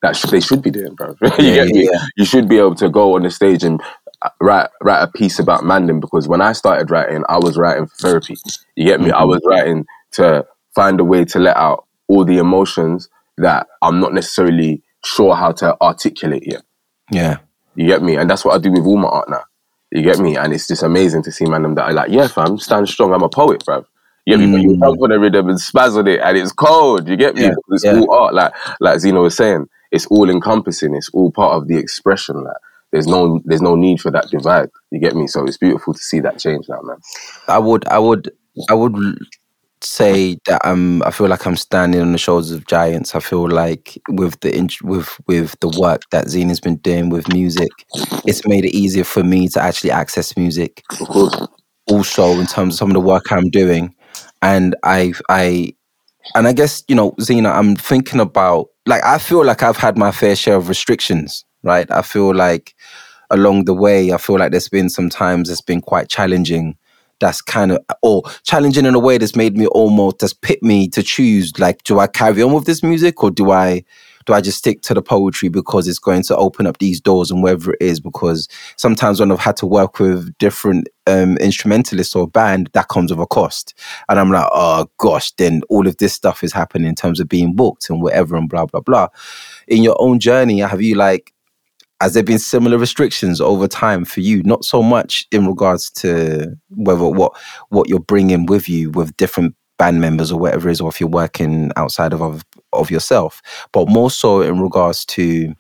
that 0.01 0.15
sh- 0.15 0.25
they 0.31 0.39
should 0.39 0.61
be 0.61 0.71
doing, 0.71 0.95
bro. 0.95 1.15
you 1.21 1.31
Yeah, 1.37 1.53
get 1.53 1.67
me? 1.69 1.89
yeah. 1.91 1.99
You 2.17 2.25
should 2.25 2.47
be 2.47 2.57
able 2.57 2.75
to 2.75 2.89
go 2.89 3.15
on 3.15 3.23
the 3.23 3.31
stage 3.31 3.63
and 3.63 3.81
uh, 4.21 4.29
write 4.41 4.69
write 4.81 5.01
a 5.03 5.07
piece 5.07 5.39
about 5.39 5.61
Mandem 5.61 5.99
because 5.99 6.27
when 6.27 6.41
I 6.41 6.53
started 6.53 6.91
writing, 6.91 7.23
I 7.29 7.37
was 7.37 7.57
writing 7.57 7.87
for 7.87 7.95
therapy. 7.97 8.35
You 8.75 8.85
get 8.85 9.01
me? 9.01 9.11
I 9.11 9.23
was 9.23 9.41
writing 9.45 9.85
to 10.13 10.45
find 10.75 10.99
a 10.99 11.03
way 11.03 11.25
to 11.25 11.39
let 11.39 11.57
out 11.57 11.85
all 12.07 12.23
the 12.25 12.37
emotions 12.37 13.09
that 13.37 13.67
I'm 13.81 13.99
not 13.99 14.13
necessarily 14.13 14.83
sure 15.03 15.35
how 15.35 15.51
to 15.53 15.75
articulate 15.81 16.43
yet. 16.45 16.63
Yeah, 17.11 17.37
You 17.75 17.87
get 17.87 18.01
me? 18.01 18.15
And 18.15 18.29
that's 18.29 18.45
what 18.45 18.55
I 18.55 18.57
do 18.57 18.71
with 18.71 18.85
all 18.85 18.97
my 18.97 19.09
art 19.09 19.29
now. 19.29 19.43
You 19.91 20.01
get 20.01 20.19
me? 20.19 20.35
And 20.35 20.53
it's 20.53 20.67
just 20.67 20.83
amazing 20.83 21.23
to 21.23 21.31
see 21.31 21.45
man 21.45 21.63
them 21.63 21.75
that 21.75 21.83
are 21.83 21.93
like, 21.93 22.11
yeah, 22.11 22.27
fam, 22.27 22.57
stand 22.57 22.89
strong. 22.89 23.13
I'm 23.13 23.23
a 23.23 23.29
poet, 23.29 23.63
bruv. 23.65 23.85
You 24.25 24.37
get 24.37 24.43
me? 24.43 24.51
But 24.51 24.61
you 24.61 24.77
jump 24.77 25.01
on 25.01 25.09
the 25.09 25.19
rhythm 25.19 25.49
and 25.49 25.59
spaz 25.59 25.97
on 25.97 26.07
it, 26.07 26.19
and 26.19 26.37
it's 26.37 26.51
cold. 26.51 27.07
You 27.07 27.15
get 27.15 27.35
me? 27.35 27.43
Yeah, 27.43 27.53
it's 27.69 27.85
yeah. 27.85 27.99
all 27.99 28.11
art. 28.11 28.33
Like 28.33 28.53
like 28.79 28.99
Zena 28.99 29.21
was 29.21 29.37
saying, 29.37 29.67
it's 29.91 30.07
all 30.07 30.29
encompassing. 30.29 30.95
It's 30.95 31.09
all 31.09 31.31
part 31.31 31.53
of 31.53 31.67
the 31.67 31.77
expression. 31.77 32.43
Like 32.43 32.57
there's 32.91 33.07
no 33.07 33.39
there's 33.45 33.61
no 33.61 33.75
need 33.75 34.01
for 34.01 34.09
that 34.11 34.29
divide. 34.29 34.69
You 34.89 34.99
get 34.99 35.15
me? 35.15 35.27
So 35.27 35.45
it's 35.45 35.57
beautiful 35.57 35.93
to 35.93 35.99
see 35.99 36.19
that 36.21 36.39
change 36.39 36.67
now, 36.67 36.81
man. 36.81 36.97
I 37.47 37.59
would, 37.59 37.87
I 37.87 37.99
would, 37.99 38.31
I 38.69 38.73
would 38.73 38.95
say 39.85 40.37
that 40.47 40.61
I'm. 40.65 41.03
I 41.03 41.11
feel 41.11 41.27
like 41.27 41.45
I'm 41.45 41.55
standing 41.55 42.01
on 42.01 42.11
the 42.11 42.17
shoulders 42.17 42.51
of 42.51 42.67
giants. 42.67 43.15
I 43.15 43.19
feel 43.19 43.49
like 43.49 43.97
with 44.09 44.39
the 44.41 44.51
with 44.83 45.19
with 45.27 45.59
the 45.61 45.69
work 45.79 46.03
that 46.11 46.29
Zena 46.29 46.49
has 46.49 46.59
been 46.59 46.77
doing 46.77 47.09
with 47.09 47.27
music, 47.33 47.69
it's 48.25 48.47
made 48.47 48.65
it 48.65 48.75
easier 48.75 49.03
for 49.03 49.23
me 49.23 49.47
to 49.49 49.61
actually 49.61 49.91
access 49.91 50.35
music. 50.37 50.83
Also, 51.87 52.31
in 52.39 52.47
terms 52.47 52.75
of 52.75 52.77
some 52.79 52.89
of 52.89 52.93
the 52.95 52.99
work 52.99 53.31
I'm 53.31 53.49
doing, 53.49 53.93
and 54.41 54.75
I, 54.83 55.13
I, 55.29 55.75
and 56.35 56.47
I 56.47 56.53
guess 56.53 56.83
you 56.87 56.95
know, 56.95 57.13
Zena, 57.21 57.49
I'm 57.49 57.75
thinking 57.75 58.19
about 58.19 58.67
like 58.85 59.03
I 59.03 59.19
feel 59.19 59.45
like 59.45 59.63
I've 59.63 59.77
had 59.77 59.97
my 59.97 60.11
fair 60.11 60.35
share 60.35 60.55
of 60.55 60.69
restrictions. 60.69 61.45
Right, 61.63 61.89
I 61.91 62.01
feel 62.03 62.33
like 62.35 62.75
along 63.29 63.65
the 63.65 63.73
way, 63.73 64.11
I 64.11 64.17
feel 64.17 64.37
like 64.37 64.51
there's 64.51 64.69
been 64.69 64.89
some 64.89 65.09
times 65.09 65.49
it's 65.49 65.61
been 65.61 65.81
quite 65.81 66.09
challenging. 66.09 66.77
That's 67.25 67.41
kind 67.41 67.71
of 67.71 67.79
or 68.03 68.21
challenging 68.43 68.85
in 68.85 68.93
a 68.93 68.99
way 68.99 69.17
that's 69.17 69.35
made 69.35 69.57
me 69.57 69.65
almost 69.65 70.19
that's 70.19 70.31
pit 70.31 70.61
me 70.61 70.87
to 70.89 71.01
choose 71.01 71.57
like 71.57 71.81
do 71.81 71.97
I 71.97 72.05
carry 72.05 72.43
on 72.43 72.53
with 72.53 72.65
this 72.65 72.83
music 72.83 73.23
or 73.23 73.31
do 73.31 73.49
I 73.49 73.83
do 74.27 74.33
I 74.33 74.41
just 74.41 74.59
stick 74.59 74.81
to 74.81 74.93
the 74.93 75.01
poetry 75.01 75.49
because 75.49 75.87
it's 75.87 75.97
going 75.97 76.21
to 76.23 76.37
open 76.37 76.67
up 76.67 76.77
these 76.77 77.01
doors 77.01 77.31
and 77.31 77.41
wherever 77.41 77.73
it 77.73 77.81
is? 77.81 77.99
Because 77.99 78.47
sometimes 78.75 79.19
when 79.19 79.31
I've 79.31 79.39
had 79.39 79.57
to 79.57 79.65
work 79.65 79.99
with 79.99 80.37
different 80.37 80.87
um, 81.07 81.37
instrumentalists 81.37 82.15
or 82.15 82.27
band 82.27 82.69
that 82.73 82.89
comes 82.89 83.11
with 83.11 83.19
a 83.19 83.25
cost. 83.25 83.73
And 84.07 84.19
I'm 84.19 84.31
like 84.31 84.47
oh 84.51 84.85
gosh 84.99 85.31
then 85.31 85.63
all 85.67 85.87
of 85.87 85.97
this 85.97 86.13
stuff 86.13 86.43
is 86.43 86.53
happening 86.53 86.87
in 86.87 86.93
terms 86.93 87.19
of 87.19 87.27
being 87.27 87.55
booked 87.55 87.89
and 87.89 88.03
whatever 88.03 88.35
and 88.35 88.47
blah 88.47 88.67
blah 88.67 88.81
blah. 88.81 89.07
In 89.67 89.81
your 89.81 89.95
own 89.99 90.19
journey 90.19 90.59
have 90.59 90.83
you 90.83 90.93
like 90.93 91.33
has 92.05 92.13
there 92.13 92.21
been 92.21 92.37
similar 92.37 92.77
restrictions 92.77 93.41
over 93.41 93.67
time 93.67 94.05
for 94.05 94.19
you 94.19 94.43
not 94.43 94.63
so 94.63 94.83
much 94.83 95.25
in 95.31 95.47
regards 95.47 95.89
to 95.89 96.55
whether 96.69 97.03
what 97.09 97.31
what 97.69 97.89
you're 97.89 97.99
bringing 97.99 98.45
with 98.45 98.69
you 98.69 98.91
with 98.91 99.17
different 99.17 99.55
band 99.79 99.99
members 99.99 100.31
or 100.31 100.39
whatever 100.39 100.69
it 100.69 100.73
is 100.73 100.81
or 100.81 100.87
if 100.89 100.99
you're 100.99 101.09
working 101.09 101.71
outside 101.77 102.13
of 102.13 102.21
of, 102.21 102.43
of 102.73 102.91
yourself 102.91 103.41
but 103.71 103.89
more 103.89 104.11
so 104.11 104.41
in 104.41 104.61
regards 104.61 105.03
to 105.03 105.51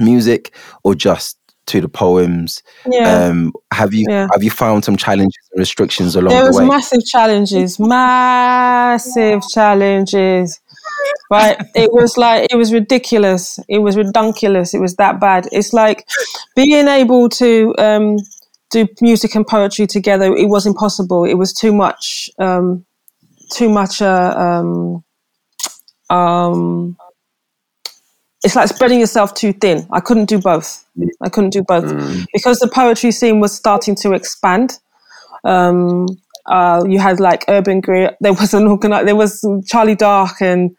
music 0.00 0.52
or 0.82 0.96
just 0.96 1.38
to 1.68 1.80
the 1.80 1.88
poems 1.88 2.60
Yeah. 2.84 3.26
um 3.26 3.52
have 3.72 3.94
you 3.94 4.04
Yeah. 4.08 4.26
have 4.32 4.42
you 4.42 4.50
found 4.50 4.84
some 4.84 4.96
challenges 4.96 5.44
and 5.52 5.60
restrictions 5.60 6.16
along 6.16 6.30
there 6.30 6.42
the 6.42 6.48
was 6.48 6.58
way 6.58 6.66
massive 6.66 7.04
challenges, 7.04 7.78
massive 7.78 9.42
challenges. 9.48 10.60
Right? 11.30 11.56
It 11.74 11.92
was 11.92 12.16
like 12.16 12.48
it 12.50 12.56
was 12.56 12.72
ridiculous. 12.72 13.58
It 13.68 13.78
was 13.78 13.96
redunculous. 13.96 14.74
It 14.74 14.80
was 14.80 14.96
that 14.96 15.20
bad. 15.20 15.48
It's 15.52 15.72
like 15.72 16.06
being 16.56 16.88
able 16.88 17.28
to 17.30 17.74
um, 17.78 18.16
do 18.70 18.86
music 19.00 19.34
and 19.34 19.46
poetry 19.46 19.86
together. 19.86 20.34
It 20.34 20.48
was 20.48 20.66
impossible. 20.66 21.24
It 21.24 21.34
was 21.34 21.52
too 21.52 21.72
much. 21.72 22.30
Um, 22.38 22.84
too 23.52 23.68
much. 23.68 24.02
Uh, 24.02 24.34
um, 24.36 25.04
um, 26.10 26.96
it's 28.44 28.54
like 28.54 28.68
spreading 28.68 29.00
yourself 29.00 29.34
too 29.34 29.52
thin. 29.52 29.86
I 29.90 30.00
couldn't 30.00 30.26
do 30.26 30.38
both. 30.38 30.84
I 31.20 31.28
couldn't 31.28 31.50
do 31.50 31.62
both 31.62 31.84
mm. 31.84 32.26
because 32.32 32.58
the 32.58 32.68
poetry 32.68 33.10
scene 33.10 33.40
was 33.40 33.54
starting 33.54 33.94
to 33.96 34.12
expand. 34.12 34.78
Um, 35.44 36.06
uh, 36.48 36.82
you 36.88 36.98
had 36.98 37.20
like 37.20 37.44
Urban 37.48 37.80
Griot. 37.82 38.16
There 38.20 38.32
was 38.32 38.54
an 38.54 38.64
organi- 38.64 39.04
There 39.04 39.16
was 39.16 39.44
Charlie 39.66 39.94
Dark 39.94 40.40
and 40.40 40.76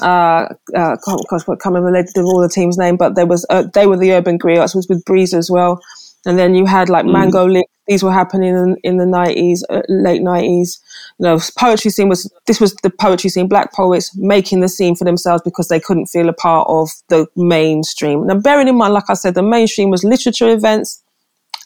uh, 0.00 0.48
uh, 0.74 0.96
can't, 1.04 1.22
can't 1.28 1.64
remember 1.64 2.04
all 2.18 2.40
the 2.40 2.48
team's 2.48 2.76
name, 2.76 2.96
but 2.96 3.14
there 3.14 3.26
was 3.26 3.46
uh, 3.50 3.64
they 3.74 3.86
were 3.86 3.96
the 3.96 4.12
Urban 4.12 4.38
Griots. 4.38 4.74
It 4.74 4.78
was 4.78 4.88
with 4.88 5.04
Breeze 5.04 5.32
as 5.32 5.50
well, 5.50 5.80
and 6.26 6.38
then 6.38 6.54
you 6.54 6.66
had 6.66 6.88
like 6.88 7.06
mm. 7.06 7.12
Mango 7.12 7.46
Lick. 7.46 7.66
These 7.86 8.02
were 8.02 8.12
happening 8.12 8.56
in, 8.56 8.76
in 8.82 8.96
the 8.96 9.06
nineties, 9.06 9.64
uh, 9.70 9.82
late 9.88 10.22
nineties. 10.22 10.80
You 11.18 11.24
know, 11.24 11.40
poetry 11.56 11.90
scene 11.90 12.08
was 12.08 12.30
this 12.46 12.60
was 12.60 12.74
the 12.82 12.90
poetry 12.90 13.30
scene. 13.30 13.48
Black 13.48 13.72
poets 13.72 14.14
making 14.16 14.60
the 14.60 14.68
scene 14.68 14.96
for 14.96 15.04
themselves 15.04 15.42
because 15.42 15.68
they 15.68 15.80
couldn't 15.80 16.06
feel 16.06 16.28
a 16.28 16.34
part 16.34 16.66
of 16.68 16.90
the 17.08 17.26
mainstream. 17.36 18.26
Now, 18.26 18.38
bearing 18.38 18.68
in 18.68 18.76
mind, 18.76 18.92
like 18.92 19.08
I 19.08 19.14
said, 19.14 19.34
the 19.34 19.42
mainstream 19.42 19.90
was 19.90 20.04
literature 20.04 20.48
events 20.48 21.02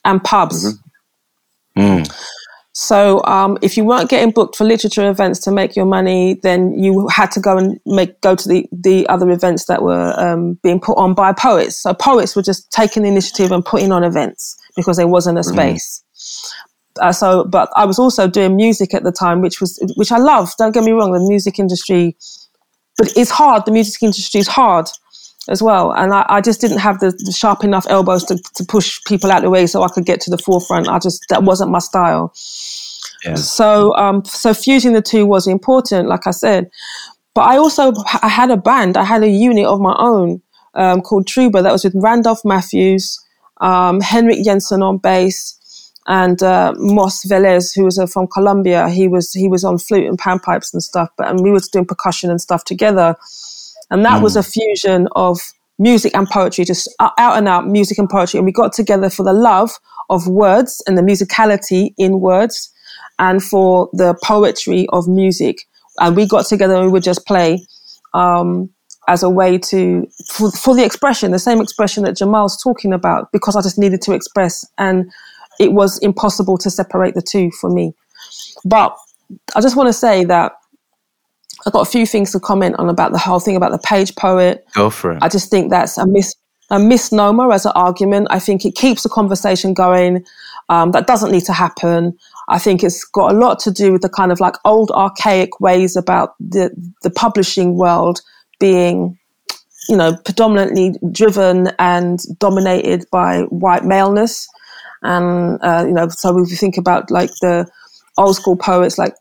and 0.05 0.22
pubs. 0.22 0.78
Mm-hmm. 1.76 1.80
Mm. 1.80 2.39
So 2.73 3.23
um, 3.25 3.59
if 3.62 3.77
you 3.77 3.85
weren't 3.85 4.09
getting 4.09 4.31
booked 4.31 4.57
for 4.57 4.64
literature 4.64 5.09
events 5.11 5.41
to 5.41 5.51
make 5.51 5.75
your 5.75 5.87
money, 5.87 6.39
then 6.43 6.73
you 6.79 7.09
had 7.09 7.31
to 7.33 7.41
go 7.41 7.59
and 7.59 7.81
make 7.85 8.21
go 8.21 8.37
to 8.37 8.49
the 8.49 8.68
the 8.71 9.09
other 9.09 9.31
events 9.31 9.66
that 9.66 9.83
were 9.83 10.14
um, 10.18 10.55
being 10.62 10.79
put 10.81 10.97
on 10.97 11.14
by 11.14 11.33
poets. 11.33 11.77
So 11.77 11.93
poets 11.95 12.37
were 12.37 12.43
just 12.43 12.71
taking 12.71 13.03
the 13.03 13.09
initiative 13.09 13.51
and 13.51 13.64
putting 13.64 13.91
on 13.91 14.05
events 14.05 14.57
because 14.77 14.99
there 14.99 15.09
wasn't 15.09 15.39
a 15.39 15.43
mm. 15.43 15.53
space. 15.53 16.05
Mm. 16.14 16.62
Uh, 17.01 17.12
so, 17.12 17.45
but 17.45 17.71
I 17.77 17.85
was 17.87 17.99
also 17.99 18.29
doing 18.29 18.57
music 18.57 18.95
at 18.95 19.05
the 19.05 19.12
time, 19.12 19.41
which 19.41 19.61
was 19.61 19.83
which 19.97 20.12
I 20.12 20.18
love. 20.18 20.53
Don't 20.57 20.73
get 20.73 20.85
me 20.85 20.93
wrong, 20.93 21.12
the 21.12 21.21
music 21.21 21.59
industry, 21.59 22.16
but 22.99 23.16
it's 23.16 23.31
hard. 23.31 23.64
The 23.64 23.73
music 23.73 24.01
industry 24.03 24.41
is 24.41 24.49
hard 24.49 24.89
as 25.49 25.62
well, 25.62 25.93
and 25.93 26.12
I, 26.12 26.26
I 26.28 26.41
just 26.41 26.61
didn't 26.61 26.78
have 26.78 27.01
the, 27.01 27.11
the, 27.11 27.32
sharp 27.32 27.64
enough 27.64 27.86
elbows 27.88 28.24
to, 28.24 28.36
to 28.55 28.64
push 28.64 29.01
people 29.07 29.30
out 29.32 29.38
of 29.38 29.45
the 29.45 29.51
way 29.51 29.66
so 29.66 29.82
I 29.82 29.88
could 29.88 30.05
get 30.05 30.20
to 30.22 30.30
the 30.30 30.38
forefront. 30.38 30.88
I 30.88 30.99
just 30.99 31.24
that 31.28 31.43
wasn't 31.43 31.70
my 31.70 31.78
style. 31.78 32.32
Yeah. 33.24 33.34
So, 33.34 33.95
um, 33.97 34.24
so 34.24 34.55
fusing 34.55 34.93
the 34.93 35.03
two 35.03 35.26
was 35.26 35.47
important, 35.47 36.09
like 36.09 36.26
I 36.26 36.30
said. 36.30 36.70
But 37.34 37.43
I 37.43 37.57
also 37.57 37.93
I 38.22 38.28
had 38.28 38.51
a 38.51 38.57
band. 38.57 38.97
I 38.97 39.05
had 39.05 39.22
a 39.22 39.28
unit 39.28 39.66
of 39.66 39.80
my 39.80 39.95
own 39.99 40.43
um, 40.74 41.01
called 41.01 41.26
Truba 41.26 41.62
that 41.62 41.72
was 41.72 41.84
with 41.84 41.95
Randolph 41.97 42.45
Matthews, 42.45 43.18
um, 43.61 44.01
Henrik 44.01 44.45
Jensen 44.45 44.82
on 44.82 44.99
bass, 44.99 45.57
and 46.07 46.43
uh, 46.43 46.72
Moss 46.76 47.24
Velez, 47.24 47.74
who 47.74 47.84
was 47.84 47.99
uh, 47.99 48.07
from 48.07 48.26
Colombia. 48.26 48.88
He 48.88 49.07
was 49.07 49.32
he 49.32 49.49
was 49.49 49.64
on 49.64 49.78
flute 49.78 50.07
and 50.07 50.18
panpipes 50.18 50.72
and 50.72 50.82
stuff. 50.82 51.09
But 51.16 51.28
and 51.28 51.41
we 51.41 51.51
were 51.51 51.61
doing 51.72 51.86
percussion 51.86 52.30
and 52.30 52.41
stuff 52.41 52.64
together, 52.64 53.16
and 53.91 54.05
that 54.05 54.20
mm. 54.20 54.22
was 54.22 54.36
a 54.36 54.43
fusion 54.43 55.09
of 55.16 55.41
music 55.78 56.14
and 56.14 56.28
poetry, 56.28 56.64
just 56.64 56.88
out 57.01 57.36
and 57.36 57.49
out 57.49 57.66
music 57.66 57.99
and 57.99 58.09
poetry. 58.09 58.38
And 58.38 58.47
we 58.47 58.53
got 58.53 58.72
together 58.72 59.11
for 59.11 59.24
the 59.24 59.32
love 59.32 59.70
of 60.11 60.26
words 60.26 60.82
and 60.86 60.97
the 60.97 61.03
musicality 61.03 61.95
in 61.97 62.20
words 62.20 62.70
and 63.18 63.43
for 63.43 63.88
the 63.93 64.14
poetry 64.22 64.86
of 64.91 65.09
music. 65.09 65.66
And 65.99 66.14
we 66.16 66.26
got 66.26 66.47
together 66.47 66.74
and 66.74 66.86
we 66.86 66.93
would 66.93 67.03
just 67.03 67.26
play 67.26 67.64
um, 68.14 68.70
as 69.09 69.22
a 69.22 69.30
way 69.30 69.59
to, 69.59 70.07
for, 70.28 70.51
for 70.53 70.74
the 70.74 70.84
expression, 70.84 71.30
the 71.30 71.38
same 71.38 71.61
expression 71.61 72.05
that 72.05 72.16
Jamal's 72.16 72.62
talking 72.62 72.93
about, 72.93 73.32
because 73.32 73.57
I 73.57 73.62
just 73.62 73.78
needed 73.78 74.03
to 74.03 74.12
express. 74.12 74.64
And 74.78 75.11
it 75.59 75.72
was 75.72 75.99
impossible 75.99 76.59
to 76.59 76.70
separate 76.70 77.14
the 77.14 77.22
two 77.22 77.51
for 77.61 77.70
me. 77.70 77.95
But 78.64 78.97
I 79.57 79.61
just 79.61 79.76
want 79.76 79.88
to 79.88 79.93
say 79.93 80.24
that 80.24 80.53
I've 81.67 81.73
got 81.73 81.87
a 81.87 81.91
few 81.91 82.07
things 82.07 82.33
to 82.33 82.41
comment 82.41 82.77
on 82.79 82.89
about 82.89 83.13
the 83.13 83.19
whole 83.19 83.41
thing 83.41 83.57
about 83.57 83.73
the 83.73 83.79
page 83.79 84.15
poet. 84.17 84.65
Go 84.75 84.91
for 84.91 85.13
it. 85.13 85.19
I 85.23 85.29
just 85.29 85.51
think 85.51 85.71
that's 85.71 85.99
a 85.99 86.07
mis 86.07 86.35
a 86.71 86.79
misnomer 86.79 87.53
as 87.53 87.67
an 87.67 87.73
argument. 87.75 88.29
I 88.31 88.39
think 88.39 88.65
it 88.65 88.77
keeps 88.77 89.03
the 89.03 89.09
conversation 89.09 89.75
going. 89.75 90.25
Um, 90.69 90.93
that 90.93 91.09
doesn't 91.09 91.33
need 91.33 91.45
to 91.47 91.53
happen. 91.53 92.17
I 92.49 92.59
think 92.59 92.85
it's 92.85 93.05
got 93.05 93.33
a 93.33 93.37
lot 93.37 93.59
to 93.61 93.73
do 93.73 93.93
with 93.93 94.03
the 94.03 94.09
kind 94.09 94.31
of 94.31 94.39
like 94.39 94.55
old 94.65 94.91
archaic 94.93 95.61
ways 95.61 95.97
about 95.97 96.35
the 96.39 96.71
the 97.03 97.11
publishing 97.11 97.77
world 97.77 98.21
being, 98.59 99.19
you 99.89 99.97
know, 99.97 100.17
predominantly 100.25 100.95
driven 101.11 101.71
and 101.79 102.21
dominated 102.39 103.05
by 103.11 103.43
white 103.51 103.85
maleness, 103.85 104.49
and 105.03 105.59
uh, 105.63 105.85
you 105.87 105.93
know, 105.93 106.09
so 106.09 106.39
if 106.39 106.51
you 106.51 106.57
think 106.57 106.77
about 106.77 107.11
like 107.11 107.31
the 107.41 107.69
old 108.17 108.37
school 108.37 108.57
poets 108.57 108.99
like 108.99 109.15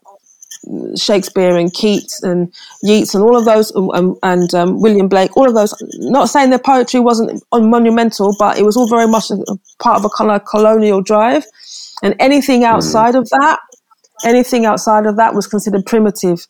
Shakespeare 0.96 1.56
and 1.56 1.72
Keats 1.72 2.22
and 2.22 2.52
Yeats 2.82 3.14
and 3.14 3.24
all 3.24 3.36
of 3.36 3.44
those, 3.44 3.74
um, 3.74 4.16
and 4.22 4.52
um, 4.54 4.80
William 4.80 5.08
Blake, 5.08 5.36
all 5.36 5.48
of 5.48 5.54
those. 5.54 5.74
Not 5.98 6.28
saying 6.28 6.50
their 6.50 6.58
poetry 6.58 7.00
wasn't 7.00 7.42
monumental, 7.52 8.34
but 8.38 8.58
it 8.58 8.64
was 8.64 8.76
all 8.76 8.88
very 8.88 9.06
much 9.06 9.30
a, 9.30 9.34
a 9.34 9.56
part 9.82 9.98
of 9.98 10.04
a 10.04 10.10
kind 10.10 10.30
of 10.30 10.44
colonial 10.44 11.00
drive. 11.00 11.44
And 12.02 12.14
anything 12.18 12.60
hmm. 12.60 12.66
outside 12.66 13.14
mm. 13.14 13.20
of 13.20 13.28
that, 13.30 13.58
anything 14.24 14.64
outside 14.64 15.06
of 15.06 15.16
that 15.16 15.34
was 15.34 15.46
considered 15.46 15.84
primitive. 15.86 16.46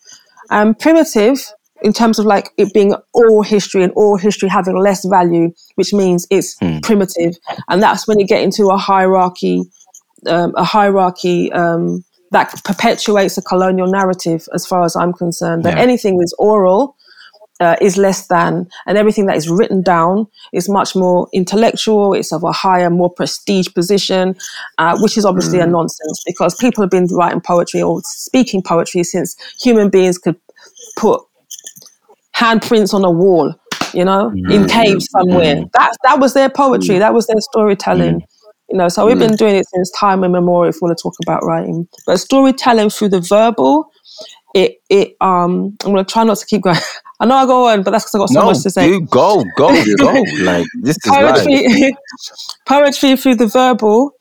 And 0.51 0.79
primitive 0.79 1.39
in 1.83 1.93
terms 1.93 2.19
of 2.19 2.27
like 2.27 2.51
it 2.57 2.73
being 2.75 2.95
all 3.13 3.43
history 3.43 3.83
and 3.83 3.93
all 3.95 4.17
history 4.17 4.49
having 4.49 4.77
less 4.77 5.05
value, 5.05 5.53
which 5.77 5.93
means 5.93 6.27
it's 6.31 6.57
mm. 6.59 6.83
primitive. 6.83 7.35
And 7.69 7.83
that's 7.83 8.07
when 8.07 8.19
you 8.19 8.27
get 8.27 8.43
into 8.43 8.69
a 8.69 8.77
hierarchy, 8.77 9.63
um, 10.27 10.53
a 10.57 10.65
hierarchy 10.65 11.51
um, 11.53 12.05
that 12.31 12.63
perpetuates 12.65 13.37
a 13.39 13.43
colonial 13.43 13.91
narrative, 13.91 14.47
as 14.55 14.67
far 14.67 14.85
as 14.85 14.97
I'm 14.97 15.13
concerned. 15.13 15.65
That 15.65 15.77
yeah. 15.77 15.83
anything 15.83 16.19
that's 16.19 16.35
oral 16.39 16.97
uh, 17.61 17.77
is 17.81 17.97
less 17.97 18.27
than, 18.29 18.69
and 18.87 18.97
everything 18.97 19.27
that 19.27 19.37
is 19.37 19.49
written 19.49 19.83
down 19.83 20.27
is 20.53 20.69
much 20.69 20.97
more 20.97 21.29
intellectual. 21.33 22.15
It's 22.15 22.33
of 22.33 22.43
a 22.43 22.53
higher, 22.53 22.89
more 22.89 23.11
prestige 23.11 23.69
position, 23.75 24.35
uh, 24.79 24.99
which 25.01 25.19
is 25.19 25.25
obviously 25.25 25.59
mm. 25.59 25.65
a 25.65 25.67
nonsense 25.67 26.23
because 26.27 26.55
people 26.57 26.83
have 26.83 26.91
been 26.91 27.07
writing 27.07 27.41
poetry 27.41 27.83
or 27.83 28.01
speaking 28.05 28.63
poetry 28.63 29.03
since 29.05 29.37
human 29.63 29.91
beings 29.91 30.17
could 30.17 30.37
put 30.97 31.21
handprints 32.35 32.95
on 32.95 33.05
a 33.05 33.11
wall, 33.11 33.55
you 33.93 34.05
know, 34.05 34.31
mm. 34.31 34.53
in 34.53 34.67
caves 34.67 35.09
somewhere. 35.11 35.57
Mm. 35.57 35.73
That 35.73 35.97
that 36.05 36.19
was 36.19 36.33
their 36.33 36.49
poetry. 36.49 36.95
Mm. 36.95 37.01
That 37.01 37.13
was 37.13 37.27
their 37.27 37.41
storytelling. 37.41 38.23
Mm. 38.71 38.73
You 38.73 38.79
know, 38.79 38.89
so 38.89 39.07
we've 39.07 39.19
been 39.19 39.37
doing 39.37 39.57
it 39.57 39.67
since 39.69 39.91
time 39.91 40.25
immemorial. 40.25 40.71
If 40.71 40.77
we 40.77 40.87
want 40.87 40.99
to 40.99 41.03
talk 41.03 41.15
about 41.23 41.45
writing, 41.45 41.89
but 42.07 42.19
storytelling 42.19 42.91
through 42.91 43.11
the 43.11 43.21
verbal 43.21 43.91
it 44.55 44.81
it 44.89 45.17
um 45.21 45.77
I'm 45.85 45.93
gonna 45.93 46.05
try 46.05 46.25
not 46.25 46.39
to 46.39 46.47
keep 46.47 46.63
going. 46.63 46.77
I 47.21 47.27
know 47.27 47.35
I 47.35 47.45
go 47.45 47.69
on, 47.69 47.83
but 47.83 47.91
that's 47.91 48.05
because 48.05 48.15
I 48.15 48.19
got 48.19 48.29
so 48.31 48.41
no, 48.41 48.47
much 48.47 48.63
to 48.63 48.71
say. 48.71 48.89
You 48.89 49.03
go, 49.03 49.45
go, 49.57 49.69
go. 49.97 50.13
like 50.41 50.67
this 50.81 50.97
is 50.97 51.03
poetry, 51.07 51.95
poetry 52.67 53.17
through 53.17 53.35
the 53.35 53.47
verbal. 53.47 54.13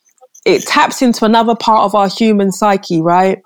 It 0.45 0.67
taps 0.67 1.01
into 1.01 1.23
another 1.23 1.55
part 1.55 1.85
of 1.85 1.95
our 1.95 2.09
human 2.09 2.51
psyche, 2.51 3.01
right? 3.01 3.37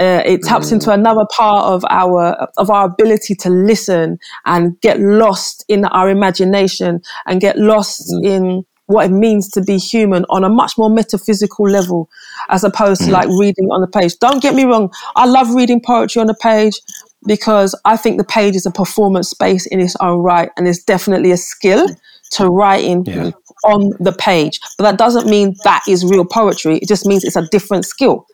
Uh, 0.00 0.22
it 0.26 0.42
taps 0.42 0.70
mm. 0.70 0.72
into 0.72 0.90
another 0.90 1.24
part 1.30 1.66
of 1.66 1.84
our 1.88 2.48
of 2.58 2.68
our 2.68 2.86
ability 2.86 3.36
to 3.36 3.48
listen 3.48 4.18
and 4.44 4.78
get 4.80 5.00
lost 5.00 5.64
in 5.68 5.84
our 5.86 6.10
imagination 6.10 7.00
and 7.26 7.40
get 7.40 7.56
lost 7.56 8.10
mm. 8.10 8.26
in 8.26 8.66
what 8.86 9.06
it 9.06 9.12
means 9.12 9.48
to 9.50 9.62
be 9.62 9.78
human 9.78 10.24
on 10.30 10.44
a 10.44 10.48
much 10.48 10.78
more 10.78 10.88
metaphysical 10.88 11.68
level 11.68 12.08
as 12.48 12.64
opposed 12.64 13.02
to 13.02 13.08
mm. 13.08 13.12
like 13.12 13.28
reading 13.38 13.66
on 13.70 13.80
the 13.80 13.86
page. 13.86 14.16
Don't 14.18 14.40
get 14.40 14.54
me 14.54 14.64
wrong, 14.64 14.92
I 15.16 15.26
love 15.26 15.50
reading 15.54 15.80
poetry 15.80 16.20
on 16.20 16.26
the 16.26 16.34
page 16.34 16.80
because 17.26 17.78
I 17.84 17.96
think 17.96 18.18
the 18.18 18.24
page 18.24 18.54
is 18.54 18.66
a 18.66 18.70
performance 18.70 19.28
space 19.28 19.66
in 19.66 19.80
its 19.80 19.96
own 20.00 20.20
right 20.20 20.50
and 20.56 20.68
it's 20.68 20.82
definitely 20.82 21.32
a 21.32 21.36
skill 21.36 21.88
to 22.32 22.46
writing 22.46 23.04
yeah. 23.06 23.30
on 23.64 23.92
the 23.98 24.12
page. 24.12 24.60
But 24.78 24.84
that 24.84 24.98
doesn't 24.98 25.28
mean 25.28 25.56
that 25.64 25.82
is 25.88 26.04
real 26.04 26.24
poetry. 26.24 26.78
It 26.78 26.88
just 26.88 27.06
means 27.06 27.24
it's 27.24 27.36
a 27.36 27.46
different 27.48 27.84
skill. 27.84 28.26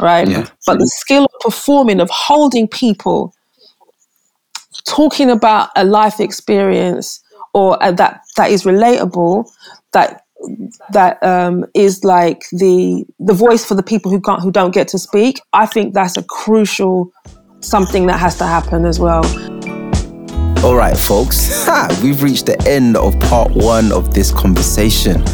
Right? 0.00 0.26
Yeah. 0.26 0.48
But 0.66 0.78
the 0.78 0.86
skill 0.86 1.24
of 1.24 1.40
performing, 1.40 2.00
of 2.00 2.08
holding 2.08 2.66
people, 2.66 3.34
talking 4.86 5.30
about 5.30 5.68
a 5.76 5.84
life 5.84 6.18
experience 6.18 7.21
or 7.54 7.82
uh, 7.82 7.92
that 7.92 8.22
that 8.36 8.50
is 8.50 8.64
relatable 8.64 9.50
that 9.92 10.24
that 10.90 11.22
um, 11.22 11.64
is 11.74 12.04
like 12.04 12.44
the 12.52 13.04
the 13.18 13.34
voice 13.34 13.64
for 13.64 13.74
the 13.74 13.82
people 13.82 14.10
who 14.10 14.20
can't 14.20 14.42
who 14.42 14.50
don't 14.50 14.74
get 14.74 14.88
to 14.88 14.98
speak. 14.98 15.40
I 15.52 15.66
think 15.66 15.94
that's 15.94 16.16
a 16.16 16.22
crucial 16.22 17.12
something 17.60 18.06
that 18.06 18.18
has 18.18 18.36
to 18.38 18.46
happen 18.46 18.84
as 18.84 18.98
well. 18.98 19.24
All 20.64 20.76
right, 20.76 20.96
folks, 20.96 21.66
we've 22.02 22.22
reached 22.22 22.46
the 22.46 22.60
end 22.68 22.96
of 22.96 23.18
part 23.20 23.50
one 23.52 23.92
of 23.92 24.14
this 24.14 24.32
conversation. 24.32 25.24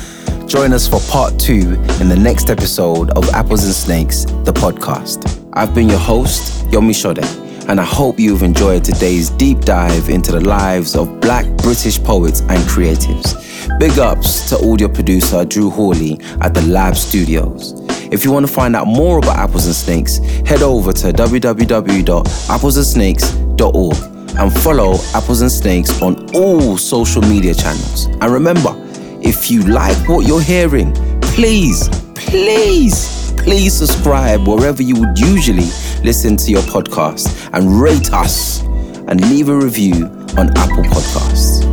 Join 0.47 0.73
us 0.73 0.89
for 0.89 1.01
part 1.11 1.39
two 1.39 1.75
in 2.01 2.09
the 2.09 2.19
next 2.19 2.49
episode 2.49 3.11
of 3.11 3.29
Apples 3.31 3.65
and 3.65 3.75
Snakes, 3.75 4.25
the 4.25 4.53
podcast. 4.53 5.47
I've 5.53 5.75
been 5.75 5.89
your 5.89 5.99
host, 5.99 6.67
Yomi 6.69 6.95
Sode 6.95 7.48
and 7.69 7.81
I 7.81 7.85
hope 7.85 8.19
you've 8.19 8.43
enjoyed 8.43 8.83
today's 8.83 9.31
deep 9.31 9.61
dive 9.61 10.09
into 10.09 10.33
the 10.33 10.41
lives 10.41 10.97
of 10.97 11.21
black 11.21 11.47
British 11.59 12.03
poets 12.03 12.41
and 12.41 12.59
creatives. 12.65 13.37
Big 13.79 13.99
ups 13.99 14.49
to 14.49 14.57
audio 14.67 14.89
producer 14.89 15.45
Drew 15.45 15.69
Hawley 15.69 16.19
at 16.41 16.55
the 16.55 16.63
Lab 16.63 16.97
Studios. 16.97 17.75
If 18.11 18.25
you 18.25 18.33
want 18.33 18.47
to 18.47 18.53
find 18.53 18.75
out 18.75 18.87
more 18.87 19.19
about 19.19 19.37
Apples 19.37 19.67
and 19.67 19.75
Snakes, 19.75 20.17
head 20.49 20.63
over 20.63 20.95
to 20.95 21.13
www.applesandsnakes.org 21.13 23.97
and 24.39 24.53
follow 24.61 24.95
Apples 25.15 25.43
and 25.43 25.53
Snakes 25.53 26.01
on 26.01 26.35
all 26.35 26.79
social 26.79 27.21
media 27.23 27.55
channels. 27.55 28.07
And 28.07 28.33
remember, 28.33 28.75
if 29.21 29.51
you 29.51 29.61
like 29.63 30.09
what 30.09 30.27
you're 30.27 30.41
hearing, 30.41 30.95
please, 31.21 31.91
please, 32.27 33.33
please 33.37 33.77
subscribe 33.77 34.47
wherever 34.47 34.83
you 34.83 34.95
would 35.01 35.19
usually 35.19 35.69
listen 36.03 36.37
to 36.37 36.51
your 36.51 36.63
podcast 36.63 37.51
and 37.53 37.81
rate 37.81 38.13
us 38.13 38.63
and 39.09 39.21
leave 39.31 39.49
a 39.49 39.55
review 39.57 40.07
on 40.37 40.49
Apple 40.57 40.85
Podcasts. 40.85 41.68